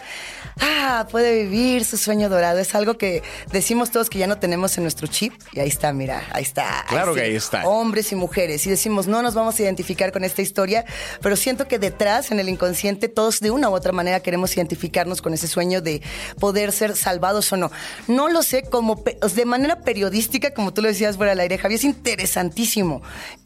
ah, 0.60 1.08
puede 1.10 1.44
vivir 1.44 1.86
su 1.86 1.98
sueño 1.98 2.30
dorado. 2.30 2.60
Es 2.60 2.76
algo 2.76 2.98
que 2.98 3.24
decimos 3.52 3.92
todos 3.92 4.10
que 4.10 4.20
ya 4.20 4.28
no 4.28 4.38
tenemos 4.38 4.78
en 4.78 4.84
nuestro 4.84 5.08
chip 5.08 5.34
y 5.54 5.60
ahí 5.60 5.70
está, 5.70 5.94
mira, 5.94 6.24
ahí 6.32 6.44
está. 6.44 6.86
Claro 6.88 7.14
sí. 7.14 7.20
que 7.20 7.26
ahí 7.26 7.36
está. 7.36 7.68
Hombres 7.68 8.12
y 8.12 8.16
mujeres 8.16 8.66
y 8.66 8.70
decimos 8.70 9.08
no 9.08 9.22
nos 9.22 9.34
vamos 9.34 9.60
a 9.60 9.64
identificar 9.64 10.12
con 10.12 10.24
esta 10.24 10.42
historia, 10.42 10.86
pero 11.22 11.36
siento 11.36 11.68
que 11.68 11.80
detrás 11.80 12.32
en 12.32 12.40
el 12.40 12.50
inconsciente 12.50 13.08
todos 13.08 13.40
de 13.40 13.52
una 13.52 13.70
u 13.70 13.74
otra 13.74 13.92
manera 13.92 14.20
queremos 14.20 14.56
identificarnos 14.56 15.22
con 15.22 15.34
ese 15.34 15.48
sueño 15.48 15.82
de 15.82 16.02
poder 16.40 16.72
ser 16.72 16.96
salvados 16.96 17.52
o 17.54 17.58
no. 17.58 17.72
No 18.08 18.30
lo 18.30 18.44
sé 18.44 18.64
como 18.64 19.04
de 19.04 19.46
manera 19.46 19.82
periodística, 19.82 20.54
como 20.54 20.74
tú 20.74 20.82
lo 20.82 20.88
decías 20.88 21.18
fuera 21.18 21.32
del 21.32 21.40
aire, 21.42 21.58
Javier, 21.58 21.80
es 21.80 21.86
interesantísimo. 21.86 23.02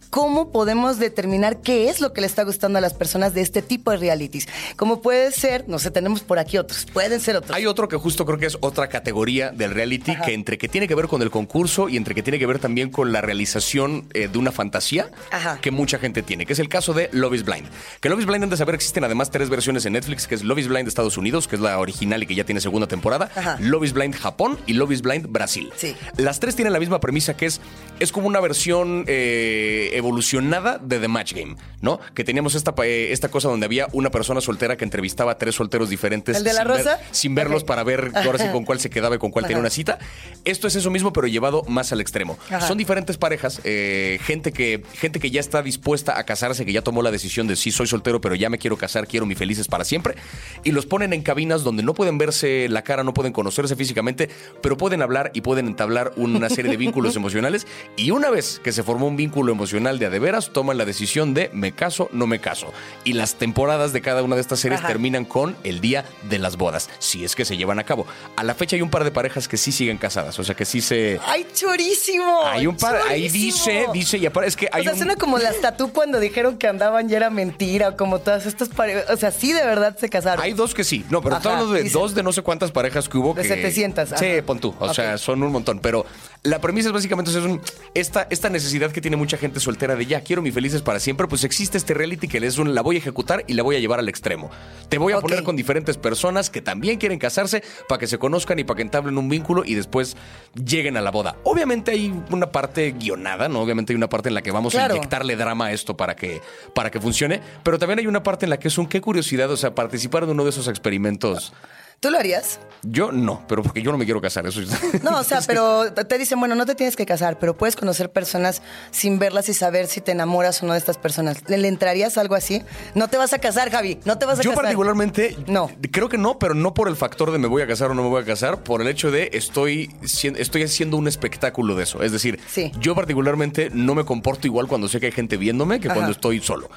¿Cómo 0.10 0.52
podemos 0.52 0.98
determinar 0.98 1.62
qué 1.62 1.90
es 1.90 2.02
lo 2.02 2.14
que 2.14 2.22
le 2.22 2.28
está 2.28 2.44
gustando 2.44 2.80
a 2.80 2.82
las 2.82 2.96
personas 2.96 3.34
de 3.36 3.42
este 3.42 3.62
tipo 3.62 3.92
de 3.92 3.98
realities? 3.98 4.48
Como 4.76 5.02
puede 5.02 5.32
ser, 5.32 5.66
no 5.68 5.78
sé, 5.78 5.92
tenemos 5.92 6.22
por 6.22 6.40
aquí 6.40 6.58
otros, 6.58 6.88
pueden 6.92 7.20
ser 7.20 7.36
otros. 7.36 7.56
Hay 7.56 7.68
otro 7.68 7.88
que 7.88 7.96
justo 7.96 8.26
creo 8.26 8.40
que 8.40 8.48
es 8.48 8.58
otra 8.62 8.90
categoría 8.90 9.52
del 9.52 9.72
reality 9.72 10.12
Ajá. 10.12 10.26
que 10.26 10.34
entre 10.34 10.58
que 10.58 10.68
tiene 10.68 10.88
que 10.88 10.96
ver 10.96 11.08
con 11.08 11.22
el 11.22 11.30
concurso 11.30 11.90
y 11.90 11.98
entre 11.98 12.16
que 12.16 12.24
tiene 12.24 12.40
que 12.40 12.48
ver 12.48 12.58
también 12.58 12.90
con 12.90 13.12
la 13.12 13.22
realización 13.22 14.08
eh, 14.14 14.28
de 14.28 14.38
una 14.40 14.52
fantasía 14.52 15.12
Ajá. 15.32 15.60
que 15.62 15.70
mucha 15.70 16.00
gente 16.00 16.24
tiene, 16.24 16.48
que 16.48 16.54
es 16.54 16.60
el 16.60 16.70
caso 16.70 16.94
de 16.94 17.10
Love 17.12 17.36
is 17.36 17.46
Blind. 17.46 17.68
Que 18.02 18.10
Love 18.10 18.22
is 18.22 18.26
Blind, 18.26 18.44
han 18.46 18.50
de 18.50 18.58
saber, 18.58 18.74
existen 18.76 19.04
además 19.04 19.30
tres 19.30 19.50
versiones 19.50 19.86
en 19.86 19.94
Netflix, 19.94 20.26
que 20.26 20.34
es 20.34 20.44
Love 20.44 20.60
is 20.60 20.68
Blind 20.68 20.86
de 20.86 20.90
Estados 20.90 21.18
Unidos, 21.18 21.48
que 21.48 21.56
es 21.56 21.62
la 21.62 21.78
original 21.78 22.24
y 22.24 22.26
que 22.26 22.34
ya 22.34 22.46
tiene 22.46 22.62
segunda 22.62 22.88
temporada, 22.88 23.30
Ajá. 23.36 23.58
Love 23.60 23.86
is 23.86 23.94
Blind 23.94 24.16
Japón 24.16 24.58
y 24.66 24.74
Love 24.74 24.92
is 24.92 25.02
Blind 25.04 25.28
Brasil. 25.30 25.72
Sí. 25.76 25.96
Las 26.18 26.40
tres 26.40 26.56
tienen 26.56 26.74
la 26.74 26.80
misma 26.80 27.00
premisa 27.00 27.38
que 27.38 27.46
es, 27.46 27.62
es 28.00 28.12
como 28.12 28.28
una 28.28 28.40
versión 28.40 29.04
eh, 29.08 29.99
evolucionada 30.00 30.78
de 30.80 31.00
The 31.00 31.08
Match 31.08 31.34
Game, 31.34 31.56
¿no? 31.82 32.00
Que 32.14 32.24
teníamos 32.24 32.56
esta, 32.56 32.74
eh, 32.84 33.10
esta 33.12 33.30
cosa 33.30 33.48
donde 33.50 33.66
había 33.66 33.88
una 33.94 34.10
persona 34.12 34.42
soltera 34.42 34.78
que 34.78 34.84
entrevistaba 34.84 35.34
a 35.34 35.38
tres 35.38 35.56
solteros 35.56 35.90
diferentes. 35.90 36.38
¿El 36.38 36.44
de 36.44 36.54
la 36.54 36.62
sin 36.62 36.68
ver- 36.68 36.78
rosa? 36.78 37.00
sin 37.12 37.36
verlos 37.36 37.64
para 37.64 37.84
ver 37.84 38.12
ahora 38.16 38.40
sí 38.40 38.48
con 38.52 38.66
cuál 38.66 38.80
se 38.80 38.90
quedaba 38.90 39.16
y 39.16 39.20
con 39.20 39.32
cuál 39.32 39.46
tenía 39.46 39.60
una 39.60 39.70
cita. 39.70 40.00
Esto 40.46 40.68
es 40.68 40.76
eso 40.76 40.90
mismo, 40.92 41.14
pero 41.14 41.28
llevado 41.28 41.64
más 41.68 41.92
al 41.92 42.02
extremo. 42.02 42.38
Ajá. 42.50 42.62
Son 42.62 42.78
diferentes 42.78 43.18
parejas, 43.18 43.62
eh, 43.64 44.20
gente, 44.24 44.52
que, 44.52 44.84
gente 44.94 45.20
que 45.20 45.32
ya 45.32 45.40
está 45.40 45.62
dispuesta 45.62 46.18
a 46.20 46.24
casarse, 46.26 46.66
que 46.66 46.74
ya 46.74 46.82
tomó 46.82 47.02
la 47.02 47.12
decisión 47.12 47.48
de 47.48 47.56
sí, 47.56 47.72
soy 47.72 47.88
soltero, 47.88 48.22
pero 48.22 48.36
ya 48.36 48.50
me 48.50 48.58
quiero 48.58 48.78
casar, 48.78 49.08
quiero 49.08 49.26
mi 49.26 49.36
felices 49.36 49.68
para 49.68 49.84
siempre. 49.84 50.16
Y 50.64 50.72
los 50.72 50.86
ponen 50.86 51.14
en 51.14 51.22
cabinas 51.22 51.64
donde 51.64 51.84
no 51.84 51.94
pueden 51.94 52.18
verse 52.18 52.68
la 52.70 52.84
cara, 52.84 53.04
no 53.04 53.14
pueden 53.14 53.34
conocerse 53.34 53.76
físicamente, 53.76 54.30
pero 54.62 54.78
pueden 54.78 55.02
hablar 55.02 55.32
y 55.34 55.42
pueden 55.42 55.68
entablar 55.68 56.14
una 56.16 56.50
serie 56.50 56.72
de 56.72 56.78
vínculos 56.78 57.16
emocionales. 57.16 57.66
Y 57.98 58.12
una 58.12 58.30
vez 58.30 58.60
que 58.64 58.72
se 58.72 58.84
formó 58.84 59.08
un 59.08 59.16
vínculo 59.18 59.52
emocional 59.52 59.89
de 59.98 60.06
a 60.06 60.10
de 60.12 60.20
veras 60.20 60.50
toman 60.52 60.78
la 60.78 60.86
decisión 60.86 61.34
de 61.34 61.50
me 61.54 61.72
caso, 61.72 62.10
no 62.12 62.28
me 62.28 62.40
caso. 62.40 62.72
Y 63.04 63.14
las 63.14 63.36
temporadas 63.36 63.94
de 63.94 64.02
cada 64.02 64.22
una 64.22 64.36
de 64.36 64.42
estas 64.42 64.60
series 64.60 64.80
Ajá. 64.80 64.90
terminan 64.90 65.26
con 65.26 65.56
el 65.64 65.82
día 65.82 66.06
de 66.30 66.38
las 66.38 66.58
bodas, 66.58 66.90
si 67.00 67.24
es 67.26 67.36
que 67.36 67.46
se 67.46 67.58
llevan 67.58 67.80
a 67.80 67.84
cabo. 67.86 68.06
A 68.36 68.44
la 68.44 68.54
fecha 68.54 68.76
hay 68.76 68.82
un 68.82 68.90
par 68.90 69.04
de 69.04 69.12
parejas 69.12 69.48
que 69.48 69.58
sí 69.58 69.72
siguen 69.72 69.98
casadas, 69.98 70.38
o 70.38 70.44
sea 70.44 70.54
que 70.56 70.66
sí 70.66 70.82
se... 70.82 71.20
¡Ay, 71.26 71.48
chorísimo! 71.54 72.46
Hay 72.46 72.68
un 72.68 72.76
par, 72.78 73.00
ahí 73.08 73.30
dice, 73.30 73.86
dice, 73.94 74.18
y 74.18 74.26
aparte 74.26 74.50
es 74.50 74.56
que 74.56 74.70
hay 74.72 74.82
o 74.82 74.84
sea, 74.84 74.92
un... 74.94 74.98
suena 75.00 75.16
como 75.16 75.38
las 75.40 75.60
tatú 75.62 75.92
cuando 75.92 76.20
dijeron 76.20 76.58
que 76.58 76.68
andaban 76.68 77.10
y 77.10 77.14
era 77.16 77.30
mentira, 77.30 77.96
como 77.96 78.20
todas 78.20 78.46
estas 78.46 78.70
parejas. 78.70 79.10
O 79.10 79.18
sea, 79.18 79.32
sí, 79.32 79.54
de 79.54 79.64
verdad 79.66 79.98
se 79.98 80.10
casaron. 80.10 80.44
Hay 80.44 80.54
dos 80.54 80.74
que 80.74 80.84
sí. 80.84 81.06
No, 81.10 81.22
pero 81.22 81.38
Ajá, 81.38 81.64
de 81.66 81.84
dice. 81.84 81.94
dos 81.98 82.14
de 82.16 82.24
no 82.24 82.32
sé 82.32 82.42
cuántas 82.42 82.72
parejas 82.72 83.08
que 83.10 83.18
hubo. 83.18 83.34
De 83.34 83.42
que- 83.42 83.48
700, 83.48 84.10
Sí, 84.18 84.42
pon 84.46 84.60
tú. 84.60 84.76
O 84.80 84.94
sea, 84.94 85.18
son 85.18 85.42
un 85.44 85.52
montón. 85.52 85.80
Pero 85.80 86.06
la 86.44 86.60
premisa 86.60 86.90
es 86.90 86.94
básicamente 86.94 87.32
es 87.32 87.38
un- 87.38 87.62
esta, 87.94 88.28
esta 88.30 88.50
necesidad 88.50 88.92
que 88.92 89.02
tiene 89.02 89.18
mucha 89.18 89.38
gente 89.38 89.60
soltera 89.60 89.79
de 89.88 90.06
ya 90.06 90.22
quiero 90.22 90.42
mi 90.42 90.52
felices 90.52 90.82
para 90.82 91.00
siempre. 91.00 91.28
Pues 91.28 91.44
existe 91.44 91.78
este 91.78 91.94
reality 91.94 92.28
que 92.28 92.38
es 92.38 92.58
un 92.58 92.74
la 92.76 92.82
voy 92.82 92.96
a 92.98 93.00
ejecutar 93.00 93.44
y 93.48 93.54
la 93.54 93.64
voy 93.64 93.76
a 93.76 93.80
llevar 93.80 94.00
al 94.00 94.10
extremo. 94.10 94.50
Te 94.90 94.98
voy 94.98 95.14
a 95.14 95.18
Ok. 95.18 95.24
poner 95.24 95.44
con 95.44 95.56
diferentes 95.56 95.98
personas 95.98 96.50
que 96.50 96.62
también 96.62 96.98
quieren 96.98 97.20
casarse 97.20 97.64
para 97.88 98.00
que 98.00 98.08
se 98.08 98.18
conozcan 98.18 98.60
y 98.60 98.64
para 98.64 98.78
que 98.78 98.82
entablen 98.84 99.18
un 99.18 99.30
vínculo 99.30 99.64
y 99.66 99.76
después 99.76 100.18
lleguen 100.56 100.98
a 100.98 101.02
la 101.02 101.12
boda. 101.12 101.36
Obviamente 101.44 101.92
hay 101.92 102.14
una 102.32 102.52
parte 102.52 102.92
guionada, 102.92 103.48
¿no? 103.50 103.62
Obviamente 103.62 103.94
hay 103.94 103.98
una 103.98 104.10
parte 104.10 104.30
en 104.30 104.36
la 104.36 104.42
que 104.42 104.52
vamos 104.52 104.74
Claro. 104.74 104.94
a 104.94 104.98
inyectarle 104.98 105.36
drama 105.36 105.68
a 105.68 105.72
esto 105.72 105.96
para 105.98 106.16
que, 106.16 106.42
para 106.76 106.92
que 106.92 107.00
funcione. 107.00 107.42
Pero 107.64 107.78
también 107.80 108.00
hay 108.00 108.08
una 108.08 108.24
parte 108.24 108.46
en 108.46 108.50
la 108.50 108.58
que 108.60 108.68
es 108.68 108.78
un 108.78 108.88
qué 108.88 109.02
curiosidad, 109.02 109.50
o 109.52 109.58
sea, 109.58 109.76
participar 109.76 110.24
en 110.24 110.30
uno 110.32 110.44
de 110.44 110.50
esos 110.52 110.68
experimentos. 110.68 111.54
¿Tú 112.00 112.10
lo 112.12 112.18
harías? 112.18 112.60
Yo 112.84 113.12
no, 113.12 113.44
pero 113.50 113.62
porque 113.62 113.82
yo 113.82 113.92
no 113.92 113.98
me 113.98 114.06
quiero 114.06 114.22
casar, 114.22 114.48
eso 114.48 114.62
es- 114.62 114.70
No, 115.04 115.20
o 115.20 115.24
sea, 115.26 115.42
pero 115.46 115.92
te 115.92 116.18
dicen, 116.18 116.40
bueno, 116.40 116.56
no 116.56 116.66
te 116.66 116.74
tienes 116.76 116.96
que 116.96 117.06
casar, 117.06 117.38
pero 117.38 117.58
puedes 117.58 117.76
conocer 117.76 118.10
personas 118.10 118.62
sin 118.92 119.20
verlas 119.20 119.50
y 119.50 119.54
saber 119.54 119.88
si 119.88 120.00
te 120.00 120.14
enamoras 120.14 120.64
o 120.64 120.66
no 120.66 120.72
de 120.72 120.80
estas 120.80 120.98
personas. 120.98 121.44
¿Le, 121.50 121.58
le 121.58 121.68
entrarías 121.68 122.18
a 122.18 122.22
algo 122.22 122.36
así? 122.36 122.64
No 122.96 123.10
te 123.10 123.18
vas 123.18 123.34
a 123.34 123.40
casar, 123.40 123.70
Javi, 123.70 124.00
no 124.06 124.18
te 124.18 124.26
vas 124.26 124.40
a 124.40 124.44
Yo 124.44 124.52
casar. 124.52 124.64
particularmente, 124.64 125.36
No. 125.48 125.70
creo 125.92 126.08
que 126.08 126.18
no, 126.18 126.40
pero 126.40 126.54
no 126.54 126.74
por 126.74 126.88
el 126.88 126.96
factor 126.96 127.32
de 127.32 127.38
me 127.38 127.48
voy 127.48 127.64
a 127.64 127.68
casar 127.68 127.92
o 127.92 127.94
no 127.94 128.02
me 128.04 128.08
voy 128.10 128.22
a 128.22 128.26
casar, 128.26 128.64
por 128.64 128.82
el 128.82 128.88
hecho 128.88 129.12
de 129.12 129.32
estoy, 129.34 129.94
estoy 130.02 130.64
haciendo 130.64 130.96
un 130.96 131.10
espectáculo 131.10 131.76
de 131.76 131.84
eso. 131.84 132.02
Es 132.02 132.14
decir, 132.14 132.40
Sí. 132.48 132.72
yo 132.80 132.96
particularmente 132.96 133.70
no 133.74 133.94
me 133.94 134.06
comporto 134.06 134.48
igual 134.48 134.68
cuando 134.68 134.88
sé 134.88 135.02
que 135.02 135.08
hay 135.08 135.12
gente 135.12 135.36
viéndome 135.36 135.82
que 135.82 135.88
Ajá. 135.90 135.96
cuando 135.96 136.14
estoy 136.14 136.40
solo. 136.40 136.70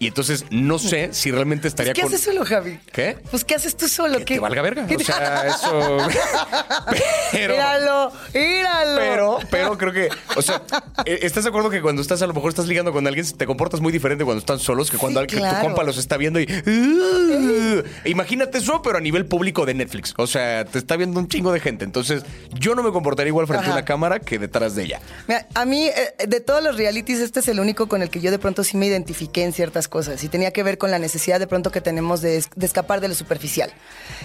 Y 0.00 0.06
entonces 0.06 0.44
no 0.50 0.78
sé 0.78 1.08
si 1.12 1.30
realmente 1.32 1.66
estaría 1.66 1.92
¿Qué 1.92 2.02
con... 2.02 2.12
haces 2.12 2.24
solo, 2.24 2.44
Javi? 2.44 2.78
¿Qué? 2.92 3.16
Pues, 3.30 3.44
¿qué 3.44 3.56
haces 3.56 3.76
tú 3.76 3.88
solo? 3.88 4.18
Que 4.18 4.24
¿Qué? 4.24 4.34
te 4.34 4.40
valga 4.40 4.62
verga. 4.62 4.86
¿Qué 4.86 4.94
O 4.96 5.00
sea, 5.00 5.46
eso... 5.48 5.98
pero... 7.32 7.54
Míralo, 7.54 8.12
míralo. 8.34 8.96
Pero, 8.96 9.38
pero 9.50 9.78
creo 9.78 9.92
que, 9.92 10.08
o 10.36 10.42
sea, 10.42 10.62
eh, 11.04 11.18
¿estás 11.22 11.44
de 11.44 11.50
acuerdo 11.50 11.70
que 11.70 11.82
cuando 11.82 12.00
estás 12.02 12.22
a 12.22 12.26
lo 12.26 12.34
mejor 12.34 12.50
estás 12.50 12.66
ligando 12.66 12.92
con 12.92 13.06
alguien, 13.06 13.26
te 13.36 13.46
comportas 13.46 13.80
muy 13.80 13.92
diferente 13.92 14.24
cuando 14.24 14.38
están 14.38 14.58
solos 14.58 14.90
que 14.90 14.98
cuando 14.98 15.18
Sí, 15.20 15.22
alguien- 15.24 15.40
claro. 15.40 15.56
tu 15.58 15.62
compa 15.66 15.82
los 15.82 15.98
está 15.98 16.16
viendo 16.16 16.38
y. 16.40 16.44
"Uh", 16.44 17.82
imagínate 18.04 18.58
eso, 18.58 18.82
pero 18.82 18.98
a 18.98 19.00
nivel 19.00 19.26
público 19.26 19.66
de 19.66 19.74
Netflix. 19.74 20.14
O 20.16 20.26
sea, 20.26 20.64
te 20.64 20.78
está 20.78 20.96
viendo 20.96 21.18
un 21.18 21.28
chingo 21.28 21.52
de 21.52 21.60
gente. 21.60 21.84
Entonces, 21.84 22.22
yo 22.54 22.74
no 22.74 22.82
me 22.82 22.92
comportaría 22.92 23.28
igual 23.28 23.46
frente 23.46 23.66
a 23.66 23.72
una 23.72 23.84
cámara 23.84 24.20
que 24.20 24.38
detrás 24.38 24.74
de 24.74 24.84
ella. 24.84 25.00
Mira, 25.26 25.46
a 25.54 25.64
mí, 25.64 25.86
eh, 25.88 26.14
de 26.26 26.40
todos 26.40 26.62
los 26.62 26.76
realities, 26.76 27.18
este 27.20 27.40
es 27.40 27.48
el 27.48 27.60
único 27.60 27.88
con 27.88 28.02
el 28.02 28.10
que 28.10 28.20
yo 28.20 28.30
de 28.30 28.38
pronto 28.38 28.62
sí 28.64 28.76
me 28.76 28.86
identifiqué 28.86 29.42
en 29.44 29.52
ciertas 29.52 29.87
cosas 29.88 30.22
y 30.24 30.28
tenía 30.28 30.52
que 30.52 30.62
ver 30.62 30.78
con 30.78 30.90
la 30.90 30.98
necesidad 30.98 31.38
de 31.40 31.46
pronto 31.46 31.70
que 31.70 31.80
tenemos 31.80 32.20
de, 32.20 32.36
es- 32.36 32.48
de 32.54 32.66
escapar 32.66 33.00
de 33.00 33.08
lo 33.08 33.14
superficial. 33.14 33.72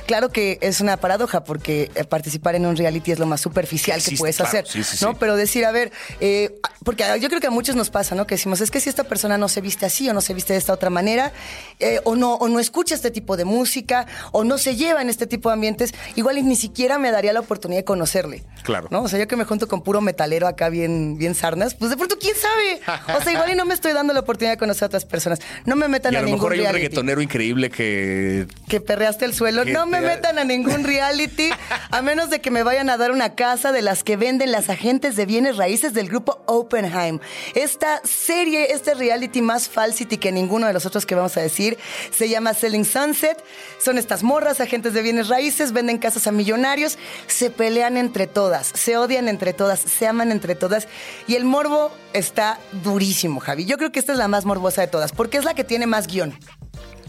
Claro 0.05 0.29
que 0.29 0.57
es 0.61 0.81
una 0.81 0.97
paradoja 0.97 1.43
porque 1.43 1.91
eh, 1.95 2.03
participar 2.03 2.55
en 2.55 2.65
un 2.65 2.75
reality 2.75 3.11
es 3.11 3.19
lo 3.19 3.25
más 3.25 3.41
superficial 3.41 4.01
que 4.03 4.15
puedes 4.17 4.35
claro. 4.37 4.49
hacer, 4.49 4.67
Sí, 4.67 4.83
sí, 4.83 4.97
¿no? 5.05 5.11
sí. 5.11 5.17
Pero 5.19 5.35
decir, 5.35 5.65
a 5.65 5.71
ver, 5.71 5.91
eh, 6.19 6.53
porque 6.83 7.03
yo 7.19 7.29
creo 7.29 7.39
que 7.41 7.47
a 7.47 7.51
muchos 7.51 7.75
nos 7.75 7.89
pasa, 7.89 8.15
¿no? 8.15 8.27
Que 8.27 8.35
decimos, 8.35 8.61
es 8.61 8.71
que 8.71 8.79
si 8.79 8.89
esta 8.89 9.03
persona 9.05 9.37
no 9.37 9.47
se 9.49 9.61
viste 9.61 9.85
así 9.85 10.09
o 10.09 10.13
no 10.13 10.21
se 10.21 10.33
viste 10.33 10.53
de 10.53 10.59
esta 10.59 10.73
otra 10.73 10.89
manera, 10.89 11.31
eh, 11.79 11.99
o, 12.03 12.15
no, 12.15 12.35
o 12.35 12.47
no 12.49 12.59
escucha 12.59 12.95
este 12.95 13.11
tipo 13.11 13.37
de 13.37 13.45
música, 13.45 14.05
o 14.31 14.43
no 14.43 14.57
se 14.57 14.75
lleva 14.75 15.01
en 15.01 15.09
este 15.09 15.27
tipo 15.27 15.49
de 15.49 15.53
ambientes, 15.53 15.93
igual 16.15 16.35
ni 16.47 16.55
siquiera 16.55 16.97
me 16.97 17.11
daría 17.11 17.33
la 17.33 17.39
oportunidad 17.39 17.79
de 17.81 17.85
conocerle. 17.85 18.43
Claro. 18.63 18.87
¿no? 18.91 19.03
O 19.03 19.07
sea, 19.07 19.19
yo 19.19 19.27
que 19.27 19.35
me 19.35 19.45
junto 19.45 19.67
con 19.67 19.81
puro 19.81 20.01
metalero 20.01 20.47
acá 20.47 20.69
bien, 20.69 21.17
bien 21.17 21.35
sarnas, 21.35 21.73
pues 21.75 21.89
de 21.91 21.97
pronto, 21.97 22.17
¿quién 22.19 22.33
sabe? 22.35 22.81
O 23.17 23.21
sea, 23.21 23.31
igual 23.31 23.51
y 23.51 23.55
no 23.55 23.65
me 23.65 23.73
estoy 23.73 23.93
dando 23.93 24.13
la 24.13 24.21
oportunidad 24.21 24.53
de 24.53 24.57
conocer 24.57 24.83
a 24.83 24.87
otras 24.87 25.05
personas. 25.05 25.39
No 25.65 25.75
me 25.75 25.87
metan 25.87 26.13
Y 26.13 26.15
a, 26.15 26.19
a 26.19 26.21
lo 26.21 26.25
ningún 26.27 26.39
mejor 26.39 26.53
hay 26.53 26.59
un 26.61 26.73
reggaetonero 26.73 27.21
increíble 27.21 27.69
que. 27.69 28.47
Que 28.67 28.81
perreaste 28.81 29.25
el 29.25 29.33
suelo. 29.33 29.65
No 29.65 29.85
me 29.85 29.99
te- 29.99 30.07
metan 30.07 30.39
a 30.39 30.43
ningún 30.43 30.83
reality, 30.83 31.49
a 31.91 32.01
menos 32.01 32.29
de 32.29 32.41
que 32.41 32.51
me 32.51 32.63
vayan 32.63 32.89
a 32.89 32.97
dar 32.97 33.11
una 33.11 33.35
casa 33.35 33.71
de 33.71 33.81
las 33.81 34.03
que 34.03 34.17
venden 34.17 34.51
las 34.51 34.69
agentes 34.69 35.15
de 35.15 35.25
bienes 35.25 35.57
raíces 35.57 35.93
del 35.93 36.09
grupo 36.09 36.41
Oppenheim. 36.47 37.19
Esta 37.55 38.01
serie, 38.03 38.71
este 38.73 38.93
reality 38.93 39.41
más 39.41 39.69
falsity 39.69 40.17
que 40.17 40.31
ninguno 40.31 40.67
de 40.67 40.73
los 40.73 40.85
otros 40.85 41.05
que 41.05 41.15
vamos 41.15 41.37
a 41.37 41.41
decir, 41.41 41.77
se 42.11 42.29
llama 42.29 42.53
Selling 42.53 42.85
Sunset. 42.85 43.43
Son 43.83 43.97
estas 43.97 44.23
morras, 44.23 44.59
agentes 44.61 44.93
de 44.93 45.01
bienes 45.01 45.27
raíces, 45.27 45.71
venden 45.73 45.97
casas 45.97 46.27
a 46.27 46.31
millonarios, 46.31 46.97
se 47.27 47.49
pelean 47.49 47.97
entre 47.97 48.27
todas, 48.27 48.67
se 48.73 48.97
odian 48.97 49.27
entre 49.27 49.53
todas, 49.53 49.79
se 49.79 50.07
aman 50.07 50.31
entre 50.31 50.55
todas. 50.55 50.87
Y 51.27 51.35
el 51.35 51.45
morbo 51.45 51.91
está 52.13 52.59
durísimo, 52.83 53.39
Javi. 53.39 53.65
Yo 53.65 53.77
creo 53.77 53.91
que 53.91 53.99
esta 53.99 54.13
es 54.13 54.17
la 54.17 54.27
más 54.27 54.45
morbosa 54.45 54.81
de 54.81 54.87
todas, 54.87 55.11
porque 55.11 55.37
es 55.37 55.45
la 55.45 55.53
que 55.53 55.63
tiene 55.63 55.87
más 55.87 56.07
guion. 56.07 56.37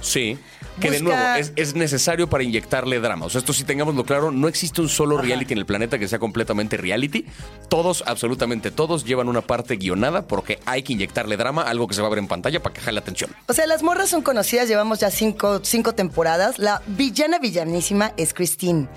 Sí. 0.04 0.38
Que 0.80 0.90
de 0.90 1.00
nuevo 1.00 1.20
es, 1.38 1.52
es 1.54 1.74
necesario 1.74 2.28
para 2.28 2.42
inyectarle 2.42 2.98
drama. 2.98 3.26
O 3.26 3.30
sea, 3.30 3.38
esto 3.38 3.52
sí 3.52 3.62
tengámoslo 3.62 4.04
claro, 4.04 4.32
no 4.32 4.48
existe 4.48 4.80
un 4.80 4.88
solo 4.88 5.18
reality 5.18 5.52
en 5.52 5.58
el 5.58 5.66
planeta 5.66 5.98
que 6.00 6.08
sea 6.08 6.18
completamente 6.18 6.76
reality. 6.76 7.26
Todos, 7.68 8.02
absolutamente 8.06 8.72
todos, 8.72 9.04
llevan 9.04 9.28
una 9.28 9.40
parte 9.40 9.76
guionada 9.76 10.26
porque 10.26 10.58
hay 10.66 10.82
que 10.82 10.94
inyectarle 10.94 11.36
drama, 11.36 11.62
algo 11.62 11.86
que 11.86 11.94
se 11.94 12.00
va 12.00 12.08
a 12.08 12.10
ver 12.10 12.18
en 12.18 12.26
pantalla 12.26 12.60
para 12.60 12.74
que 12.74 12.80
jale 12.80 12.94
la 12.94 13.00
atención. 13.00 13.30
O 13.46 13.52
sea, 13.52 13.66
las 13.66 13.82
morras 13.84 14.10
son 14.10 14.22
conocidas, 14.22 14.68
llevamos 14.68 14.98
ya 14.98 15.10
cinco, 15.10 15.60
cinco 15.62 15.94
temporadas. 15.94 16.58
La 16.58 16.82
villana 16.88 17.38
villanísima 17.38 18.12
es 18.16 18.34
Christine. 18.34 18.88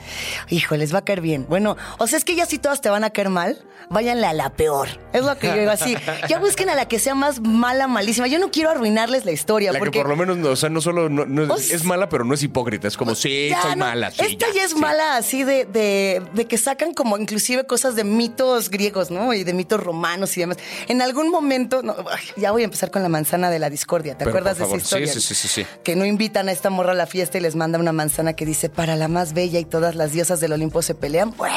Hijo, 0.50 0.76
les 0.78 0.94
va 0.94 1.00
a 1.00 1.06
caer 1.06 1.22
bien. 1.22 1.46
Bueno, 1.48 1.78
o 2.00 2.08
sea, 2.08 2.18
es 2.18 2.26
que 2.26 2.36
ya 2.36 2.48
si 2.48 2.58
todas 2.58 2.82
te 2.82 2.90
van 2.90 3.04
a 3.04 3.12
caer 3.12 3.30
mal, 3.30 3.64
váyanle 3.90 4.26
a 4.26 4.34
la 4.34 4.50
peor. 4.52 4.88
Es 5.14 5.24
lo 5.24 5.38
que 5.38 5.48
yo 5.48 5.56
digo 5.56 5.72
así. 5.72 5.96
Ya 6.28 6.40
busquen 6.40 6.70
a 6.70 6.76
la 6.76 6.88
que 6.88 7.00
sea 7.00 7.16
más 7.16 7.42
mala, 7.42 7.88
malísima. 7.88 8.28
Yo 8.28 8.40
no 8.40 8.52
quiero 8.52 8.70
arruinarles 8.70 9.26
la 9.26 9.32
historia. 9.32 9.72
La 9.72 9.80
porque 9.80 10.00
que 10.00 10.04
por 10.04 10.10
lo 10.10 10.16
menos, 10.16 10.38
no, 10.38 10.50
o 10.50 10.56
sea, 10.56 10.70
no 10.70 10.82
solo 10.82 10.97
no- 11.10 11.26
no 11.26 11.56
es, 11.56 11.84
mala, 11.84 12.10
pero 12.10 12.24
no 12.26 12.34
es 12.34 12.44
hipócrita. 12.44 12.88
Es 12.88 12.98
como, 12.98 13.16
sí, 13.16 13.50
Ya, 13.50 13.62
soy 13.62 13.72
no, 13.72 13.86
mala. 13.86 14.12
sí, 14.12 14.22
Esta 14.26 14.48
ya, 14.54 14.64
es 14.64 14.72
sí. 14.72 14.78
mala 14.78 15.18
así 15.18 15.44
de, 15.44 15.66
de, 15.66 16.22
de 16.34 16.46
que 16.46 16.58
sacan 16.58 16.94
como 16.94 17.18
inclusive 17.18 17.66
cosas 17.66 17.96
de 17.96 18.04
mitos 18.04 18.70
griegos, 18.70 19.12
¿no? 19.12 19.34
Y 19.34 19.44
de 19.44 19.54
mitos 19.54 19.82
romanos 19.82 20.36
y 20.38 20.42
demás. 20.42 20.58
En 20.88 21.02
algún 21.02 21.30
momento, 21.30 21.84
no, 21.84 21.96
ya 22.36 22.52
voy 22.52 22.64
a 22.64 22.66
empezar 22.66 22.92
con 22.92 23.04
la 23.04 23.10
manzana 23.10 23.50
de 23.50 23.60
la 23.60 23.70
discordia. 23.70 24.14
¿Te 24.18 24.20
Pero, 24.26 24.32
acuerdas 24.32 24.58
de 24.58 24.66
esa 24.66 24.76
historia? 24.76 25.08
sí, 25.14 25.22
sí, 25.22 25.34
sí, 25.34 25.48
sí, 25.48 25.64
sí. 25.64 25.68
Que 25.84 25.96
no 25.96 26.06
invitan 26.06 26.50
a 26.50 26.52
esta 26.52 26.70
morra 26.70 26.92
a 26.92 26.96
la 26.96 27.08
fiesta 27.08 27.38
y 27.38 27.42
les 27.42 27.56
manda 27.56 27.80
una 27.80 27.94
manzana 27.94 28.34
que 28.34 28.46
dice, 28.46 28.70
para 28.70 28.96
la 28.96 29.08
más 29.08 29.34
bella 29.34 29.60
y 29.60 29.66
todas 29.66 29.96
las 29.96 30.12
diosas 30.12 30.40
del 30.40 30.54
Olimpo 30.54 30.82
se 30.82 30.96
pelean. 30.96 31.32
Pues, 31.34 31.52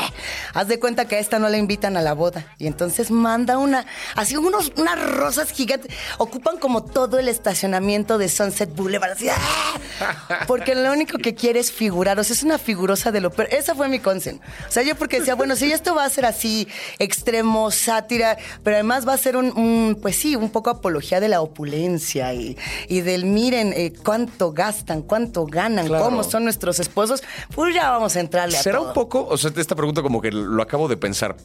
haz 0.55 0.69
de 0.69 0.79
cuenta 0.79 1.07
que 1.07 1.17
a 1.17 1.19
esta 1.19 1.39
no 1.39 1.49
la 1.49 1.57
invitan 1.59 1.97
a 1.97 2.03
la 2.03 2.13
boda. 2.15 2.55
Y 2.59 2.67
entonces 2.67 3.11
manda 3.11 3.59
una, 3.59 3.87
así 4.17 4.37
unos, 4.37 4.73
unas 4.77 5.01
rosas 5.15 5.51
gigantes. 5.51 5.93
Ocupan 6.19 6.59
como 6.59 6.85
todo 6.85 7.19
el 7.19 7.29
estacionamiento 7.29 8.19
de 8.19 8.29
Sunset 8.29 8.75
Boulevard. 8.75 9.17
Así, 9.29 9.29
¡ah! 9.29 10.45
Porque 10.47 10.75
lo 10.75 10.93
único 10.93 11.19
que 11.19 11.35
quiere 11.35 11.61
es 11.61 11.71
figurar. 11.73 12.19
O 12.19 12.25
sea, 12.25 12.35
es 12.35 12.43
una 12.43 12.59
figurosa 12.59 13.13
de 13.13 13.21
lo 13.21 13.31
peor. 13.31 13.49
Esa 13.53 13.75
fue 13.75 13.89
mi 13.89 13.99
consen. 13.99 14.41
O 14.69 14.71
sea, 14.73 14.83
yo 14.83 14.95
porque 14.97 15.19
decía, 15.19 15.35
bueno, 15.35 15.57
si 15.57 15.71
esto 15.73 15.95
va 15.95 16.05
a 16.05 16.11
ser 16.11 16.25
así, 16.27 16.67
extremo, 16.99 17.71
sátira, 17.71 18.37
pero 18.63 18.77
además 18.77 19.07
va 19.07 19.15
a 19.15 19.19
ser 19.19 19.37
un, 19.37 19.47
un, 19.57 19.99
pues 20.01 20.17
sí, 20.17 20.37
un 20.37 20.51
poco 20.51 20.71
apología 20.71 21.21
de 21.21 21.29
la 21.29 21.41
opulencia 21.41 22.33
y, 22.35 22.57
y 22.89 23.01
del 23.01 23.25
miren 23.25 23.73
eh, 23.77 23.93
cuánto 24.05 24.53
gastan, 24.53 25.03
cuánto 25.03 25.47
ganan, 25.47 25.87
Claro. 25.87 26.05
cómo 26.05 26.23
son 26.25 26.45
nuestros 26.45 26.79
esposos, 26.81 27.23
pues 27.55 27.75
ya 27.75 27.91
vamos 27.91 28.15
a 28.17 28.21
entrarle 28.21 28.57
a 28.59 28.63
¿Será 28.63 28.79
todo. 28.79 28.89
un 28.89 28.95
poco, 28.95 29.27
o 29.29 29.37
sea, 29.37 29.51
esta 29.57 29.75
pregunta 29.75 30.03
como 30.03 30.21
que 30.21 30.31
lo 30.31 30.63
acabo 30.63 30.89
de 30.89 30.97
pensar. 30.97 31.37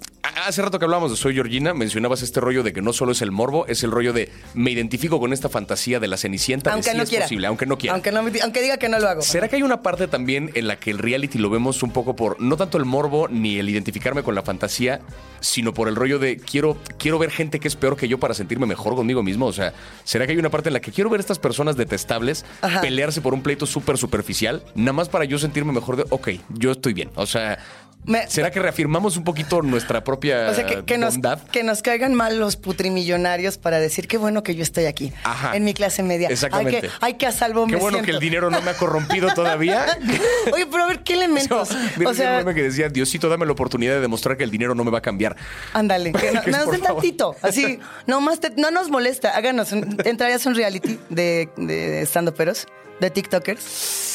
Hace 0.45 0.61
rato 0.61 0.77
que 0.79 0.85
hablábamos 0.85 1.11
de 1.11 1.17
Soy 1.17 1.33
Georgina, 1.33 1.73
mencionabas 1.73 2.21
este 2.21 2.39
rollo 2.41 2.61
de 2.63 2.73
que 2.73 2.81
no 2.81 2.91
solo 2.93 3.13
es 3.13 3.21
el 3.21 3.31
morbo, 3.31 3.65
es 3.67 3.83
el 3.83 3.91
rollo 3.91 4.11
de 4.13 4.31
me 4.53 4.71
identifico 4.71 5.19
con 5.19 5.31
esta 5.33 5.49
fantasía 5.49 5.99
de 5.99 6.07
la 6.07 6.17
Cenicienta, 6.17 6.69
de 6.69 6.73
Aunque 6.73 6.91
sí 6.91 6.97
no 6.97 7.03
es 7.03 7.09
quiera. 7.09 7.25
posible, 7.25 7.47
aunque 7.47 7.64
no 7.65 7.77
quiera. 7.77 7.93
Aunque, 7.93 8.11
no, 8.11 8.23
me- 8.23 8.41
aunque 8.41 8.61
diga 8.61 8.77
que 8.77 8.89
no 8.89 8.99
lo 8.99 9.07
hago. 9.09 9.21
¿Será 9.21 9.47
que 9.47 9.55
hay 9.57 9.63
una 9.63 9.81
parte 9.81 10.07
también 10.07 10.51
en 10.55 10.67
la 10.67 10.77
que 10.77 10.91
el 10.91 10.97
reality 10.99 11.37
lo 11.37 11.49
vemos 11.49 11.83
un 11.83 11.91
poco 11.91 12.15
por 12.15 12.39
no 12.41 12.57
tanto 12.57 12.77
el 12.77 12.85
morbo 12.85 13.27
ni 13.27 13.57
el 13.57 13.69
identificarme 13.69 14.23
con 14.23 14.35
la 14.35 14.41
fantasía, 14.41 15.01
sino 15.39 15.73
por 15.73 15.87
el 15.87 15.95
rollo 15.95 16.19
de 16.19 16.37
quiero, 16.37 16.77
quiero 16.97 17.19
ver 17.19 17.29
gente 17.31 17.59
que 17.59 17.67
es 17.67 17.75
peor 17.75 17.95
que 17.97 18.07
yo 18.07 18.19
para 18.19 18.33
sentirme 18.33 18.65
mejor 18.65 18.95
conmigo 18.95 19.23
mismo? 19.23 19.45
O 19.45 19.53
sea, 19.53 19.73
¿será 20.03 20.25
que 20.25 20.33
hay 20.33 20.37
una 20.37 20.49
parte 20.49 20.69
en 20.69 20.73
la 20.73 20.79
que 20.81 20.91
quiero 20.91 21.09
ver 21.09 21.19
a 21.19 21.21
estas 21.21 21.39
personas 21.39 21.77
detestables 21.77 22.45
Ajá. 22.61 22.81
pelearse 22.81 23.21
por 23.21 23.33
un 23.33 23.41
pleito 23.41 23.65
súper 23.65 23.97
superficial, 23.97 24.63
nada 24.75 24.93
más 24.93 25.09
para 25.09 25.25
yo 25.25 25.37
sentirme 25.39 25.71
mejor 25.73 25.97
de, 25.97 26.05
ok, 26.09 26.29
yo 26.49 26.71
estoy 26.71 26.93
bien? 26.93 27.09
O 27.15 27.25
sea, 27.25 27.57
Me- 28.05 28.27
¿Será 28.27 28.51
que 28.51 28.59
reafirmamos 28.59 29.17
un 29.17 29.23
poquito 29.23 29.61
nuestra 29.61 30.03
propia 30.03 30.49
O 30.49 30.53
sea, 30.53 30.65
que, 30.65 30.83
que 30.85 30.97
nos, 30.97 31.15
bondad? 31.15 31.39
que 31.51 31.63
nos 31.63 31.81
caigan 31.81 32.13
mal 32.13 32.37
los 32.39 32.55
putrimillonarios 32.55 33.57
para 33.57 33.79
decir 33.79 34.07
qué 34.07 34.17
bueno 34.17 34.43
que 34.43 34.55
yo 34.55 34.63
estoy 34.63 34.85
aquí. 34.85 35.11
Ajá. 35.23 35.55
En 35.55 35.63
mi 35.63 35.73
clase 35.73 36.03
media. 36.03 36.27
Exactamente. 36.29 36.75
Ay, 36.77 36.81
que, 36.81 36.89
ay, 37.01 37.13
que 37.15 37.25
a 37.27 37.31
salvo 37.31 37.65
Qué 37.65 37.73
me 37.73 37.79
bueno 37.79 38.01
que 38.01 38.11
el 38.11 38.19
dinero 38.19 38.49
no 38.49 38.61
me 38.61 38.71
ha 38.71 38.73
corrompido 38.75 39.33
todavía. 39.33 39.85
Oye, 40.53 40.65
pero 40.69 40.83
a 40.83 40.87
ver, 40.87 40.99
¿qué 40.99 41.13
elementos? 41.13 41.69
Mira, 41.97 42.11
o 42.11 42.13
sea, 42.13 42.37
meme 42.37 42.53
que 42.53 42.63
decía, 42.63 42.89
Diosito, 42.89 43.27
dame 43.29 43.45
la 43.45 43.53
oportunidad 43.53 43.93
de 43.93 44.01
demostrar 44.01 44.37
que 44.37 44.43
el 44.43 44.51
dinero 44.51 44.75
no 44.75 44.83
me 44.83 44.91
va 44.91 44.99
a 44.99 45.01
cambiar. 45.01 45.35
ándale, 45.73 46.11
que 46.13 46.31
no, 46.31 46.41
nos 46.57 46.71
den 46.71 46.81
tantito. 46.81 47.35
Así, 47.41 47.79
no 48.07 48.21
más, 48.21 48.39
te- 48.39 48.51
no 48.55 48.71
nos 48.71 48.89
molesta. 48.89 49.31
Háganos, 49.35 49.71
un, 49.71 49.97
¿entrarías 50.05 50.45
un 50.45 50.55
reality 50.55 50.99
de, 51.09 51.49
de 51.57 52.01
stand-uperos? 52.05 52.67
¿De 52.99 53.09
TikTokers? 53.09 54.14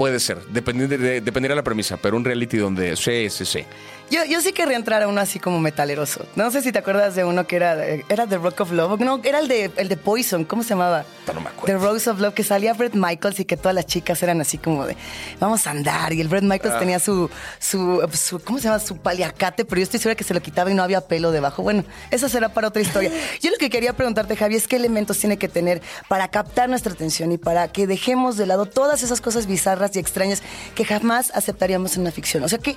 Puede 0.00 0.18
ser, 0.18 0.38
dependiendo 0.46 0.96
de, 0.96 1.54
la 1.54 1.62
premisa, 1.62 1.98
pero 1.98 2.16
un 2.16 2.24
reality 2.24 2.56
donde 2.56 2.96
sí. 3.44 3.66
Yo, 4.10 4.24
yo 4.24 4.40
sí 4.40 4.52
querría 4.52 4.76
entrar 4.76 5.02
a 5.02 5.08
uno 5.08 5.20
así 5.20 5.38
como 5.38 5.60
metaleroso. 5.60 6.26
No 6.34 6.50
sé 6.50 6.62
si 6.62 6.72
te 6.72 6.80
acuerdas 6.80 7.14
de 7.14 7.24
uno 7.24 7.46
que 7.46 7.56
era, 7.56 7.84
era 7.84 8.26
The 8.26 8.38
Rock 8.38 8.60
of 8.62 8.72
Love. 8.72 9.00
No, 9.00 9.20
era 9.22 9.38
el 9.38 9.46
de, 9.48 9.70
el 9.76 9.88
de 9.88 9.96
Poison. 9.96 10.44
¿Cómo 10.44 10.62
se 10.64 10.70
llamaba? 10.70 11.04
No 11.32 11.40
me 11.40 11.48
acuerdo. 11.48 11.66
The 11.66 11.84
Rose 11.84 12.10
of 12.10 12.18
Love, 12.18 12.34
que 12.34 12.42
salía 12.42 12.72
Brett 12.74 12.94
Michaels 12.94 13.38
y 13.38 13.44
que 13.44 13.56
todas 13.56 13.74
las 13.74 13.86
chicas 13.86 14.20
eran 14.22 14.40
así 14.40 14.58
como 14.58 14.84
de, 14.84 14.96
vamos 15.38 15.66
a 15.66 15.70
andar. 15.70 16.12
Y 16.12 16.20
el 16.20 16.28
Brett 16.28 16.42
Michaels 16.42 16.74
Ah. 16.74 16.78
tenía 16.80 16.98
su, 16.98 17.30
su, 17.60 18.06
su, 18.12 18.40
¿cómo 18.40 18.58
se 18.58 18.64
llama? 18.64 18.80
Su 18.80 18.96
paliacate, 18.96 19.64
pero 19.64 19.78
yo 19.78 19.84
estoy 19.84 20.00
segura 20.00 20.16
que 20.16 20.24
se 20.24 20.34
lo 20.34 20.40
quitaba 20.42 20.70
y 20.70 20.74
no 20.74 20.82
había 20.82 21.02
pelo 21.02 21.30
debajo. 21.30 21.62
Bueno, 21.62 21.84
eso 22.10 22.28
será 22.28 22.48
para 22.48 22.68
otra 22.68 22.82
historia. 22.82 23.10
Yo 23.40 23.50
lo 23.50 23.56
que 23.58 23.70
quería 23.70 23.92
preguntarte, 23.92 24.34
Javi, 24.36 24.56
es 24.56 24.66
qué 24.66 24.76
elementos 24.76 25.18
tiene 25.18 25.36
que 25.36 25.48
tener 25.48 25.82
para 26.08 26.28
captar 26.28 26.68
nuestra 26.68 26.92
atención 26.92 27.30
y 27.32 27.38
para 27.38 27.68
que 27.68 27.86
dejemos 27.86 28.36
de 28.36 28.46
lado 28.46 28.66
todas 28.66 29.02
esas 29.02 29.20
cosas 29.20 29.46
bizarras 29.46 29.94
y 29.94 29.98
extrañas 30.00 30.42
que 30.74 30.84
jamás 30.84 31.30
aceptaríamos 31.34 31.94
en 31.94 32.02
una 32.02 32.10
ficción. 32.10 32.42
O 32.44 32.48
sea, 32.48 32.58
¿qué, 32.58 32.76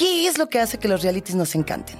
qué 0.00 0.26
es 0.26 0.38
lo 0.38 0.48
que 0.48 0.58
hace 0.58 0.78
que 0.78 0.88
los 0.88 1.02
realities 1.02 1.36
nos 1.36 1.54
encanten? 1.54 1.98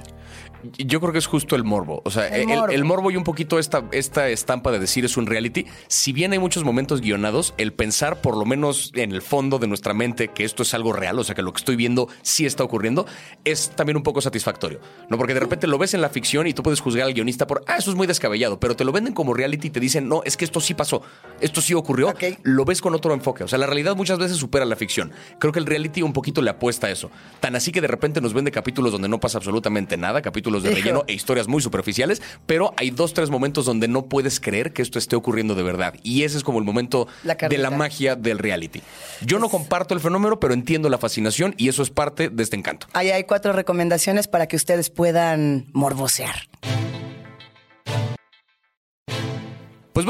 Yo 0.78 1.00
creo 1.00 1.12
que 1.12 1.18
es 1.18 1.26
justo 1.26 1.56
el 1.56 1.64
morbo. 1.64 2.02
O 2.04 2.10
sea, 2.10 2.28
El 2.28 2.42
el, 2.42 2.46
morbo. 2.48 2.72
el 2.72 2.84
morbo 2.84 3.10
y 3.10 3.16
un 3.16 3.24
poquito 3.24 3.58
esta, 3.58 3.84
esta 3.92 4.28
estampa 4.28 4.70
de 4.70 4.78
decir 4.78 5.04
es 5.04 5.16
un 5.16 5.26
reality. 5.26 5.66
Si 5.88 6.12
bien 6.12 6.32
hay 6.32 6.38
muchos 6.38 6.64
momentos 6.64 7.00
guionados, 7.00 7.54
el 7.58 7.72
pensar, 7.72 8.20
por 8.20 8.36
lo 8.36 8.44
menos 8.44 8.92
en 8.94 9.12
el 9.12 9.22
fondo 9.22 9.58
de 9.58 9.66
nuestra 9.66 9.94
mente, 9.94 10.28
que 10.28 10.44
esto 10.44 10.62
es 10.62 10.74
algo 10.74 10.92
real, 10.92 11.18
o 11.18 11.24
sea, 11.24 11.34
que 11.34 11.42
lo 11.42 11.52
que 11.52 11.58
estoy 11.58 11.76
viendo 11.76 12.08
sí 12.22 12.46
está 12.46 12.64
ocurriendo, 12.64 13.06
es 13.44 13.70
también 13.70 13.96
un 13.96 14.02
poco 14.02 14.20
satisfactorio. 14.20 14.80
¿No? 15.08 15.18
Porque 15.18 15.34
de 15.34 15.40
repente 15.40 15.66
lo 15.66 15.78
ves 15.78 15.94
en 15.94 16.00
la 16.00 16.08
ficción 16.08 16.46
y 16.46 16.54
tú 16.54 16.62
puedes 16.62 16.80
juzgar 16.80 17.06
al 17.06 17.14
guionista 17.14 17.46
por, 17.46 17.64
ah, 17.66 17.76
eso 17.78 17.90
es 17.90 17.96
muy 17.96 18.06
descabellado, 18.06 18.60
pero 18.60 18.76
te 18.76 18.84
lo 18.84 18.92
venden 18.92 19.14
como 19.14 19.34
reality 19.34 19.68
y 19.68 19.70
te 19.70 19.80
dicen, 19.80 20.08
no, 20.08 20.22
es 20.24 20.36
que 20.36 20.44
esto 20.44 20.60
sí 20.60 20.74
pasó, 20.74 21.02
esto 21.40 21.60
sí 21.60 21.74
ocurrió. 21.74 22.14
Lo 22.42 22.64
ves 22.64 22.80
con 22.80 22.94
otro 22.94 23.14
enfoque. 23.14 23.44
O 23.44 23.48
sea, 23.48 23.58
la 23.58 23.66
realidad 23.66 23.96
muchas 23.96 24.18
veces 24.18 24.36
supera 24.36 24.64
la 24.64 24.76
ficción. 24.76 25.12
Creo 25.38 25.52
que 25.52 25.58
el 25.58 25.66
reality 25.66 26.02
un 26.02 26.12
poquito 26.12 26.42
le 26.42 26.50
apuesta 26.50 26.86
a 26.86 26.90
eso. 26.90 27.10
Tan 27.40 27.56
así 27.56 27.72
que 27.72 27.80
de 27.80 27.88
repente 27.88 28.20
nos 28.20 28.34
vende 28.34 28.50
capítulos 28.50 28.92
donde 28.92 29.08
no 29.08 29.20
pasa 29.20 29.38
absolutamente 29.38 29.96
nada, 29.96 30.22
capítulos 30.22 30.49
de 30.58 30.70
Hijo. 30.70 30.80
relleno 30.80 31.04
e 31.06 31.12
historias 31.12 31.46
muy 31.48 31.62
superficiales, 31.62 32.20
pero 32.46 32.74
hay 32.76 32.90
dos, 32.90 33.14
tres 33.14 33.30
momentos 33.30 33.64
donde 33.64 33.88
no 33.88 34.06
puedes 34.06 34.40
creer 34.40 34.72
que 34.72 34.82
esto 34.82 34.98
esté 34.98 35.16
ocurriendo 35.16 35.54
de 35.54 35.62
verdad. 35.62 35.94
Y 36.02 36.24
ese 36.24 36.36
es 36.36 36.44
como 36.44 36.58
el 36.58 36.64
momento 36.64 37.06
La 37.22 37.34
de 37.36 37.58
la 37.58 37.70
magia 37.70 38.16
del 38.16 38.38
reality. 38.38 38.82
Yo 39.24 39.38
no 39.38 39.48
comparto 39.48 39.94
el 39.94 40.00
fenómeno, 40.00 40.40
pero 40.40 40.54
entiendo 40.54 40.88
la 40.88 40.98
fascinación 40.98 41.54
y 41.56 41.68
eso 41.68 41.82
es 41.82 41.90
parte 41.90 42.28
de 42.28 42.42
este 42.42 42.56
encanto. 42.56 42.86
Ahí 42.92 43.10
hay 43.10 43.24
cuatro 43.24 43.52
recomendaciones 43.52 44.28
para 44.28 44.46
que 44.46 44.56
ustedes 44.56 44.90
puedan 44.90 45.66
morbosear. 45.72 46.48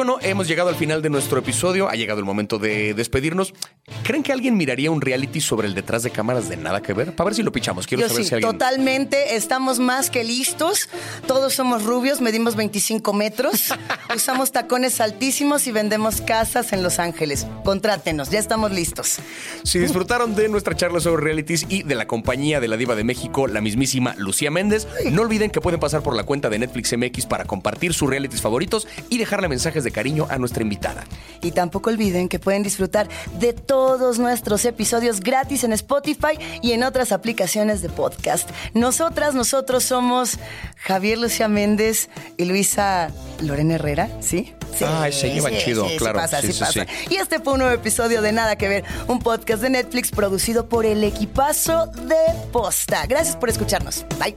Bueno, 0.01 0.17
hemos 0.23 0.49
llegado 0.49 0.71
al 0.71 0.77
final 0.77 1.03
de 1.03 1.11
nuestro 1.11 1.41
episodio, 1.41 1.91
ha 1.91 1.93
llegado 1.93 2.21
el 2.21 2.25
momento 2.25 2.59
de 2.59 2.95
despedirnos. 2.95 3.53
¿Creen 4.03 4.23
que 4.23 4.33
alguien 4.33 4.57
miraría 4.57 4.91
un 4.91 5.03
reality 5.03 5.43
sobre 5.43 5.69
el 5.69 5.75
detrás 5.75 6.03
de 6.03 6.11
cámaras 6.11 6.49
de 6.49 6.57
nada 6.57 6.81
que 6.81 6.95
ver? 6.95 7.15
Para 7.15 7.27
ver 7.27 7.35
si 7.35 7.43
lo 7.43 7.53
pichamos. 7.53 7.87
Quiero 7.87 8.01
Yo 8.01 8.09
saber 8.09 8.23
sí, 8.23 8.29
si 8.31 8.35
alguien... 8.37 8.51
totalmente. 8.51 9.37
Estamos 9.37 9.79
más 9.79 10.09
que 10.09 10.25
listos. 10.25 10.89
Todos 11.27 11.53
somos 11.53 11.85
rubios, 11.85 12.23
medimos 12.23 12.57
25 12.57 13.13
metros, 13.13 13.75
usamos 14.17 14.53
tacones 14.53 15.03
altísimos 15.03 15.67
y 15.67 15.73
vendemos 15.73 16.23
casas 16.23 16.73
en 16.73 16.83
Los 16.83 16.99
Ángeles. 16.99 17.47
Contrátenos, 17.63 18.31
ya 18.31 18.39
estamos 18.39 18.73
listos. 18.73 19.19
Si 19.65 19.79
disfrutaron 19.79 20.35
de 20.35 20.49
nuestra 20.49 20.75
charla 20.75 21.01
sobre 21.01 21.25
realities 21.25 21.67
y 21.69 21.83
de 21.83 21.95
la 21.95 22.07
compañía 22.07 22.59
de 22.59 22.69
la 22.69 22.79
diva 22.79 22.95
de 22.95 23.05
México, 23.05 23.47
la 23.47 23.61
mismísima 23.61 24.15
Lucía 24.17 24.51
Méndez, 24.51 24.89
no 25.11 25.21
olviden 25.21 25.51
que 25.51 25.61
pueden 25.61 25.79
pasar 25.79 26.03
por 26.03 26.17
la 26.17 26.25
cuenta 26.25 26.49
de 26.49 26.59
Netflix 26.59 26.97
MX 26.97 27.27
para 27.27 27.45
compartir 27.45 27.93
sus 27.93 28.09
realities 28.09 28.41
favoritos 28.41 28.89
y 29.11 29.19
dejarle 29.19 29.49
mensajes 29.49 29.85
de 29.85 29.90
cariño 29.91 30.27
a 30.31 30.39
nuestra 30.39 30.63
invitada. 30.63 31.05
Y 31.43 31.53
tampoco 31.53 31.91
olviden 31.91 32.29
que 32.29 32.39
pueden 32.39 32.63
disfrutar 32.63 33.09
de 33.39 33.53
todos 33.53 34.19
nuestros 34.19 34.65
episodios 34.65 35.21
gratis 35.21 35.65
en 35.65 35.73
Spotify 35.73 36.39
y 36.63 36.73
en 36.73 36.83
otras 36.83 37.13
aplicaciones 37.13 37.83
de 37.83 37.89
podcast. 37.89 38.51
Nosotras, 38.75 39.35
nosotros 39.35 39.85
somos 39.85 40.39
Javier 40.77 41.19
Lucía 41.19 41.49
Méndez 41.49 42.09
y 42.37 42.45
Luisa 42.45 43.11
Lorena 43.41 43.75
Herrera, 43.75 44.09
¿sí? 44.21 44.55
Sí, 44.77 44.85
Ay, 44.87 45.13
se 45.13 45.33
llevan 45.33 45.55
chido, 45.57 45.89
sí, 45.89 45.97
claro. 45.97 46.19
Pasa, 46.19 46.41
pasa. 46.41 46.73
sí. 46.73 46.81
Y 47.11 47.17
este 47.17 47.41
fue 47.41 47.55
un 47.55 47.61
nuevo 47.61 47.75
episodio 47.75 48.23
de 48.23 48.33
Nada 48.33 48.57
que 48.57 48.69
Ver, 48.69 48.85
un 49.09 49.19
podcast 49.19 49.63
de 49.63 49.71
Netflix 49.71 50.11
producido 50.11 50.69
por 50.69 50.87
el 50.87 51.03
equipazo 51.03 51.87
de 51.87 52.17
Posta. 52.53 53.07
Gracias 53.07 53.37
por 53.37 53.49
escucharnos. 53.49 54.05
Bye. 54.19 54.37